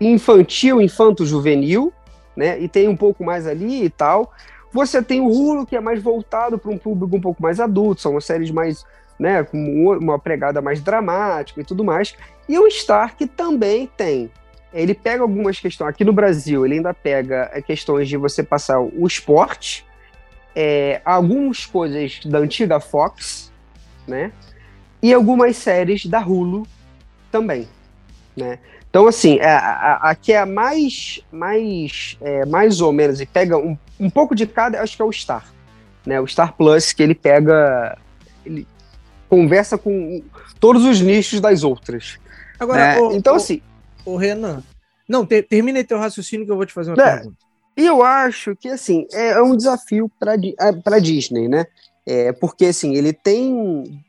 infantil, 0.00 0.80
infanto-juvenil, 0.80 1.92
né? 2.34 2.58
E 2.58 2.66
tem 2.66 2.88
um 2.88 2.96
pouco 2.96 3.22
mais 3.22 3.46
ali 3.46 3.84
e 3.84 3.90
tal. 3.90 4.32
Você 4.72 5.02
tem 5.02 5.20
o 5.20 5.26
Hulu, 5.26 5.66
que 5.66 5.76
é 5.76 5.80
mais 5.82 6.02
voltado 6.02 6.56
para 6.56 6.70
um 6.70 6.78
público 6.78 7.14
um 7.14 7.20
pouco 7.20 7.42
mais 7.42 7.60
adulto, 7.60 8.00
são 8.00 8.18
séries 8.22 8.50
mais, 8.50 8.86
né, 9.18 9.44
com 9.44 9.58
uma 10.00 10.18
pregada 10.18 10.62
mais 10.62 10.80
dramática 10.80 11.60
e 11.60 11.64
tudo 11.64 11.84
mais. 11.84 12.16
E 12.48 12.58
o 12.58 12.70
Star, 12.70 13.18
que 13.18 13.26
também 13.26 13.86
tem. 13.94 14.30
Ele 14.72 14.94
pega 14.94 15.20
algumas 15.20 15.60
questões. 15.60 15.90
Aqui 15.90 16.06
no 16.06 16.12
Brasil, 16.14 16.64
ele 16.64 16.76
ainda 16.76 16.94
pega 16.94 17.50
é, 17.52 17.60
questões 17.60 18.08
de 18.08 18.16
você 18.16 18.42
passar 18.42 18.80
o 18.80 19.06
esporte, 19.06 19.84
é, 20.56 21.02
algumas 21.04 21.66
coisas 21.66 22.20
da 22.24 22.38
antiga 22.38 22.80
Fox, 22.80 23.52
né? 24.08 24.32
E 25.02 25.12
algumas 25.12 25.56
séries 25.56 26.06
da 26.06 26.20
Hulu 26.20 26.66
também, 27.30 27.68
né? 28.36 28.58
Então, 28.88 29.06
assim, 29.06 29.40
a, 29.40 29.58
a, 29.58 30.10
a 30.10 30.14
que 30.14 30.32
é 30.32 30.38
a 30.38 30.46
mais, 30.46 31.20
mais, 31.32 32.16
é, 32.20 32.44
mais 32.44 32.80
ou 32.80 32.92
menos, 32.92 33.20
e 33.20 33.26
pega 33.26 33.56
um, 33.56 33.76
um 33.98 34.10
pouco 34.10 34.34
de 34.34 34.46
cada, 34.46 34.82
acho 34.82 34.94
que 34.94 35.02
é 35.02 35.04
o 35.04 35.12
Star, 35.12 35.46
né? 36.04 36.20
O 36.20 36.26
Star 36.26 36.54
Plus, 36.54 36.92
que 36.92 37.02
ele 37.02 37.14
pega, 37.14 37.98
ele 38.44 38.66
conversa 39.28 39.78
com 39.78 40.22
todos 40.60 40.84
os 40.84 41.00
nichos 41.00 41.40
das 41.40 41.64
outras. 41.64 42.18
Agora, 42.60 42.94
né? 42.94 43.00
o, 43.00 43.12
então, 43.12 43.32
o, 43.32 43.36
assim... 43.36 43.62
O 44.04 44.16
Renan, 44.16 44.62
não, 45.08 45.24
te, 45.24 45.42
termina 45.42 45.78
aí 45.78 45.84
teu 45.84 45.98
raciocínio 45.98 46.44
que 46.44 46.52
eu 46.52 46.56
vou 46.56 46.66
te 46.66 46.72
fazer 46.72 46.92
uma 46.92 47.02
é, 47.02 47.16
pergunta. 47.16 47.36
E 47.76 47.86
eu 47.86 48.02
acho 48.02 48.54
que, 48.54 48.68
assim, 48.68 49.06
é, 49.12 49.30
é 49.30 49.42
um 49.42 49.56
desafio 49.56 50.10
para 50.18 50.98
Disney, 50.98 51.48
né? 51.48 51.66
É, 52.06 52.32
porque, 52.32 52.66
assim, 52.66 52.94
ele 52.94 53.12
tem 53.12 54.04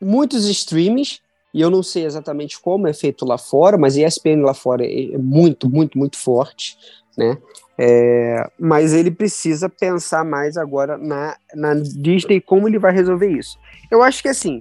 muitos 0.00 0.46
streams, 0.46 1.20
e 1.52 1.60
eu 1.60 1.70
não 1.70 1.82
sei 1.82 2.04
exatamente 2.04 2.60
como 2.60 2.86
é 2.86 2.92
feito 2.92 3.24
lá 3.24 3.38
fora, 3.38 3.78
mas 3.78 3.96
ESPN 3.96 4.42
lá 4.42 4.54
fora 4.54 4.84
é 4.84 5.16
muito, 5.18 5.68
muito, 5.68 5.98
muito 5.98 6.16
forte, 6.16 6.76
né? 7.16 7.38
É, 7.80 8.50
mas 8.58 8.92
ele 8.92 9.10
precisa 9.10 9.68
pensar 9.68 10.24
mais 10.24 10.56
agora 10.56 10.98
na, 10.98 11.36
na 11.54 11.74
Disney 11.74 12.40
como 12.40 12.68
ele 12.68 12.78
vai 12.78 12.92
resolver 12.92 13.30
isso. 13.30 13.56
Eu 13.90 14.02
acho 14.02 14.20
que 14.20 14.28
assim 14.28 14.60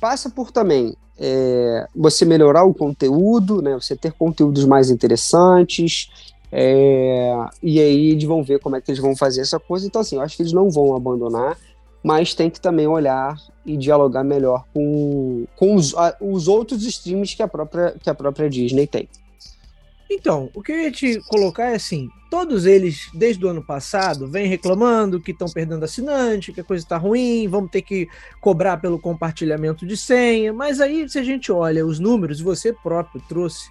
passa 0.00 0.30
por 0.30 0.52
também 0.52 0.94
é, 1.18 1.86
você 1.94 2.24
melhorar 2.24 2.64
o 2.64 2.74
conteúdo, 2.74 3.62
né? 3.62 3.74
Você 3.74 3.96
ter 3.96 4.12
conteúdos 4.12 4.64
mais 4.64 4.90
interessantes. 4.90 6.10
É, 6.52 7.34
e 7.62 7.80
aí 7.80 8.10
eles 8.10 8.24
vão 8.24 8.42
ver 8.42 8.60
como 8.60 8.76
é 8.76 8.80
que 8.80 8.90
eles 8.90 9.00
vão 9.00 9.16
fazer 9.16 9.40
essa 9.40 9.58
coisa. 9.58 9.86
Então, 9.86 10.00
assim, 10.00 10.16
eu 10.16 10.22
acho 10.22 10.36
que 10.36 10.42
eles 10.42 10.52
não 10.52 10.70
vão 10.70 10.94
abandonar 10.94 11.56
mas 12.04 12.34
tem 12.34 12.50
que 12.50 12.60
também 12.60 12.86
olhar 12.86 13.34
e 13.64 13.78
dialogar 13.78 14.22
melhor 14.22 14.66
com, 14.74 15.46
com 15.56 15.74
os, 15.74 15.94
a, 15.94 16.14
os 16.20 16.46
outros 16.46 16.84
streams 16.84 17.34
que 17.34 17.42
a, 17.42 17.48
própria, 17.48 17.96
que 17.98 18.10
a 18.10 18.14
própria 18.14 18.50
Disney 18.50 18.86
tem. 18.86 19.08
Então, 20.10 20.50
o 20.54 20.62
que 20.62 20.70
eu 20.70 20.80
ia 20.80 20.92
te 20.92 21.18
colocar 21.28 21.70
é 21.70 21.76
assim: 21.76 22.10
todos 22.30 22.66
eles, 22.66 23.08
desde 23.14 23.42
o 23.42 23.48
ano 23.48 23.64
passado, 23.64 24.28
vêm 24.30 24.46
reclamando 24.46 25.18
que 25.18 25.30
estão 25.30 25.48
perdendo 25.48 25.82
assinante, 25.82 26.52
que 26.52 26.60
a 26.60 26.64
coisa 26.64 26.84
está 26.84 26.98
ruim, 26.98 27.48
vamos 27.48 27.70
ter 27.70 27.80
que 27.80 28.06
cobrar 28.38 28.76
pelo 28.76 28.98
compartilhamento 28.98 29.86
de 29.86 29.96
senha. 29.96 30.52
Mas 30.52 30.82
aí, 30.82 31.08
se 31.08 31.18
a 31.18 31.24
gente 31.24 31.50
olha 31.50 31.86
os 31.86 31.98
números, 31.98 32.38
você 32.38 32.70
próprio 32.70 33.22
trouxe 33.26 33.70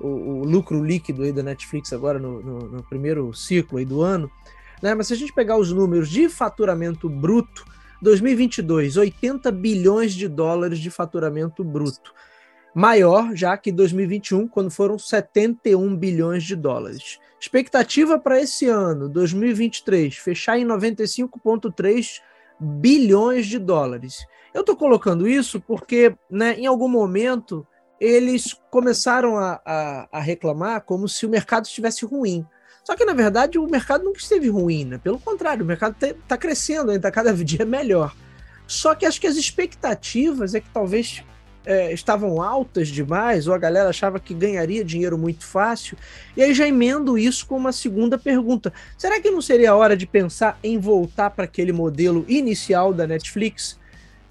o, 0.00 0.08
o 0.08 0.44
lucro 0.44 0.82
líquido 0.82 1.22
aí 1.22 1.32
da 1.32 1.42
Netflix 1.42 1.92
agora 1.92 2.18
no, 2.18 2.42
no, 2.42 2.58
no 2.60 2.82
primeiro 2.82 3.34
ciclo 3.34 3.76
aí 3.76 3.84
do 3.84 4.00
ano, 4.00 4.30
né? 4.84 4.94
Mas 4.94 5.06
se 5.06 5.14
a 5.14 5.16
gente 5.16 5.32
pegar 5.32 5.56
os 5.56 5.72
números 5.72 6.10
de 6.10 6.28
faturamento 6.28 7.08
bruto, 7.08 7.64
2022, 8.02 8.98
80 8.98 9.50
bilhões 9.50 10.12
de 10.12 10.28
dólares 10.28 10.78
de 10.78 10.90
faturamento 10.90 11.64
bruto. 11.64 12.12
Maior 12.74 13.34
já 13.34 13.56
que 13.56 13.72
2021, 13.72 14.46
quando 14.46 14.70
foram 14.70 14.98
71 14.98 15.96
bilhões 15.96 16.44
de 16.44 16.54
dólares. 16.54 17.18
Expectativa 17.40 18.18
para 18.18 18.38
esse 18.38 18.66
ano, 18.68 19.08
2023, 19.08 20.18
fechar 20.18 20.58
em 20.58 20.66
95,3 20.66 22.20
bilhões 22.60 23.46
de 23.46 23.58
dólares. 23.58 24.26
Eu 24.52 24.60
estou 24.60 24.76
colocando 24.76 25.26
isso 25.26 25.62
porque, 25.62 26.14
né, 26.30 26.58
em 26.58 26.66
algum 26.66 26.88
momento, 26.88 27.66
eles 27.98 28.52
começaram 28.70 29.38
a, 29.38 29.62
a, 29.64 30.08
a 30.12 30.20
reclamar 30.20 30.82
como 30.82 31.08
se 31.08 31.24
o 31.24 31.30
mercado 31.30 31.64
estivesse 31.64 32.04
ruim. 32.04 32.46
Só 32.84 32.94
que, 32.94 33.04
na 33.04 33.14
verdade, 33.14 33.58
o 33.58 33.66
mercado 33.66 34.04
nunca 34.04 34.18
esteve 34.18 34.48
ruim, 34.50 34.84
né? 34.84 34.98
Pelo 35.02 35.18
contrário, 35.18 35.64
o 35.64 35.66
mercado 35.66 35.96
está 36.02 36.36
crescendo, 36.36 36.92
está 36.92 37.10
cada 37.10 37.32
dia 37.42 37.64
melhor. 37.64 38.14
Só 38.66 38.94
que 38.94 39.06
acho 39.06 39.20
que 39.20 39.26
as 39.26 39.36
expectativas 39.36 40.54
é 40.54 40.60
que 40.60 40.68
talvez 40.68 41.24
é, 41.64 41.92
estavam 41.92 42.42
altas 42.42 42.88
demais, 42.88 43.48
ou 43.48 43.54
a 43.54 43.58
galera 43.58 43.88
achava 43.88 44.20
que 44.20 44.34
ganharia 44.34 44.84
dinheiro 44.84 45.16
muito 45.16 45.46
fácil. 45.46 45.96
E 46.36 46.42
aí 46.42 46.52
já 46.52 46.68
emendo 46.68 47.16
isso 47.16 47.46
com 47.46 47.56
uma 47.56 47.72
segunda 47.72 48.18
pergunta: 48.18 48.72
será 48.98 49.18
que 49.20 49.30
não 49.30 49.40
seria 49.40 49.70
a 49.70 49.76
hora 49.76 49.96
de 49.96 50.06
pensar 50.06 50.58
em 50.62 50.78
voltar 50.78 51.30
para 51.30 51.44
aquele 51.44 51.72
modelo 51.72 52.24
inicial 52.28 52.92
da 52.92 53.06
Netflix? 53.06 53.78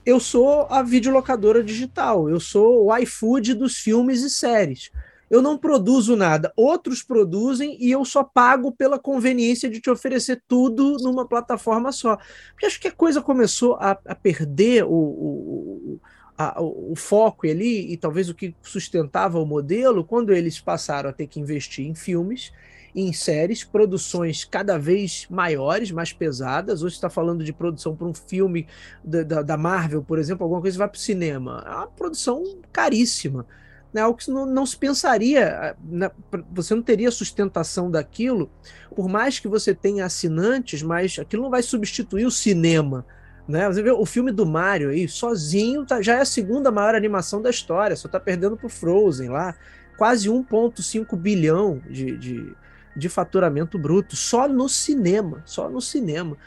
Eu 0.05 0.19
sou 0.19 0.67
a 0.69 0.83
videolocadora 0.83 1.63
digital, 1.63 2.29
eu 2.29 2.39
sou 2.39 2.85
o 2.85 2.97
iFood 2.97 3.53
dos 3.53 3.77
filmes 3.77 4.21
e 4.21 4.29
séries 4.29 4.91
eu 5.33 5.41
não 5.41 5.57
produzo 5.57 6.15
nada, 6.15 6.53
outros 6.55 7.01
produzem 7.01 7.75
e 7.83 7.89
eu 7.89 8.05
só 8.05 8.23
pago 8.23 8.71
pela 8.71 8.99
conveniência 8.99 9.67
de 9.67 9.81
te 9.81 9.89
oferecer 9.89 10.43
tudo 10.47 10.97
numa 11.01 11.27
plataforma 11.27 11.91
só. 11.91 12.19
Porque 12.51 12.67
acho 12.67 12.79
que 12.79 12.87
a 12.87 12.91
coisa 12.91 13.19
começou 13.19 13.73
a, 13.79 13.97
a 14.05 14.13
perder 14.13 14.83
o, 14.83 14.93
o, 14.93 15.99
a, 16.37 16.61
o, 16.61 16.93
foco 16.95 17.47
ali 17.47 17.91
e 17.91 17.97
talvez 17.97 18.29
o 18.29 18.35
que 18.35 18.55
sustentava 18.61 19.39
o 19.39 19.45
modelo 19.45 20.03
quando 20.03 20.31
eles 20.31 20.59
passaram 20.59 21.09
a 21.09 21.13
ter 21.13 21.25
que 21.25 21.39
investir 21.39 21.87
em 21.87 21.95
filmes 21.95 22.51
em 22.95 23.11
séries, 23.11 23.63
produções 23.63 24.45
cada 24.45 24.77
vez 24.77 25.25
maiores, 25.27 25.89
mais 25.89 26.13
pesadas. 26.13 26.83
Hoje 26.83 26.93
está 26.93 27.09
falando 27.09 27.43
de 27.43 27.51
produção 27.51 27.95
para 27.95 28.05
um 28.05 28.13
filme 28.13 28.67
da, 29.03 29.23
da, 29.23 29.41
da, 29.41 29.57
Marvel, 29.57 30.03
por 30.03 30.19
exemplo, 30.19 30.43
alguma 30.43 30.61
coisa 30.61 30.77
vai 30.77 30.87
para 30.87 30.97
o 30.97 30.99
cinema. 30.99 31.63
É 31.65 31.71
uma 31.71 31.87
produção 31.87 32.43
caríssima 32.71 33.47
né, 33.93 34.01
algo 34.01 34.17
que 34.17 34.29
não, 34.31 34.45
não 34.45 34.65
se 34.65 34.75
pensaria, 34.75 35.75
né, 35.83 36.09
você 36.51 36.73
não 36.73 36.81
teria 36.81 37.11
sustentação 37.11 37.91
daquilo, 37.91 38.49
por 38.95 39.07
mais 39.07 39.39
que 39.39 39.47
você 39.47 39.73
tenha 39.73 40.05
assinantes, 40.05 40.81
mas 40.81 41.19
aquilo 41.19 41.43
não 41.43 41.51
vai 41.51 41.61
substituir 41.61 42.25
o 42.25 42.31
cinema. 42.31 43.05
Né? 43.47 43.67
Você 43.67 43.83
vê 43.83 43.91
o 43.91 44.05
filme 44.05 44.31
do 44.31 44.45
Mario 44.45 44.89
aí, 44.89 45.07
sozinho, 45.07 45.85
tá, 45.85 46.01
já 46.01 46.15
é 46.15 46.21
a 46.21 46.25
segunda 46.25 46.71
maior 46.71 46.95
animação 46.95 47.41
da 47.41 47.49
história, 47.49 47.95
só 47.95 48.07
está 48.07 48.19
perdendo 48.19 48.57
para 48.57 48.69
Frozen 48.69 49.29
lá, 49.29 49.55
quase 49.97 50.29
1,5 50.29 51.15
bilhão 51.15 51.81
de, 51.89 52.17
de, 52.17 52.55
de 52.95 53.09
faturamento 53.09 53.77
bruto, 53.77 54.15
só 54.15 54.47
no 54.47 54.67
cinema, 54.67 55.43
só 55.45 55.69
no 55.69 55.81
cinema. 55.81 56.37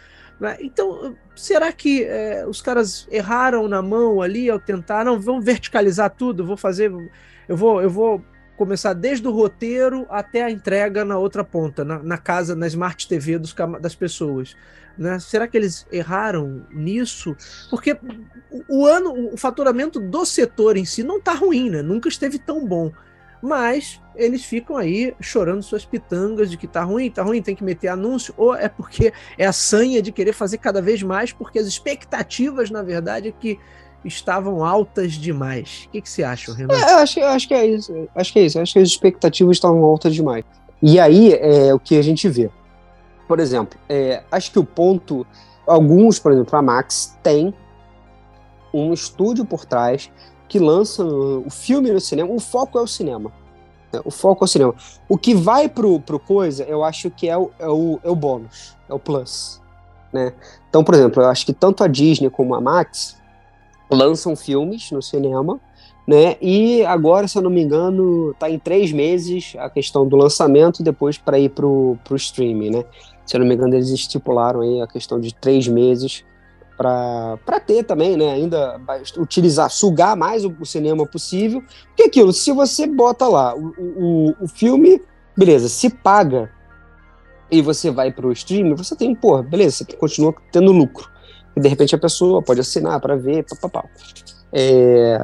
Né? 0.41 0.57
Então, 0.61 1.17
será 1.35 1.73
que 1.73 2.05
é, 2.05 2.47
os 2.47 2.61
caras 2.61 3.07
erraram 3.11 3.69
na 3.69 3.83
mão 3.83 4.21
ali 4.21 4.51
ao 4.51 4.59
tentar, 4.59 5.05
não, 5.05 5.21
vamos 5.21 5.45
verticalizar 5.45 6.11
tudo, 6.11 6.47
vou 6.47 6.57
fazer 6.57 6.91
eu 7.49 7.57
vou, 7.57 7.83
eu 7.83 7.91
vou 7.91 8.25
começar 8.57 8.95
desde 8.95 9.27
o 9.29 9.31
roteiro 9.31 10.07
até 10.09 10.43
a 10.43 10.51
entrega 10.51 11.05
na 11.05 11.19
outra 11.19 11.45
ponta, 11.45 11.85
na, 11.85 12.03
na 12.03 12.19
casa, 12.19 12.57
na 12.57 12.67
Smart 12.67 13.07
TV 13.07 13.39
dos, 13.39 13.55
das 13.81 13.95
pessoas. 13.95 14.57
Né? 14.97 15.19
Será 15.19 15.47
que 15.47 15.57
eles 15.57 15.87
erraram 15.93 16.67
nisso? 16.71 17.37
Porque 17.69 17.99
o, 18.51 18.81
o 18.81 18.87
ano, 18.87 19.33
o 19.33 19.37
faturamento 19.37 20.01
do 20.01 20.25
setor 20.25 20.77
em 20.77 20.85
si 20.85 21.03
não 21.03 21.19
está 21.19 21.35
ruim, 21.35 21.69
né? 21.69 21.83
Nunca 21.83 22.09
esteve 22.09 22.39
tão 22.39 22.67
bom. 22.67 22.91
Mas 23.43 24.01
eles 24.15 24.45
ficam 24.45 24.79
aí 24.79 25.15
chorando 25.21 25.63
suas 25.63 25.85
pitangas 25.85 26.51
de 26.51 26.57
que 26.57 26.67
tá 26.67 26.83
ruim, 26.83 27.11
tá 27.11 27.23
ruim, 27.23 27.43
tem 27.43 27.55
que 27.55 27.63
meter 27.63 27.89
anúncio, 27.89 28.33
ou 28.39 28.55
é 28.55 28.69
porque 28.69 29.13
é 29.37 29.47
a 29.47 29.53
sanha 29.53 30.01
de 30.01 30.11
querer 30.11 30.33
fazer 30.33 30.57
cada 30.57 30.81
vez 30.81 31.03
mais, 31.03 31.33
porque 31.33 31.59
as 31.59 31.67
expectativas, 31.67 32.71
na 32.71 32.83
verdade, 32.83 33.29
é 33.29 33.33
que 33.33 33.59
estavam 34.07 34.65
altas 34.65 35.13
demais. 35.13 35.85
O 35.87 35.91
que, 35.91 36.01
que 36.01 36.09
você 36.09 36.23
acha, 36.23 36.53
Renan? 36.55 36.75
É, 36.75 36.93
eu 36.93 36.97
acho, 36.99 37.21
eu 37.21 37.29
acho 37.29 37.49
que 37.49 37.55
é 37.55 37.67
isso. 37.67 38.09
Acho 38.15 38.33
que 38.33 38.39
é 38.39 38.43
isso. 38.47 38.61
Acho 38.61 38.73
que 38.73 38.79
as 38.79 38.89
expectativas 38.89 39.57
estavam 39.57 39.83
altas 39.85 40.15
demais. 40.15 40.45
E 40.83 41.01
aí 41.01 41.33
é 41.33 41.75
o 41.75 41.79
que 41.79 41.97
a 41.99 42.03
gente 42.03 42.29
vê. 42.29 42.51
Por 43.27 43.41
exemplo, 43.41 43.79
é, 43.89 44.23
acho 44.31 44.53
que 44.53 44.59
o 44.59 44.65
ponto. 44.65 45.27
Alguns, 45.67 46.19
por 46.19 46.31
exemplo, 46.31 46.57
a 46.57 46.63
Max 46.63 47.19
tem 47.25 47.53
um 48.73 48.93
estúdio 48.93 49.45
por 49.45 49.65
trás 49.65 50.11
que 50.49 50.59
lança 50.61 51.05
o 51.05 51.51
filme 51.51 51.91
no 51.91 52.01
cinema. 52.01 52.33
O 52.33 52.39
foco 52.39 52.79
é 52.79 52.83
o 52.83 52.87
cinema. 52.87 53.33
Né? 53.93 54.01
O 54.05 54.11
foco 54.11 54.45
é 54.45 54.47
o 54.47 54.49
cinema. 54.49 54.75
O 55.09 55.19
que 55.19 55.35
vai 55.35 55.69
pro, 55.69 55.99
pro 56.01 56.21
coisa, 56.21 56.63
eu 56.65 56.85
acho 56.85 57.11
que 57.11 57.29
é 57.29 57.37
o, 57.37 57.51
é 57.59 57.69
o, 57.69 57.99
é 58.05 58.11
o 58.11 58.15
bônus, 58.15 58.77
é 58.89 58.95
o 58.95 58.99
plus. 58.99 59.61
Né? 60.13 60.33
Então, 60.69 60.85
por 60.85 60.95
exemplo, 60.95 61.23
eu 61.23 61.29
acho 61.29 61.45
que 61.45 61.53
tanto 61.53 61.83
a 61.83 61.89
Disney 61.89 62.31
como 62.31 62.55
a 62.55 62.61
Max 62.61 63.17
lançam 63.91 64.35
filmes 64.35 64.91
no 64.91 65.03
cinema, 65.03 65.61
né? 66.07 66.37
E 66.41 66.85
agora, 66.85 67.27
se 67.27 67.37
eu 67.37 67.43
não 67.43 67.51
me 67.51 67.63
engano, 67.63 68.35
tá 68.39 68.49
em 68.49 68.59
três 68.59 68.93
meses 68.93 69.55
a 69.59 69.69
questão 69.69 70.07
do 70.07 70.17
lançamento, 70.17 70.83
depois 70.83 71.19
para 71.19 71.39
ir 71.39 71.51
pro, 71.51 71.99
pro 72.05 72.17
streaming, 72.17 72.71
né? 72.71 72.85
Se 73.25 73.37
eu 73.37 73.41
não 73.41 73.47
me 73.47 73.55
engano, 73.55 73.75
eles 73.75 73.89
estipularam 73.89 74.61
aí 74.61 74.81
a 74.81 74.87
questão 74.87 75.19
de 75.19 75.35
três 75.35 75.67
meses 75.67 76.25
para 76.77 77.61
ter 77.67 77.83
também, 77.83 78.17
né? 78.17 78.33
Ainda 78.33 78.81
utilizar, 79.19 79.71
sugar 79.71 80.17
mais 80.17 80.45
o, 80.45 80.55
o, 80.61 80.67
cinema 80.67 81.05
possível. 81.07 81.63
Porque 81.89 82.05
aquilo, 82.05 82.33
se 82.33 82.53
você 82.53 82.87
bota 82.87 83.27
lá 83.27 83.57
o, 83.57 83.73
o, 83.79 84.35
o 84.43 84.49
filme, 84.49 85.01
beleza, 85.37 85.69
se 85.69 85.91
paga 85.91 86.51
e 87.51 87.61
você 87.63 87.91
vai 87.91 88.13
pro 88.13 88.31
streaming, 88.33 88.75
você 88.75 88.95
tem, 88.95 89.15
pô, 89.15 89.43
beleza, 89.43 89.85
você 89.85 89.97
continua 89.97 90.35
tendo 90.53 90.71
lucro 90.71 91.16
e 91.57 91.61
de 91.61 91.69
repente 91.69 91.95
a 91.95 91.99
pessoa 91.99 92.43
pode 92.43 92.61
assinar 92.61 93.01
para 93.01 93.17
ver, 93.17 93.45
papapá. 93.45 93.89
É... 94.53 95.19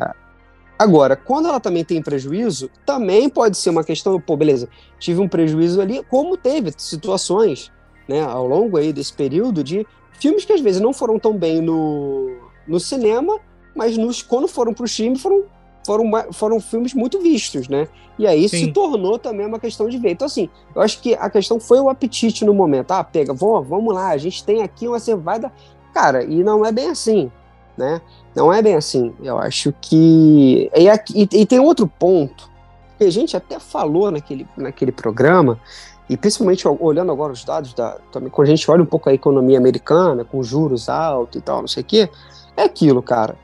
Agora, 0.79 1.15
quando 1.15 1.49
ela 1.49 1.61
também 1.61 1.85
tem 1.85 2.03
prejuízo, 2.03 2.69
também 2.85 3.29
pode 3.29 3.57
ser 3.57 3.71
uma 3.71 3.85
questão, 3.85 4.19
pô, 4.21 4.37
beleza, 4.37 4.69
tive 4.99 5.21
um 5.21 5.29
prejuízo 5.29 5.81
ali, 5.81 6.03
como 6.11 6.37
teve 6.37 6.73
situações, 6.77 7.71
né, 8.09 8.21
ao 8.23 8.49
longo 8.49 8.77
aí 8.77 8.93
desse 8.93 9.13
período 9.13 9.63
de 9.63 9.87
filmes 10.19 10.45
que 10.45 10.53
às 10.53 10.61
vezes 10.61 10.81
não 10.81 10.93
foram 10.93 11.19
tão 11.19 11.37
bem 11.37 11.61
no, 11.61 12.37
no 12.67 12.81
cinema, 12.81 13.39
mas 13.77 13.97
nos, 13.97 14.23
quando 14.23 14.49
foram 14.49 14.75
para 14.75 14.83
o 14.83 14.87
stream 14.87 15.15
foram, 15.15 15.45
foram, 15.87 16.33
foram 16.33 16.61
filmes 16.61 16.95
muito 16.95 17.21
vistos, 17.21 17.69
né? 17.69 17.87
E 18.19 18.27
aí 18.27 18.49
Sim. 18.49 18.67
se 18.67 18.73
tornou 18.73 19.19
também 19.19 19.47
uma 19.47 19.59
questão 19.59 19.89
de 19.89 19.99
ver. 19.99 20.11
Então, 20.11 20.27
assim, 20.27 20.49
eu 20.75 20.83
acho 20.83 21.01
que 21.01 21.15
a 21.15 21.31
questão 21.31 21.59
foi 21.59 21.81
o 21.81 21.89
apetite 21.89 22.45
no 22.45 22.53
momento. 22.53 22.91
Ah, 22.91 23.03
pega, 23.03 23.33
vamos, 23.33 23.67
vamos 23.67 23.95
lá, 23.95 24.09
a 24.09 24.19
gente 24.19 24.45
tem 24.45 24.63
aqui 24.63 24.87
uma 24.87 24.99
cevada 24.99 25.51
Cara, 25.93 26.25
e 26.25 26.43
não 26.43 26.65
é 26.65 26.73
bem 26.73 26.89
assim, 26.89 27.31
né? 27.77 28.01
Não 28.35 28.53
é 28.53 28.63
bem 28.63 28.75
assim. 28.75 29.15
Eu 29.23 29.39
acho 29.39 29.73
que. 29.81 30.71
E, 30.75 30.89
aqui, 30.89 31.29
e, 31.31 31.47
tem 31.47 31.61
outro 31.61 31.87
ponto, 31.87 32.51
que 32.99 33.05
a 33.05 33.11
gente 33.11 33.37
até 33.37 33.59
falou 33.59 34.11
naquele, 34.11 34.47
naquele 34.57 34.93
programa, 34.93 35.61
e 36.09 36.17
principalmente 36.17 36.67
olhando 36.67 37.13
agora 37.13 37.33
os 37.33 37.45
dados 37.45 37.75
da. 37.75 37.99
Também, 38.11 38.31
quando 38.31 38.49
a 38.49 38.51
gente 38.51 38.71
olha 38.71 38.83
um 38.83 38.87
pouco 38.87 39.09
a 39.09 39.15
economia 39.15 39.59
americana, 39.59 40.25
com 40.25 40.43
juros 40.43 40.89
altos 40.89 41.41
e 41.41 41.45
tal, 41.45 41.61
não 41.61 41.69
sei 41.69 41.83
o 41.83 41.87
quê, 41.87 42.11
é 42.57 42.63
aquilo, 42.63 43.03
cara. 43.03 43.37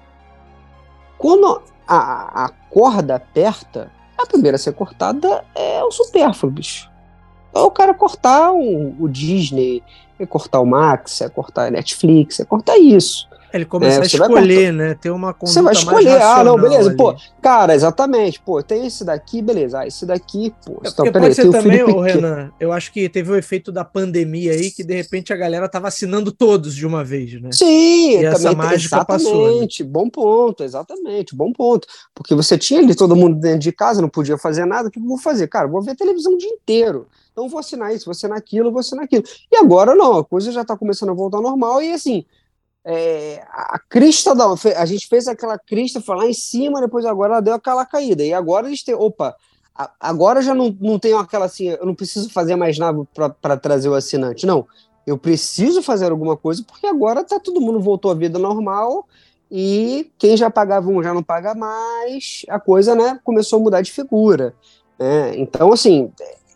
Quando 1.19 1.63
a, 1.87 2.45
a 2.45 2.49
corda 2.71 3.17
aperta, 3.17 3.91
a 4.17 4.27
primeira 4.27 4.57
a 4.57 4.59
ser 4.59 4.73
cortada 4.73 5.45
é 5.55 5.83
o 5.85 5.91
supérfluo, 5.91 6.53
bicho. 6.53 6.91
É 7.55 7.61
o 7.61 7.71
cara 7.71 7.95
cortar 7.95 8.53
o 8.53 9.09
Disney, 9.09 9.83
é 10.19 10.27
cortar 10.27 10.61
o 10.61 10.67
Max, 10.67 11.21
é 11.21 11.29
cortar 11.29 11.67
a 11.67 11.71
Netflix, 11.71 12.41
é 12.41 12.45
cortar 12.45 12.77
isso. 12.79 13.28
Ele 13.53 13.65
começa 13.65 13.99
é, 13.99 14.03
a 14.03 14.07
escolher, 14.07 14.73
né? 14.73 14.95
Ter 14.95 15.11
uma 15.11 15.33
conduta 15.33 15.53
Você 15.53 15.63
vai 15.63 15.73
escolher, 15.73 16.21
ah, 16.21 16.45
não, 16.45 16.57
beleza. 16.57 16.91
Ali. 16.91 16.97
Pô, 16.97 17.15
cara, 17.41 17.75
exatamente. 17.75 18.41
Pô, 18.41 18.63
tem 18.63 18.87
esse 18.87 19.05
daqui, 19.05 19.41
beleza. 19.41 19.81
Ah, 19.81 19.87
esse 19.87 20.05
daqui, 20.05 20.53
pô. 20.65 20.81
É 20.85 20.89
então, 20.89 21.11
pode 21.11 21.35
ser 21.35 21.51
também, 21.51 21.83
ô, 21.83 22.01
Renan, 22.01 22.51
eu 22.61 22.73
acho 22.73 22.93
que 22.93 23.09
teve 23.09 23.31
o 23.33 23.37
efeito 23.37 23.73
da 23.73 23.85
pandemia 23.85 24.53
aí, 24.53 24.71
que 24.71 24.85
de 24.85 24.95
repente 24.95 25.33
a 25.33 25.37
galera 25.37 25.69
tava 25.69 25.89
assinando 25.89 26.31
todos 26.31 26.75
de 26.75 26.87
uma 26.87 27.03
vez, 27.03 27.41
né? 27.41 27.51
Sim, 27.53 28.21
e 28.21 28.25
essa 28.25 28.53
mágica 28.53 28.97
exatamente. 28.97 29.25
Passou, 29.25 29.61
né? 29.61 29.69
Bom 29.87 30.11
ponto, 30.11 30.63
exatamente, 30.63 31.35
bom 31.35 31.53
ponto. 31.53 31.89
Porque 32.15 32.35
você 32.35 32.59
tinha 32.59 32.81
ali 32.81 32.95
todo 32.95 33.17
mundo 33.17 33.41
dentro 33.41 33.61
de 33.61 33.73
casa, 33.73 34.03
não 34.03 34.09
podia 34.09 34.37
fazer 34.37 34.67
nada, 34.67 34.89
o 34.89 34.91
que 34.91 34.99
eu 34.99 35.05
vou 35.05 35.19
fazer? 35.19 35.49
Cara, 35.49 35.67
vou 35.67 35.81
ver 35.81 35.97
televisão 35.97 36.35
o 36.35 36.39
dia 36.39 36.51
inteiro. 36.51 37.07
Então 37.33 37.49
vou 37.49 37.61
assinar 37.61 37.95
isso, 37.95 38.07
vou 38.07 38.13
assinar 38.13 38.37
aquilo, 38.37 38.73
vou 38.73 38.81
assinar 38.81 39.05
aquilo. 39.05 39.23
E 39.51 39.57
agora 39.57 39.95
não, 39.95 40.19
a 40.19 40.25
coisa 40.25 40.51
já 40.51 40.63
está 40.63 40.77
começando 40.77 41.11
a 41.11 41.15
voltar 41.15 41.39
ao 41.39 41.43
normal 41.43 41.81
e 41.81 41.93
assim, 41.93 42.25
é, 42.91 43.45
a 43.51 43.79
crista 43.79 44.35
da. 44.35 44.47
A 44.79 44.87
gente 44.87 45.07
fez 45.09 45.29
aquela 45.29 45.59
crista, 45.59 46.01
foi 46.01 46.17
lá 46.17 46.27
em 46.27 46.33
cima, 46.33 46.81
depois 46.81 47.05
agora 47.05 47.35
ela 47.35 47.43
deu 47.43 47.53
aquela 47.53 47.85
caída. 47.85 48.25
E 48.25 48.33
agora 48.33 48.67
gente 48.71 48.83
tem. 48.83 48.95
Opa, 48.95 49.37
agora 50.01 50.41
já 50.41 50.55
não, 50.55 50.75
não 50.81 50.99
tenho 50.99 51.19
aquela 51.19 51.45
assim, 51.45 51.69
eu 51.69 51.85
não 51.85 51.95
preciso 51.95 52.31
fazer 52.31 52.57
mais 52.57 52.79
nada 52.79 53.07
para 53.43 53.59
trazer 53.59 53.91
o 53.91 53.95
assinante. 53.95 54.47
Não. 54.47 54.67
Eu 55.07 55.19
preciso 55.19 55.83
fazer 55.83 56.11
alguma 56.11 56.35
coisa, 56.35 56.65
porque 56.67 56.87
agora 56.87 57.23
tá 57.23 57.39
todo 57.39 57.61
mundo 57.61 57.79
voltou 57.79 58.11
à 58.11 58.15
vida 58.15 58.39
normal 58.39 59.07
e 59.51 60.11
quem 60.17 60.35
já 60.35 60.51
pagava 60.51 60.89
um 60.89 61.03
já 61.03 61.13
não 61.13 61.23
paga 61.23 61.55
mais, 61.55 62.45
a 62.49 62.59
coisa 62.59 62.95
né, 62.95 63.19
começou 63.23 63.59
a 63.59 63.63
mudar 63.63 63.83
de 63.83 63.93
figura. 63.93 64.55
Né? 64.99 65.37
Então, 65.37 65.73
assim, 65.73 66.11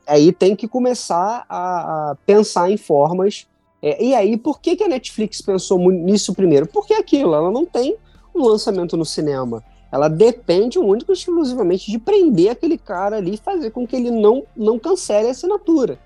aí 0.06 0.32
tem 0.32 0.56
que 0.56 0.66
começar 0.66 1.44
a, 1.48 2.10
a 2.10 2.16
pensar 2.26 2.70
em 2.70 2.76
formas. 2.78 3.46
É, 3.82 4.02
e 4.02 4.14
aí, 4.14 4.36
por 4.36 4.60
que, 4.60 4.76
que 4.76 4.84
a 4.84 4.88
Netflix 4.88 5.42
pensou 5.42 5.78
nisso 5.90 6.34
primeiro? 6.34 6.66
Porque 6.66 6.94
aquilo, 6.94 7.34
ela 7.34 7.50
não 7.50 7.66
tem 7.66 7.96
um 8.34 8.46
lançamento 8.46 8.96
no 8.96 9.04
cinema. 9.04 9.62
Ela 9.90 10.08
depende 10.08 10.78
único 10.78 11.12
e 11.12 11.14
exclusivamente 11.14 11.90
de 11.90 11.98
prender 11.98 12.50
aquele 12.50 12.78
cara 12.78 13.16
ali 13.16 13.34
e 13.34 13.36
fazer 13.36 13.70
com 13.70 13.86
que 13.86 13.96
ele 13.96 14.10
não, 14.10 14.44
não 14.56 14.78
cancele 14.78 15.28
a 15.28 15.32
assinatura. 15.32 15.98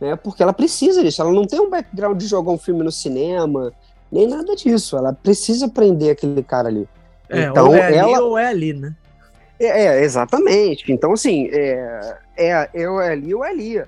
Né? 0.00 0.14
Porque 0.14 0.42
ela 0.42 0.52
precisa 0.52 1.02
disso. 1.02 1.22
Ela 1.22 1.32
não 1.32 1.44
tem 1.44 1.58
um 1.58 1.70
background 1.70 2.18
de 2.18 2.26
jogar 2.26 2.52
um 2.52 2.58
filme 2.58 2.84
no 2.84 2.92
cinema, 2.92 3.72
nem 4.12 4.28
nada 4.28 4.54
disso. 4.54 4.96
Ela 4.96 5.12
precisa 5.12 5.68
prender 5.68 6.12
aquele 6.12 6.42
cara 6.42 6.68
ali. 6.68 6.88
É, 7.28 7.44
então, 7.44 7.68
ou 7.68 7.74
é 7.74 7.86
ali 7.86 7.96
ela... 7.96 8.22
ou 8.22 8.38
é 8.38 8.46
ali, 8.46 8.74
né? 8.74 8.94
É, 9.58 9.86
é 9.86 10.04
exatamente. 10.04 10.92
Então, 10.92 11.12
assim, 11.12 11.48
é, 11.50 12.16
é, 12.36 12.68
é 12.74 12.84
ali 12.84 13.34
ou 13.34 13.42
ali. 13.42 13.82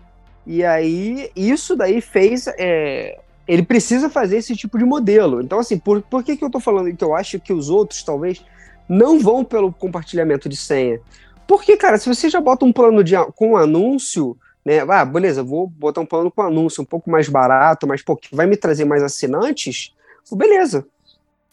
E 0.46 0.64
aí, 0.64 1.30
isso 1.36 1.76
daí 1.76 2.00
fez. 2.00 2.46
É, 2.58 3.18
ele 3.46 3.62
precisa 3.62 4.08
fazer 4.08 4.38
esse 4.38 4.56
tipo 4.56 4.78
de 4.78 4.84
modelo. 4.84 5.40
Então, 5.42 5.58
assim, 5.58 5.78
por, 5.78 6.02
por 6.02 6.22
que, 6.22 6.36
que 6.36 6.44
eu 6.44 6.50
tô 6.50 6.60
falando 6.60 6.94
que 6.94 7.04
eu 7.04 7.14
acho 7.14 7.38
que 7.38 7.52
os 7.52 7.68
outros 7.68 8.02
talvez 8.02 8.44
não 8.88 9.18
vão 9.18 9.44
pelo 9.44 9.72
compartilhamento 9.72 10.48
de 10.48 10.56
senha? 10.56 11.00
Porque, 11.46 11.76
cara, 11.76 11.98
se 11.98 12.08
você 12.08 12.28
já 12.30 12.40
bota 12.40 12.64
um 12.64 12.72
plano 12.72 13.04
de, 13.04 13.14
com 13.36 13.56
anúncio, 13.56 14.36
né? 14.64 14.80
Ah, 14.88 15.04
beleza, 15.04 15.42
vou 15.42 15.66
botar 15.66 16.00
um 16.00 16.06
plano 16.06 16.30
com 16.30 16.40
anúncio 16.40 16.82
um 16.82 16.86
pouco 16.86 17.10
mais 17.10 17.28
barato, 17.28 17.86
mas 17.86 18.02
pô, 18.02 18.16
que 18.16 18.34
vai 18.34 18.46
me 18.46 18.56
trazer 18.56 18.86
mais 18.86 19.02
assinantes, 19.02 19.94
beleza, 20.32 20.86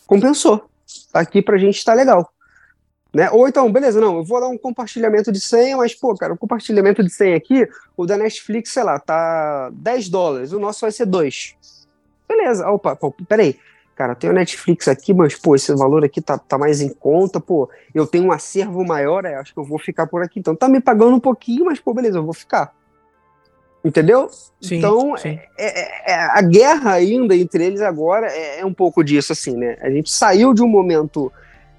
compensou. 0.08 0.66
Tá 1.12 1.20
aqui 1.20 1.42
pra 1.42 1.58
gente 1.58 1.84
tá 1.84 1.94
legal. 1.94 2.32
Né? 3.14 3.30
Ou 3.32 3.46
então, 3.46 3.70
beleza, 3.70 4.00
não, 4.00 4.18
eu 4.18 4.24
vou 4.24 4.40
dar 4.40 4.48
um 4.48 4.58
compartilhamento 4.58 5.34
de 5.34 5.42
senha, 5.42 5.76
mas, 5.76 5.94
pô, 5.94 6.16
cara, 6.16 6.34
o 6.34 6.38
compartilhamento 6.38 7.04
de 7.04 7.10
senha 7.10 7.36
aqui, 7.36 7.68
o 7.98 8.06
da 8.06 8.16
Netflix, 8.16 8.72
sei 8.72 8.84
lá, 8.84 8.98
tá 8.98 9.70
10 9.74 10.08
dólares, 10.08 10.54
o 10.54 10.60
nosso 10.60 10.82
vai 10.82 10.92
ser 10.92 11.06
2. 11.06 11.58
Beleza, 12.32 12.70
opa, 12.70 12.96
pô, 12.96 13.12
peraí, 13.28 13.58
cara, 13.94 14.16
tem 14.16 14.30
o 14.30 14.34
Netflix 14.34 14.88
aqui, 14.88 15.14
mas, 15.14 15.36
pô, 15.36 15.54
esse 15.54 15.76
valor 15.76 16.06
aqui 16.06 16.22
tá, 16.22 16.38
tá 16.38 16.58
mais 16.58 16.80
em 16.80 16.90
conta, 16.90 17.42
pô, 17.42 17.70
eu 17.94 18.08
tenho 18.08 18.28
um 18.28 18.32
acervo 18.32 18.86
maior, 18.86 19.26
é, 19.26 19.36
acho 19.36 19.54
que 19.54 19.60
eu 19.60 19.66
vou 19.66 19.78
ficar 19.78 20.08
por 20.08 20.24
aqui. 20.24 20.40
Então, 20.40 20.56
tá 20.56 20.70
me 20.70 20.80
pagando 20.80 21.16
um 21.16 21.20
pouquinho, 21.20 21.66
mas, 21.66 21.80
pô, 21.80 21.94
beleza, 21.94 22.18
eu 22.18 22.24
vou 22.24 22.34
ficar. 22.34 22.74
Entendeu? 23.84 24.30
Sim, 24.62 24.78
então, 24.78 25.18
sim. 25.18 25.38
É, 25.58 25.82
é, 25.82 26.14
é 26.14 26.16
a 26.16 26.42
guerra 26.42 26.94
ainda 26.94 27.36
entre 27.36 27.66
eles 27.66 27.82
agora 27.82 28.28
é, 28.28 28.60
é 28.60 28.66
um 28.66 28.74
pouco 28.74 29.04
disso, 29.04 29.34
assim, 29.34 29.58
né? 29.58 29.78
A 29.82 29.90
gente 29.90 30.10
saiu 30.10 30.54
de 30.54 30.62
um 30.62 30.68
momento 30.68 31.32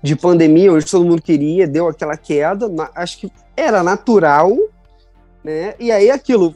de 0.02 0.14
pandemia, 0.14 0.72
onde 0.72 0.84
todo 0.84 1.04
mundo 1.04 1.22
queria, 1.22 1.66
deu 1.66 1.88
aquela 1.88 2.16
queda, 2.16 2.68
acho 2.94 3.20
que 3.20 3.32
era 3.56 3.82
natural, 3.82 4.54
né? 5.42 5.74
E 5.78 5.90
aí 5.90 6.10
aquilo, 6.10 6.54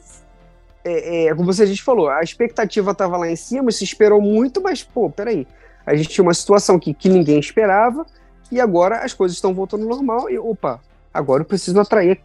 é, 0.87 1.25
é, 1.25 1.35
como 1.35 1.51
você 1.51 1.63
a 1.63 1.65
gente 1.65 1.83
falou, 1.83 2.09
a 2.09 2.21
expectativa 2.21 2.91
estava 2.91 3.17
lá 3.17 3.29
em 3.29 3.35
cima, 3.35 3.71
se 3.71 3.83
esperou 3.83 4.21
muito, 4.21 4.61
mas, 4.61 4.83
pô, 4.83 5.09
peraí, 5.09 5.47
a 5.85 5.95
gente 5.95 6.09
tinha 6.09 6.23
uma 6.23 6.33
situação 6.33 6.79
que, 6.79 6.93
que 6.93 7.09
ninguém 7.09 7.39
esperava, 7.39 8.05
e 8.51 8.61
agora 8.61 8.99
as 8.99 9.13
coisas 9.13 9.37
estão 9.37 9.53
voltando 9.53 9.83
ao 9.83 9.89
normal, 9.89 10.29
e 10.29 10.37
opa, 10.37 10.81
agora 11.13 11.41
eu 11.41 11.45
preciso 11.45 11.79
atrair, 11.79 12.21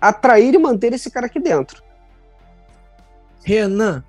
atrair 0.00 0.54
e 0.54 0.58
manter 0.58 0.92
esse 0.92 1.10
cara 1.10 1.26
aqui 1.26 1.40
dentro. 1.40 1.82
Renan, 3.42 4.04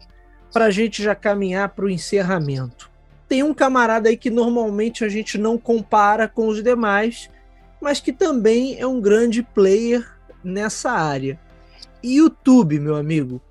para 0.51 0.65
a 0.65 0.71
gente 0.71 1.03
já 1.03 1.13
caminhar 1.13 1.69
para 1.69 1.85
o 1.85 1.89
encerramento. 1.89 2.89
Tem 3.27 3.43
um 3.43 3.53
camarada 3.53 4.09
aí 4.09 4.17
que 4.17 4.29
normalmente 4.29 5.03
a 5.03 5.09
gente 5.09 5.37
não 5.37 5.57
compara 5.57 6.27
com 6.27 6.47
os 6.47 6.63
demais, 6.63 7.29
mas 7.79 7.99
que 7.99 8.11
também 8.11 8.79
é 8.79 8.87
um 8.87 8.99
grande 8.99 9.43
player 9.43 10.09
nessa 10.43 10.91
área. 10.91 11.39
YouTube, 12.03 12.79
meu 12.79 12.95
amigo. 12.95 13.41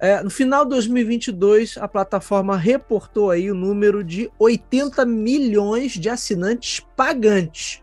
É, 0.00 0.22
no 0.22 0.30
final 0.30 0.64
de 0.64 0.70
2022, 0.70 1.76
a 1.78 1.88
plataforma 1.88 2.56
reportou 2.56 3.30
aí 3.30 3.50
o 3.50 3.54
número 3.54 4.04
de 4.04 4.30
80 4.38 5.04
milhões 5.04 5.92
de 5.92 6.08
assinantes 6.08 6.80
pagantes, 6.96 7.82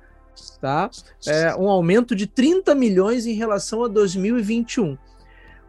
tá? 0.61 0.89
É, 1.27 1.53
um 1.55 1.69
aumento 1.69 2.15
de 2.15 2.25
30 2.25 2.73
milhões 2.73 3.25
em 3.25 3.33
relação 3.33 3.83
a 3.83 3.87
2021. 3.89 4.97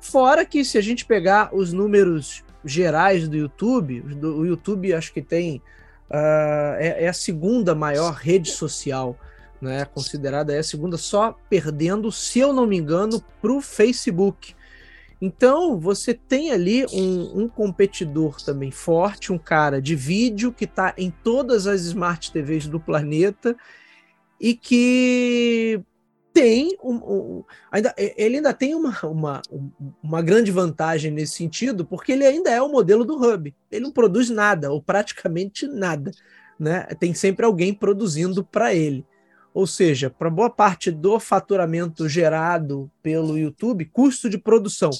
Fora 0.01 0.45
que 0.45 0.65
se 0.65 0.79
a 0.79 0.81
gente 0.81 1.05
pegar 1.05 1.53
os 1.53 1.73
números 1.73 2.45
gerais 2.65 3.29
do 3.29 3.37
YouTube, 3.37 4.01
do, 4.01 4.39
o 4.39 4.47
YouTube 4.47 4.95
acho 4.95 5.13
que 5.13 5.23
tem 5.23 5.57
uh, 6.11 6.77
é, 6.79 7.05
é, 7.05 7.09
a 7.09 7.13
segunda 7.13 7.75
maior 7.75 8.13
rede 8.13 8.51
social, 8.51 9.19
né? 9.61 9.85
Considerada 9.85 10.55
é 10.55 10.59
a 10.59 10.63
segunda, 10.63 10.97
só 10.97 11.37
perdendo, 11.49 12.11
se 12.13 12.39
eu 12.39 12.53
não 12.53 12.67
me 12.67 12.77
engano, 12.77 13.23
para 13.41 13.53
o 13.53 13.61
Facebook. 13.61 14.55
Então 15.21 15.79
você 15.79 16.13
tem 16.13 16.51
ali 16.51 16.85
um, 16.93 17.43
um, 17.43 17.49
competidor 17.49 18.41
também 18.43 18.71
forte, 18.71 19.33
um 19.33 19.39
cara 19.39 19.81
de 19.81 19.95
vídeo 19.95 20.53
que 20.53 20.65
está 20.65 20.95
em 20.97 21.11
todas 21.11 21.67
as 21.67 21.83
smart 21.83 22.31
TVs 22.31 22.67
do 22.67 22.79
planeta 22.79 23.57
e 24.39 24.55
que 24.55 25.81
tem 26.35 26.77
um, 26.85 26.97
um, 26.97 27.45
ainda, 27.73 27.95
ele 27.97 28.37
ainda 28.37 28.53
tem 28.53 28.75
uma, 28.75 28.95
uma, 29.05 29.41
uma 30.03 30.21
grande 30.21 30.51
vantagem 30.51 31.11
nesse 31.11 31.33
sentido, 31.33 31.83
porque 31.83 32.13
ele 32.13 32.27
ainda 32.27 32.51
é 32.51 32.61
o 32.61 32.69
modelo 32.69 33.07
do 33.07 33.17
hub. 33.17 33.55
Ele 33.71 33.83
não 33.83 33.91
produz 33.91 34.29
nada, 34.29 34.71
ou 34.71 34.83
praticamente 34.83 35.67
nada. 35.67 36.11
Né? 36.61 36.83
Tem 37.01 37.15
sempre 37.15 37.47
alguém 37.47 37.73
produzindo 37.73 38.45
para 38.45 38.75
ele. 38.75 39.03
Ou 39.57 39.67
seja, 39.67 40.11
para 40.11 40.29
boa 40.29 40.51
parte 40.51 40.91
do 40.91 41.19
faturamento 41.19 42.07
gerado 42.07 42.91
pelo 43.03 43.39
YouTube, 43.39 43.87
custo 43.87 44.29
de 44.29 44.37
produção 44.37 44.91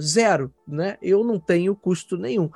zero, 0.00 0.50
né? 0.66 0.96
Eu 1.02 1.22
não 1.22 1.38
tenho 1.38 1.76
custo 1.76 2.16
nenhum. 2.16 2.48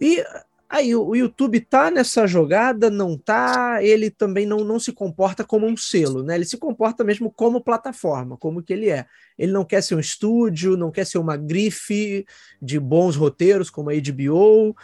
E 0.00 0.24
Aí 0.70 0.94
o, 0.94 1.16
YouTube 1.16 1.60
tá 1.62 1.90
nessa 1.90 2.28
jogada, 2.28 2.90
não 2.90 3.16
tá, 3.16 3.82
ele 3.82 4.08
também 4.08 4.46
não, 4.46 4.58
não 4.58 4.78
se 4.78 4.92
comporta 4.92 5.42
como 5.42 5.66
um 5.66 5.76
selo, 5.76 6.22
né? 6.22 6.36
Ele 6.36 6.44
se 6.44 6.58
comporta 6.58 7.02
mesmo 7.02 7.32
como 7.32 7.60
plataforma, 7.60 8.36
como 8.36 8.62
que 8.62 8.72
ele 8.72 8.88
é. 8.88 9.06
Ele 9.36 9.50
não 9.50 9.64
quer 9.64 9.82
ser 9.82 9.96
um 9.96 10.00
estúdio, 10.00 10.76
não 10.76 10.92
quer 10.92 11.06
ser 11.06 11.18
uma 11.18 11.36
grife 11.36 12.24
de 12.62 12.78
bons 12.78 13.16
roteiros 13.16 13.68
como 13.68 13.90
a 13.90 13.94
HBO. 13.94 14.76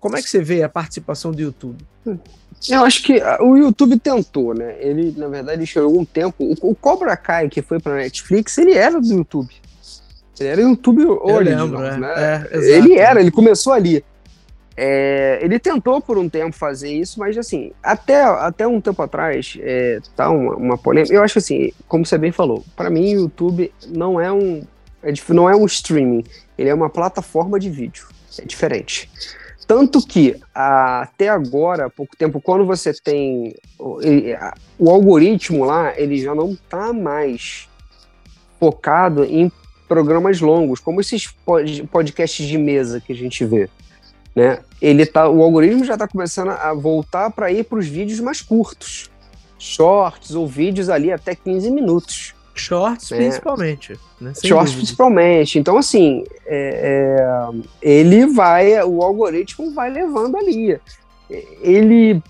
Como 0.00 0.16
é 0.16 0.22
que 0.22 0.28
você 0.28 0.42
vê 0.42 0.64
a 0.64 0.68
participação 0.68 1.30
do 1.30 1.40
YouTube? 1.40 1.86
Eu 2.68 2.84
acho 2.84 3.02
que 3.02 3.22
o 3.40 3.56
YouTube 3.56 3.98
tentou, 3.98 4.54
né? 4.54 4.76
Ele, 4.80 5.14
na 5.16 5.28
verdade, 5.28 5.66
chegou 5.66 5.98
um 5.98 6.04
tempo. 6.04 6.54
O, 6.60 6.74
Cobra 6.74 7.16
Kai, 7.16 7.48
que 7.48 7.62
foi 7.62 7.78
para 7.78 7.96
Netflix, 7.96 8.56
ele 8.58 8.72
era 8.72 9.00
do 9.00 9.06
YouTube. 9.06 9.52
Ele 10.38 10.48
era 10.48 10.60
YouTube 10.60 11.04
original, 11.06 11.66
lembro, 11.66 11.84
é. 11.84 11.96
né? 11.98 12.48
É, 12.50 12.76
ele 12.76 12.98
era, 12.98 13.20
ele 13.20 13.30
começou 13.30 13.72
ali. 13.72 14.04
É, 14.76 15.38
ele 15.40 15.58
tentou 15.58 16.02
por 16.02 16.18
um 16.18 16.28
tempo 16.28 16.54
fazer 16.54 16.92
isso, 16.92 17.18
mas 17.18 17.38
assim, 17.38 17.72
até, 17.82 18.22
até 18.22 18.66
um 18.66 18.78
tempo 18.78 19.00
atrás, 19.00 19.56
é, 19.60 20.00
tá 20.14 20.28
uma, 20.28 20.54
uma 20.54 20.78
polêmica. 20.78 21.14
Eu 21.14 21.22
acho 21.22 21.38
assim, 21.38 21.72
como 21.88 22.04
você 22.04 22.18
bem 22.18 22.30
falou, 22.30 22.62
para 22.76 22.90
mim 22.90 23.16
o 23.16 23.20
YouTube 23.20 23.72
não 23.88 24.20
é 24.20 24.30
um 24.30 24.62
é, 25.02 25.12
não 25.30 25.48
é 25.48 25.56
um 25.56 25.64
streaming, 25.64 26.24
ele 26.58 26.68
é 26.68 26.74
uma 26.74 26.90
plataforma 26.90 27.58
de 27.58 27.70
vídeo, 27.70 28.06
é 28.38 28.44
diferente. 28.44 29.08
Tanto 29.66 30.06
que 30.06 30.36
até 30.54 31.28
agora, 31.28 31.86
há 31.86 31.90
pouco 31.90 32.16
tempo, 32.16 32.40
quando 32.40 32.64
você 32.64 32.92
tem 32.92 33.54
o, 33.78 34.90
algoritmo 34.90 35.64
lá, 35.64 35.92
ele 35.98 36.18
já 36.18 36.34
não 36.34 36.56
tá 36.68 36.92
mais 36.92 37.68
focado 38.60 39.24
em 39.24 39.50
programas 39.88 40.40
longos, 40.40 40.80
como 40.80 41.00
esses 41.00 41.34
podcasts 41.90 42.46
de 42.46 42.58
mesa 42.58 43.00
que 43.00 43.12
a 43.12 43.16
gente 43.16 43.44
vê 43.44 43.68
né? 44.36 44.58
Ele 44.82 45.06
tá, 45.06 45.26
o 45.30 45.42
algoritmo 45.42 45.82
já 45.82 45.94
está 45.94 46.06
começando 46.06 46.50
a 46.50 46.74
voltar 46.74 47.30
para 47.30 47.50
ir 47.50 47.64
para 47.64 47.78
os 47.78 47.86
vídeos 47.86 48.20
mais 48.20 48.42
curtos, 48.42 49.10
shorts 49.58 50.34
ou 50.34 50.46
vídeos 50.46 50.90
ali 50.90 51.10
até 51.10 51.34
15 51.34 51.70
minutos. 51.70 52.34
Shorts 52.60 53.10
né? 53.10 53.18
principalmente. 53.18 53.98
Né? 54.20 54.32
Shorts 54.34 54.70
dúvida. 54.70 54.76
principalmente. 54.76 55.58
Então, 55.58 55.76
assim, 55.76 56.24
é, 56.46 57.16
é, 57.18 57.50
ele 57.82 58.26
vai, 58.26 58.82
o 58.82 59.02
algoritmo 59.02 59.72
vai 59.72 59.90
levando 59.90 60.36
ali. 60.36 60.78
Ele, 61.60 62.22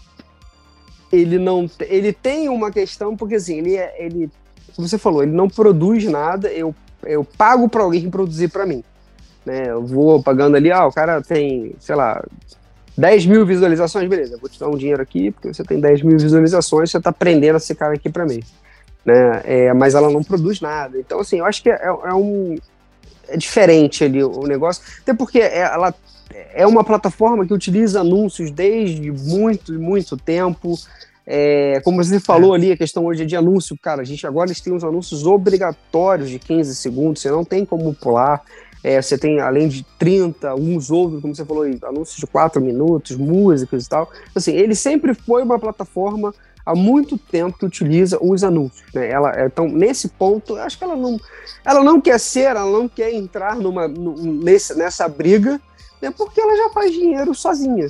ele 1.12 1.39
não, 1.39 1.68
ele 1.81 2.12
tem 2.12 2.49
uma 2.49 2.70
questão 2.70 3.16
porque 3.16 3.35
assim, 3.37 3.59
ele, 3.59 3.77
é, 3.77 3.95
ele, 4.05 4.31
como 4.74 4.89
você 4.89 4.99
falou, 4.99 5.22
ele 5.22 5.33
não 5.33 5.49
produz 5.49 6.05
nada. 6.05 6.49
Eu, 6.49 6.74
eu 7.05 7.24
pago 7.24 7.68
para 7.68 7.83
alguém 7.83 8.11
produzir 8.11 8.49
para 8.49 8.66
mim 8.66 8.83
né? 9.47 9.70
Eu 9.70 9.87
vou 9.87 10.20
pagando 10.20 10.57
ali, 10.57 10.72
ah, 10.72 10.87
o 10.87 10.93
cara 10.93 11.22
tem, 11.22 11.77
sei 11.79 11.95
lá, 11.95 12.22
10 12.99 13.27
mil 13.27 13.47
visualizações, 13.47 14.09
beleza, 14.09 14.37
vou 14.39 14.51
te 14.51 14.59
dar 14.59 14.68
um 14.68 14.77
dinheiro 14.77 15.01
aqui, 15.01 15.31
porque 15.31 15.55
você 15.55 15.62
tem 15.62 15.79
10 15.79 16.03
mil 16.03 16.18
visualizações, 16.18 16.91
você 16.91 17.01
tá 17.01 17.12
prendendo 17.12 17.57
esse 17.57 17.74
cara 17.74 17.95
aqui 17.95 18.11
para 18.11 18.27
mim. 18.27 18.41
Né? 19.07 19.40
É, 19.44 19.72
mas 19.72 19.94
ela 19.94 20.11
não 20.11 20.22
produz 20.22 20.61
nada. 20.61 20.98
Então, 20.98 21.20
assim, 21.20 21.38
eu 21.38 21.46
acho 21.46 21.62
que 21.62 21.70
é, 21.70 21.80
é 21.84 22.12
um. 22.12 22.59
É 23.28 23.36
diferente 23.36 24.04
ali 24.04 24.22
o 24.22 24.42
negócio, 24.42 24.82
até 25.02 25.12
porque 25.12 25.40
é, 25.40 25.59
ela 25.59 25.92
é 26.54 26.66
uma 26.66 26.84
plataforma 26.84 27.46
que 27.46 27.52
utiliza 27.52 28.00
anúncios 28.00 28.50
desde 28.50 29.11
muito, 29.11 29.72
muito 29.74 30.16
tempo. 30.16 30.74
É, 31.26 31.80
como 31.82 32.02
você 32.02 32.20
falou 32.20 32.54
ali, 32.54 32.70
a 32.70 32.76
questão 32.76 33.04
hoje 33.04 33.22
é 33.22 33.26
de 33.26 33.34
anúncio, 33.34 33.76
cara, 33.82 34.02
a 34.02 34.04
gente 34.04 34.24
agora 34.26 34.48
eles 34.48 34.61
têm 34.61 34.72
uns 34.72 34.84
anúncios 34.84 35.26
obrigatórios 35.26 36.30
de 36.30 36.38
15 36.38 36.76
segundos, 36.76 37.20
você 37.20 37.30
não 37.30 37.44
tem 37.44 37.64
como 37.64 37.92
pular. 37.94 38.42
É, 38.84 39.02
você 39.02 39.18
tem, 39.18 39.40
além 39.40 39.66
de 39.66 39.84
30, 39.98 40.54
uns 40.54 40.92
outros, 40.92 41.20
como 41.20 41.34
você 41.34 41.44
falou, 41.44 41.64
anúncios 41.82 42.18
de 42.18 42.26
4 42.26 42.61
minutos, 42.62 43.16
músicas 43.16 43.86
e 43.86 43.88
tal. 43.88 44.09
Assim, 44.32 44.52
ele 44.52 44.76
sempre 44.76 45.12
foi 45.12 45.42
uma 45.42 45.59
plataforma 45.59 46.32
há 46.67 46.75
muito 46.75 47.17
tempo 47.17 47.57
que 47.57 47.64
utiliza 47.64 48.19
os 48.21 48.43
anúncios. 48.43 48.93
Né? 48.93 49.09
Ela, 49.09 49.47
então, 49.47 49.69
nesse 49.69 50.09
ponto, 50.09 50.57
acho 50.57 50.77
que 50.77 50.83
ela 50.83 50.97
não, 50.97 51.19
ela 51.64 51.85
não 51.85 52.01
quer 52.01 52.19
ser, 52.19 52.57
ela 52.57 52.67
não 52.67 52.89
quer 52.89 53.14
entrar 53.14 53.55
numa, 53.55 53.87
nesse, 53.87 54.77
nessa 54.77 55.07
briga, 55.07 55.61
né? 56.03 56.11
porque 56.11 56.41
ela 56.41 56.57
já 56.57 56.71
faz 56.71 56.91
dinheiro 56.91 57.33
sozinha. 57.33 57.89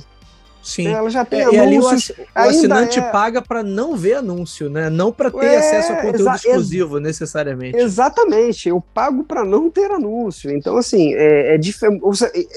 Sim. 0.61 0.87
Ela 0.89 1.09
já 1.09 1.23
tem 1.23 1.39
é, 1.39 1.59
anúncios. 1.59 2.09
O, 2.09 2.25
assinante 2.35 2.99
é... 2.99 3.01
paga 3.01 3.41
para 3.41 3.63
não 3.63 3.95
ver 3.95 4.15
anúncio, 4.15 4.69
né? 4.69 4.89
Não 4.89 5.13
para 5.13 5.31
ter 5.31 5.45
é, 5.45 5.57
acesso 5.59 5.93
a 5.93 5.95
conteúdo 5.95 6.35
exclusivo, 6.35 6.99
necessariamente. 6.99 7.77
Exatamente. 7.77 8.67
Eu 8.67 8.81
pago 8.81 9.23
para 9.23 9.45
não 9.45 9.71
ter 9.71 9.89
anúncio. 9.91 10.51
Então, 10.51 10.75
assim, 10.75 11.13
é, 11.13 11.55
é 11.55 11.57
diferente. 11.57 12.03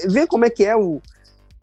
Vê 0.09 0.27
como 0.27 0.43
é 0.43 0.49
que 0.49 0.65
é 0.65 0.75
o. 0.75 1.01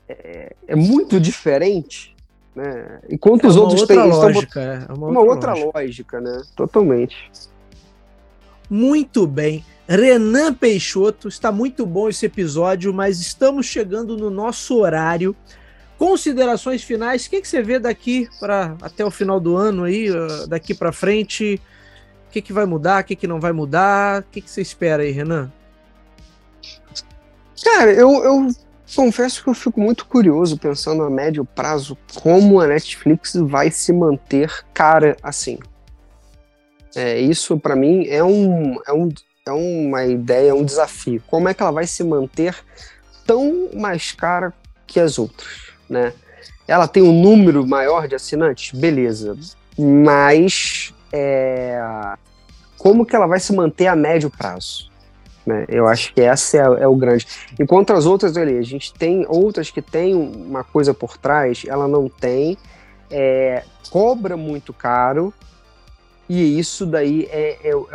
É, 0.09 0.55
é 0.69 0.75
muito 0.75 1.21
diferente. 1.21 2.17
Né? 2.59 2.99
Enquanto 3.09 3.45
é 3.45 3.47
os 3.47 3.57
outros 3.57 3.87
têm. 3.87 3.97
Lógica, 3.97 4.61
é 4.61 4.93
uma, 4.93 5.11
uma 5.11 5.21
outra, 5.21 5.53
lógica. 5.53 5.79
lógica, 5.79 6.21
né? 6.21 6.43
Totalmente. 6.57 7.31
Muito 8.69 9.29
bem. 9.29 9.65
Renan 9.87 10.53
Peixoto, 10.53 11.29
está 11.29 11.53
muito 11.53 11.87
bom 11.87 12.09
esse 12.09 12.27
episódio, 12.27 12.93
mas 12.93 13.21
estamos 13.21 13.65
chegando 13.65 14.17
no 14.17 14.29
nosso 14.29 14.77
horário. 14.77 15.37
Considerações 15.97 16.83
finais, 16.83 17.27
o 17.27 17.31
que, 17.31 17.41
que 17.41 17.47
você 17.47 17.63
vê 17.63 17.79
daqui 17.79 18.29
para 18.41 18.77
até 18.83 19.05
o 19.05 19.11
final 19.11 19.39
do 19.39 19.57
ano 19.57 19.85
aí, 19.85 20.09
ah, 20.09 20.47
daqui 20.49 20.75
para 20.75 20.91
frente? 20.91 21.63
O 22.27 22.33
que, 22.33 22.43
que 22.43 22.53
vai 22.53 22.67
mudar, 22.67 23.03
o 23.03 23.07
que, 23.07 23.15
que 23.15 23.29
não 23.29 23.39
vai 23.39 23.53
mudar? 23.53 24.23
O 24.23 24.25
que, 24.33 24.41
que 24.41 24.51
você 24.51 24.61
espera 24.61 25.05
aí, 25.05 25.13
Renan? 25.13 25.51
Cara, 27.63 27.93
eu, 27.93 28.11
eu 28.25 28.49
confesso 28.95 29.43
que 29.43 29.49
eu 29.49 29.55
fico 29.55 29.81
muito 29.81 30.07
curioso 30.07 30.59
pensando 30.59 31.03
a 31.03 31.11
médio 31.11 31.45
prazo 31.45 31.97
como 32.21 32.61
a 32.61 32.67
Netflix 32.67 33.35
vai 33.35 33.71
se 33.71 33.93
manter 33.93 34.65
cara 34.73 35.17
assim. 35.23 35.59
É, 36.95 37.21
isso 37.21 37.59
para 37.59 37.77
mim 37.77 38.07
é, 38.09 38.25
um, 38.25 38.79
é, 38.87 38.93
um, 38.93 39.09
é 39.47 39.53
uma 39.53 40.05
ideia, 40.05 40.51
é 40.51 40.55
um 40.55 40.65
desafio. 40.65 41.23
Como 41.27 41.49
é 41.49 41.55
que 41.55 41.63
ela 41.63 41.73
vai 41.73 41.87
se 41.87 42.03
manter 42.03 42.57
tão 43.27 43.71
mais 43.75 44.13
cara 44.13 44.53
que 44.87 44.99
as 44.99 45.19
outras? 45.19 45.69
né? 45.89 46.13
Ela 46.67 46.87
tem 46.87 47.03
um 47.03 47.23
número 47.23 47.67
maior 47.67 48.07
de 48.07 48.15
assinantes, 48.15 48.79
beleza. 48.79 49.37
Mas 49.79 50.93
é, 51.13 51.81
como 52.77 53.07
que 53.07 53.17
ela 53.17 53.27
vai 53.27 53.41
se 53.41 53.55
manter 53.55 53.87
a 53.87 53.97
médio 53.97 54.31
prazo? 54.31 54.88
Né? 55.49 55.65
Eu 55.67 55.89
acho 55.89 56.13
que 56.13 56.21
essa 56.21 56.59
é, 56.59 56.83
é, 56.83 56.87
o 56.87 56.95
grande. 56.95 57.27
Enquanto 57.59 57.95
as 57.95 58.05
outras 58.05 58.37
ali, 58.37 58.59
a 58.59 58.63
gente 58.63 58.93
tem 58.93 59.25
outras 59.27 59.71
que 59.71 59.81
tem 59.81 60.15
uma 60.15 60.63
coisa 60.63 60.93
por 60.93 61.17
trás, 61.17 61.63
ela 61.67 61.89
não 61.89 62.07
tem, 62.07 62.59
é, 63.11 63.65
cobra 63.91 64.37
muito 64.37 64.75
caro, 64.75 65.33
e 66.29 66.59
isso 66.59 66.85
daí 66.85 67.27
é, 67.31 67.57
é, 67.65 67.71
é, 67.71 67.75
o, 67.75 67.87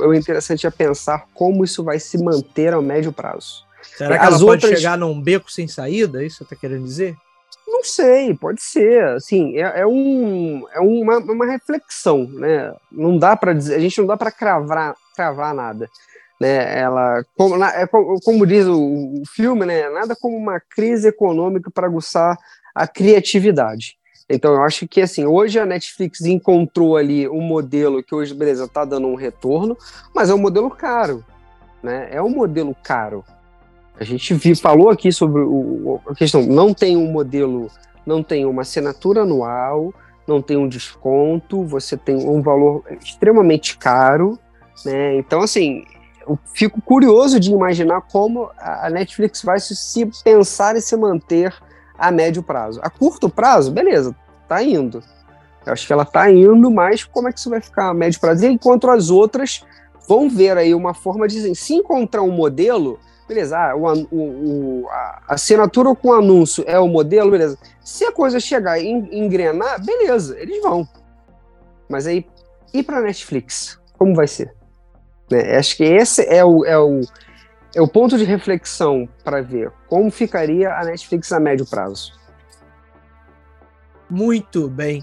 é 0.00 0.06
o 0.06 0.14
interessante 0.14 0.64
a 0.64 0.70
pensar 0.70 1.26
como 1.34 1.64
isso 1.64 1.82
vai 1.82 1.98
se 1.98 2.22
manter 2.22 2.72
ao 2.72 2.80
médio 2.80 3.12
prazo. 3.12 3.64
Será 3.96 4.16
que 4.16 4.24
As 4.24 4.34
ela 4.34 4.44
outras... 4.44 4.70
pode 4.70 4.76
chegar 4.76 4.96
num 4.96 5.20
beco 5.20 5.50
sem 5.50 5.66
saída? 5.66 6.22
É 6.22 6.26
isso 6.26 6.36
você 6.36 6.44
está 6.44 6.54
querendo 6.54 6.84
dizer? 6.84 7.16
Não 7.66 7.82
sei, 7.82 8.32
pode 8.32 8.62
ser. 8.62 9.02
Assim, 9.06 9.56
é, 9.56 9.80
é 9.80 9.86
um, 9.86 10.64
é 10.72 10.78
uma, 10.78 11.18
uma 11.18 11.46
reflexão, 11.46 12.28
né? 12.28 12.72
Não 12.92 13.18
dá 13.18 13.34
para 13.36 13.52
dizer, 13.52 13.74
a 13.74 13.80
gente 13.80 13.98
não 13.98 14.06
dá 14.06 14.16
para 14.16 14.30
cravar, 14.30 14.94
cravar 15.16 15.52
nada. 15.52 15.90
Né, 16.42 16.76
ela, 16.76 17.24
como, 17.36 17.62
é, 17.62 17.86
como 18.24 18.44
diz 18.44 18.66
o, 18.66 18.74
o 18.74 19.22
filme, 19.32 19.64
né, 19.64 19.88
nada 19.90 20.16
como 20.20 20.36
uma 20.36 20.58
crise 20.58 21.06
econômica 21.06 21.70
para 21.70 21.86
aguçar 21.86 22.36
a 22.74 22.84
criatividade. 22.84 23.96
Então, 24.28 24.52
eu 24.52 24.64
acho 24.64 24.88
que, 24.88 25.00
assim, 25.00 25.24
hoje 25.24 25.60
a 25.60 25.64
Netflix 25.64 26.22
encontrou 26.22 26.96
ali 26.96 27.28
um 27.28 27.40
modelo 27.40 28.02
que 28.02 28.12
hoje, 28.12 28.34
beleza, 28.34 28.64
está 28.64 28.84
dando 28.84 29.06
um 29.06 29.14
retorno, 29.14 29.78
mas 30.12 30.30
é 30.30 30.34
um 30.34 30.38
modelo 30.38 30.68
caro, 30.68 31.24
né? 31.80 32.08
É 32.10 32.20
um 32.20 32.30
modelo 32.30 32.74
caro. 32.82 33.24
A 34.00 34.02
gente 34.02 34.34
viu, 34.34 34.56
falou 34.56 34.90
aqui 34.90 35.12
sobre 35.12 35.42
o, 35.42 36.00
a 36.08 36.12
questão, 36.12 36.42
não 36.42 36.74
tem 36.74 36.96
um 36.96 37.12
modelo, 37.12 37.70
não 38.04 38.20
tem 38.20 38.44
uma 38.46 38.62
assinatura 38.62 39.22
anual, 39.22 39.94
não 40.26 40.42
tem 40.42 40.56
um 40.56 40.66
desconto, 40.66 41.64
você 41.64 41.96
tem 41.96 42.16
um 42.16 42.42
valor 42.42 42.82
extremamente 43.00 43.78
caro, 43.78 44.36
né? 44.84 45.16
Então, 45.16 45.40
assim, 45.40 45.84
eu 46.26 46.38
fico 46.54 46.80
curioso 46.80 47.38
de 47.38 47.50
imaginar 47.50 48.02
como 48.02 48.50
a 48.58 48.88
Netflix 48.90 49.42
vai 49.42 49.58
se, 49.60 50.10
pensar 50.24 50.76
e 50.76 50.80
se 50.80 50.96
manter 50.96 51.54
a 51.98 52.10
médio 52.10 52.42
prazo. 52.42 52.80
A 52.82 52.90
curto 52.90 53.28
prazo, 53.28 53.70
beleza, 53.70 54.14
tá 54.48 54.62
indo. 54.62 55.02
Eu 55.64 55.72
acho 55.72 55.86
que 55.86 55.92
ela 55.92 56.04
tá 56.04 56.30
indo, 56.30 56.70
mas 56.70 57.04
como 57.04 57.28
é 57.28 57.32
que 57.32 57.38
isso 57.38 57.50
vai 57.50 57.60
ficar 57.60 57.90
a 57.90 57.94
médio 57.94 58.20
prazo? 58.20 58.46
Enquanto 58.46 58.90
as 58.90 59.10
outras 59.10 59.64
vão 60.08 60.28
ver 60.28 60.56
aí 60.56 60.74
uma 60.74 60.94
forma 60.94 61.28
de 61.28 61.54
se 61.54 61.74
encontrar 61.74 62.22
um 62.22 62.32
modelo 62.32 62.98
beleza, 63.32 63.56
ah, 63.56 63.74
o, 63.74 63.86
o, 64.10 64.88
a 64.88 65.22
assinatura 65.28 65.94
com 65.94 66.12
anúncio 66.12 66.64
é 66.66 66.78
o 66.78 66.88
modelo, 66.88 67.30
beleza. 67.30 67.58
Se 67.80 68.04
a 68.04 68.12
coisa 68.12 68.38
chegar 68.38 68.78
e 68.78 68.88
engrenar, 68.88 69.82
beleza, 69.84 70.38
eles 70.38 70.60
vão. 70.60 70.86
Mas 71.88 72.06
aí, 72.06 72.26
e 72.74 72.82
para 72.82 73.00
Netflix? 73.00 73.80
Como 73.98 74.14
vai 74.14 74.26
ser? 74.26 74.54
Né? 75.32 75.56
Acho 75.56 75.76
que 75.76 75.84
esse 75.84 76.22
é 76.26 76.44
o, 76.44 76.64
é 76.64 76.78
o, 76.78 77.00
é 77.74 77.80
o 77.80 77.88
ponto 77.88 78.18
de 78.18 78.24
reflexão 78.24 79.08
para 79.24 79.40
ver 79.40 79.72
como 79.88 80.10
ficaria 80.10 80.70
a 80.74 80.84
Netflix 80.84 81.32
a 81.32 81.40
médio 81.40 81.66
prazo. 81.66 82.12
Muito 84.08 84.68
bem. 84.68 85.02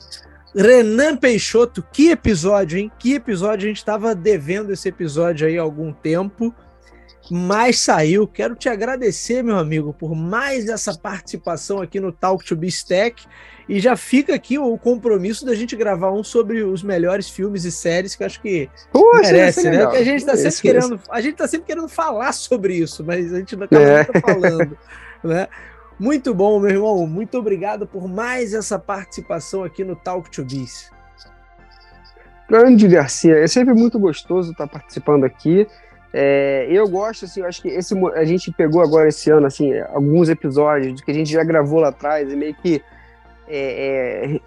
Renan 0.55 1.17
Peixoto, 1.17 1.83
que 1.91 2.11
episódio, 2.11 2.77
hein? 2.77 2.91
Que 2.99 3.15
episódio? 3.15 3.65
A 3.65 3.67
gente 3.69 3.77
estava 3.77 4.13
devendo 4.13 4.71
esse 4.71 4.87
episódio 4.87 5.47
aí 5.47 5.57
há 5.57 5.61
algum 5.61 5.91
tempo 5.91 6.53
mas 7.29 7.79
saiu. 7.79 8.27
Quero 8.27 8.55
te 8.55 8.67
agradecer, 8.67 9.43
meu 9.43 9.57
amigo, 9.57 9.93
por 9.93 10.15
mais 10.15 10.67
essa 10.67 10.97
participação 10.97 11.81
aqui 11.81 11.99
no 11.99 12.11
Talk 12.11 12.43
to 12.45 12.55
Be 12.55 12.67
Stack. 12.67 13.25
E 13.67 13.79
já 13.79 13.95
fica 13.95 14.33
aqui 14.33 14.57
o 14.57 14.75
compromisso 14.77 15.45
da 15.45 15.53
gente 15.53 15.75
gravar 15.75 16.11
um 16.11 16.23
sobre 16.23 16.63
os 16.63 16.81
melhores 16.81 17.29
filmes 17.29 17.65
e 17.65 17.71
séries 17.71 18.15
que 18.15 18.23
acho 18.23 18.41
que 18.41 18.67
Poxa, 18.91 19.21
merece, 19.21 19.69
né? 19.69 19.83
Porque 19.83 19.97
a 19.97 20.03
gente 20.03 20.19
está 20.19 20.35
sempre 20.35 20.49
isso, 20.49 20.61
querendo, 20.61 20.95
isso. 20.95 21.03
a 21.11 21.21
gente 21.21 21.35
tá 21.35 21.47
sempre 21.47 21.67
querendo 21.67 21.87
falar 21.87 22.31
sobre 22.31 22.73
isso, 22.73 23.03
mas 23.03 23.31
a 23.31 23.37
gente 23.37 23.55
não 23.55 23.65
acaba 23.65 23.83
é. 23.83 24.05
falando, 24.05 24.77
né? 25.23 25.47
Muito 25.99 26.33
bom, 26.33 26.59
meu 26.59 26.71
irmão. 26.71 27.05
Muito 27.05 27.37
obrigado 27.37 27.85
por 27.85 28.07
mais 28.07 28.53
essa 28.53 28.79
participação 28.79 29.63
aqui 29.63 29.83
no 29.83 29.95
Talk 29.95 30.31
to 30.31 30.43
Biz. 30.43 30.89
Grande 32.49 32.87
Garcia, 32.87 33.37
é 33.37 33.47
sempre 33.47 33.75
muito 33.75 33.99
gostoso 33.99 34.51
estar 34.51 34.65
participando 34.65 35.25
aqui. 35.25 35.67
É, 36.11 36.67
eu 36.69 36.87
gosto, 36.87 37.25
assim, 37.25 37.41
eu 37.41 37.47
acho 37.47 37.61
que 37.61 37.67
esse, 37.67 37.95
a 38.15 38.25
gente 38.25 38.51
pegou 38.51 38.81
agora 38.81 39.09
esse 39.09 39.29
ano, 39.29 39.45
assim, 39.45 39.77
alguns 39.93 40.27
episódios 40.27 41.01
que 41.01 41.11
a 41.11 41.13
gente 41.13 41.31
já 41.31 41.43
gravou 41.43 41.79
lá 41.79 41.89
atrás, 41.89 42.31
e 42.31 42.35
meio 42.35 42.55
que. 42.55 42.81
É, 43.47 44.35
é, 44.35 44.39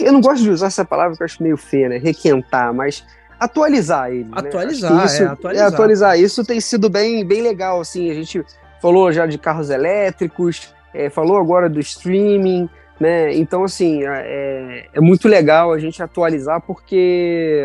eu 0.00 0.12
não 0.12 0.20
gosto 0.20 0.42
de 0.42 0.50
usar 0.50 0.66
essa 0.66 0.84
palavra 0.84 1.16
que 1.16 1.22
eu 1.22 1.24
acho 1.24 1.42
meio 1.42 1.56
feia, 1.56 1.88
né? 1.88 1.98
Requentar, 1.98 2.72
mas 2.72 3.04
atualizar 3.38 4.10
ele. 4.10 4.24
Né? 4.24 4.30
Atualizar, 4.32 4.94
né? 4.94 5.04
isso, 5.04 5.22
é, 5.22 5.26
atualizar. 5.26 5.64
É, 5.64 5.68
atualizar. 5.68 6.20
Isso 6.20 6.44
tem 6.44 6.60
sido 6.60 6.88
bem, 6.88 7.24
bem 7.24 7.42
legal, 7.42 7.80
assim. 7.80 8.10
A 8.10 8.14
gente 8.14 8.44
falou 8.80 9.12
já 9.12 9.26
de 9.26 9.38
carros 9.38 9.70
elétricos, 9.70 10.74
é, 10.92 11.08
falou 11.08 11.38
agora 11.38 11.68
do 11.68 11.78
streaming, 11.78 12.68
né? 12.98 13.34
Então, 13.34 13.64
assim, 13.64 14.02
é, 14.04 14.86
é 14.92 15.00
muito 15.00 15.28
legal 15.28 15.72
a 15.72 15.78
gente 15.78 16.02
atualizar, 16.02 16.60
porque 16.60 17.64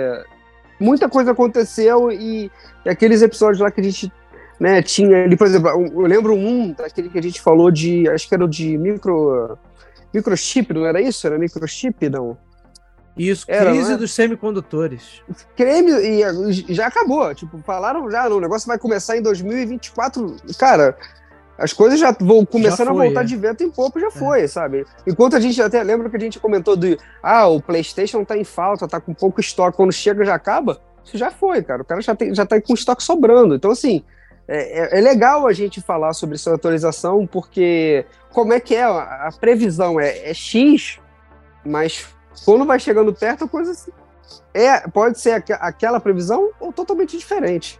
muita 0.79 1.09
coisa 1.09 1.31
aconteceu 1.31 2.11
e, 2.11 2.51
e, 2.85 2.89
aqueles 2.89 3.21
episódios 3.21 3.59
lá 3.59 3.71
que 3.71 3.81
a 3.81 3.83
gente 3.83 4.11
né, 4.59 4.81
tinha 4.81 5.23
ali, 5.23 5.35
por 5.35 5.47
exemplo, 5.47 5.69
eu 5.69 6.01
lembro 6.01 6.33
um 6.33 6.71
daquele 6.71 7.09
que 7.09 7.19
a 7.19 7.23
gente 7.23 7.41
falou 7.41 7.69
de, 7.71 8.07
acho 8.09 8.27
que 8.27 8.35
era 8.35 8.45
o 8.45 8.47
de 8.47 8.77
micro 8.77 9.57
microchip, 10.13 10.73
não 10.73 10.85
era 10.85 11.01
isso? 11.01 11.27
Era 11.27 11.37
microchip, 11.37 12.09
não? 12.09 12.37
Isso, 13.17 13.45
era, 13.47 13.71
crise 13.71 13.93
é? 13.93 13.97
dos 13.97 14.13
semicondutores. 14.13 15.21
Creme, 15.55 15.91
e 15.91 16.73
já 16.73 16.87
acabou, 16.87 17.33
tipo, 17.33 17.57
falaram 17.59 18.09
já, 18.11 18.27
o 18.27 18.41
negócio 18.41 18.67
vai 18.67 18.77
começar 18.77 19.17
em 19.17 19.21
2024, 19.21 20.35
cara, 20.57 20.97
as 21.57 21.71
coisas 21.71 21.97
já 21.97 22.11
vão 22.11 22.45
começando 22.45 22.87
já 22.87 22.93
foi, 22.93 23.05
a 23.05 23.05
voltar 23.05 23.21
é. 23.21 23.23
de 23.23 23.35
vento 23.37 23.63
em 23.63 23.71
pouco, 23.71 23.99
já 23.99 24.07
é. 24.07 24.11
foi, 24.11 24.47
sabe? 24.47 24.85
Enquanto 25.07 25.37
a 25.37 25.39
gente 25.39 25.61
até 25.61 25.81
lembra 25.81 26.09
que 26.09 26.17
a 26.17 26.19
gente 26.19 26.39
comentou 26.39 26.75
do 26.75 26.97
ah, 27.23 27.47
o 27.47 27.61
PlayStation 27.61 28.25
tá 28.25 28.37
em 28.37 28.43
falta, 28.43 28.87
tá 28.87 28.99
com 28.99 29.13
pouco 29.13 29.39
estoque, 29.39 29.77
quando 29.77 29.93
chega 29.93 30.25
já 30.25 30.35
acaba. 30.35 30.81
Isso 31.05 31.17
já 31.17 31.29
foi, 31.29 31.61
cara. 31.61 31.83
O 31.83 31.85
cara 31.85 32.01
já, 32.01 32.15
tem, 32.15 32.33
já 32.33 32.45
tá 32.45 32.59
com 32.59 32.73
estoque 32.73 33.03
sobrando. 33.03 33.55
Então, 33.55 33.71
assim, 33.71 34.03
é, 34.47 34.97
é, 34.97 34.99
é 34.99 35.01
legal 35.01 35.47
a 35.47 35.53
gente 35.53 35.81
falar 35.81 36.13
sobre 36.13 36.35
essa 36.35 36.53
atualização, 36.53 37.25
porque 37.25 38.05
como 38.31 38.53
é 38.53 38.59
que 38.59 38.75
é? 38.75 38.83
A, 38.83 39.27
a 39.27 39.31
previsão 39.31 39.99
é, 39.99 40.29
é, 40.29 40.33
X, 40.33 40.99
mas 41.65 42.07
quando 42.43 42.65
vai 42.65 42.79
chegando 42.79 43.13
perto, 43.13 43.45
a 43.45 43.47
coisa 43.47 43.71
assim, 43.71 43.91
é, 44.53 44.87
pode 44.87 45.19
ser 45.19 45.31
aqu 45.31 45.53
aquela 45.53 45.99
previsão 45.99 46.51
ou 46.59 46.73
totalmente 46.73 47.17
diferente. 47.17 47.79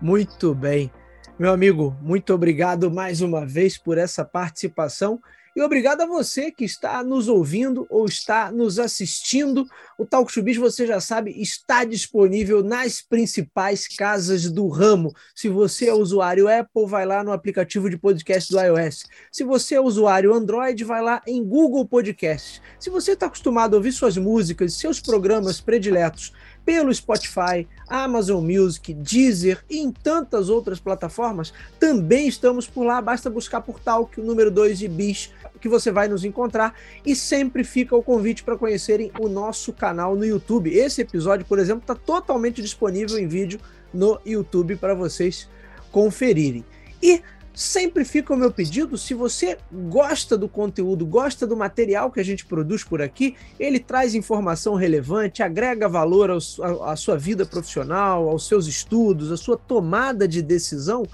Muito 0.00 0.54
bem. 0.54 0.90
Meu 1.38 1.52
amigo, 1.52 1.96
muito 2.00 2.34
obrigado 2.34 2.90
mais 2.90 3.20
uma 3.20 3.46
vez 3.46 3.78
por 3.78 3.96
essa 3.96 4.24
participação. 4.24 5.20
E 5.58 5.60
obrigado 5.60 6.02
a 6.02 6.06
você 6.06 6.52
que 6.52 6.64
está 6.64 7.02
nos 7.02 7.26
ouvindo 7.26 7.84
ou 7.90 8.06
está 8.06 8.52
nos 8.52 8.78
assistindo. 8.78 9.66
O 9.98 10.06
Talk 10.06 10.40
Biz, 10.40 10.56
você 10.56 10.86
já 10.86 11.00
sabe, 11.00 11.32
está 11.32 11.82
disponível 11.82 12.62
nas 12.62 13.02
principais 13.02 13.88
casas 13.88 14.48
do 14.52 14.68
ramo. 14.68 15.12
Se 15.34 15.48
você 15.48 15.88
é 15.88 15.92
usuário 15.92 16.46
Apple, 16.46 16.86
vai 16.86 17.04
lá 17.04 17.24
no 17.24 17.32
aplicativo 17.32 17.90
de 17.90 17.98
podcast 17.98 18.52
do 18.52 18.60
iOS. 18.60 19.02
Se 19.32 19.42
você 19.42 19.74
é 19.74 19.80
usuário 19.80 20.32
Android, 20.32 20.84
vai 20.84 21.02
lá 21.02 21.20
em 21.26 21.44
Google 21.44 21.84
Podcast. 21.88 22.62
Se 22.78 22.88
você 22.88 23.14
está 23.14 23.26
acostumado 23.26 23.74
a 23.74 23.78
ouvir 23.78 23.90
suas 23.90 24.16
músicas, 24.16 24.74
seus 24.74 25.00
programas 25.00 25.60
prediletos 25.60 26.32
pelo 26.68 26.92
Spotify, 26.94 27.66
Amazon 27.88 28.44
Music, 28.44 28.92
Deezer 28.92 29.64
e 29.70 29.78
em 29.78 29.90
tantas 29.90 30.50
outras 30.50 30.78
plataformas, 30.78 31.50
também 31.80 32.28
estamos 32.28 32.68
por 32.68 32.84
lá. 32.84 33.00
Basta 33.00 33.30
buscar 33.30 33.62
por 33.62 33.80
Talk, 33.80 34.20
o 34.20 34.22
número 34.22 34.50
2 34.50 34.78
de 34.78 34.86
Bis, 34.86 35.30
que 35.58 35.68
você 35.68 35.90
vai 35.90 36.08
nos 36.08 36.24
encontrar. 36.24 36.74
E 37.04 37.14
sempre 37.14 37.64
fica 37.64 37.96
o 37.96 38.02
convite 38.02 38.42
para 38.42 38.56
conhecerem 38.56 39.10
o 39.18 39.28
nosso 39.28 39.72
canal 39.72 40.16
no 40.16 40.24
YouTube. 40.24 40.72
Esse 40.72 41.02
episódio, 41.02 41.44
por 41.46 41.58
exemplo, 41.58 41.82
está 41.82 41.94
totalmente 41.94 42.62
disponível 42.62 43.18
em 43.18 43.26
vídeo 43.26 43.60
no 43.92 44.20
YouTube 44.24 44.76
para 44.76 44.94
vocês 44.94 45.48
conferirem. 45.90 46.64
E 47.02 47.22
Sempre 47.58 48.04
fica 48.04 48.32
o 48.32 48.36
meu 48.36 48.52
pedido, 48.52 48.96
se 48.96 49.14
você 49.14 49.58
gosta 49.72 50.38
do 50.38 50.48
conteúdo, 50.48 51.04
gosta 51.04 51.44
do 51.44 51.56
material 51.56 52.08
que 52.08 52.20
a 52.20 52.24
gente 52.24 52.46
produz 52.46 52.84
por 52.84 53.02
aqui, 53.02 53.34
ele 53.58 53.80
traz 53.80 54.14
informação 54.14 54.76
relevante, 54.76 55.42
agrega 55.42 55.88
valor 55.88 56.30
à 56.30 56.94
sua 56.94 57.18
vida 57.18 57.44
profissional, 57.44 58.28
aos 58.28 58.46
seus 58.46 58.68
estudos, 58.68 59.32
à 59.32 59.36
sua 59.36 59.56
tomada 59.56 60.28
de 60.28 60.40
decisão, 60.40 61.04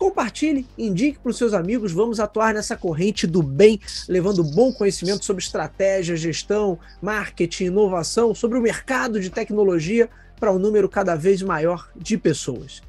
compartilhe, 0.00 0.66
indique 0.78 1.18
para 1.18 1.28
os 1.28 1.36
seus 1.36 1.52
amigos, 1.52 1.92
vamos 1.92 2.18
atuar 2.18 2.54
nessa 2.54 2.74
corrente 2.74 3.26
do 3.26 3.42
bem, 3.42 3.78
levando 4.08 4.42
bom 4.42 4.72
conhecimento 4.72 5.26
sobre 5.26 5.42
estratégia, 5.42 6.16
gestão, 6.16 6.78
marketing, 7.02 7.66
inovação, 7.66 8.34
sobre 8.34 8.58
o 8.58 8.62
mercado 8.62 9.20
de 9.20 9.28
tecnologia 9.28 10.08
para 10.40 10.50
um 10.50 10.58
número 10.58 10.88
cada 10.88 11.14
vez 11.14 11.42
maior 11.42 11.90
de 11.94 12.16
pessoas. 12.16 12.80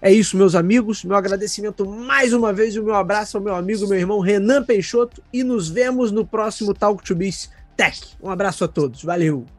É 0.00 0.10
isso, 0.10 0.34
meus 0.34 0.54
amigos. 0.54 1.04
Meu 1.04 1.16
agradecimento 1.16 1.84
mais 1.84 2.32
uma 2.32 2.54
vez 2.54 2.74
e 2.74 2.80
o 2.80 2.84
meu 2.84 2.94
abraço 2.94 3.36
ao 3.36 3.42
meu 3.42 3.54
amigo, 3.54 3.86
meu 3.86 3.98
irmão 3.98 4.20
Renan 4.20 4.64
Peixoto. 4.64 5.22
E 5.30 5.44
nos 5.44 5.68
vemos 5.68 6.10
no 6.10 6.26
próximo 6.26 6.72
Talk 6.72 7.04
to 7.04 7.14
Biz 7.14 7.50
Tech. 7.76 8.00
Um 8.22 8.30
abraço 8.30 8.64
a 8.64 8.68
todos. 8.68 9.02
Valeu! 9.02 9.55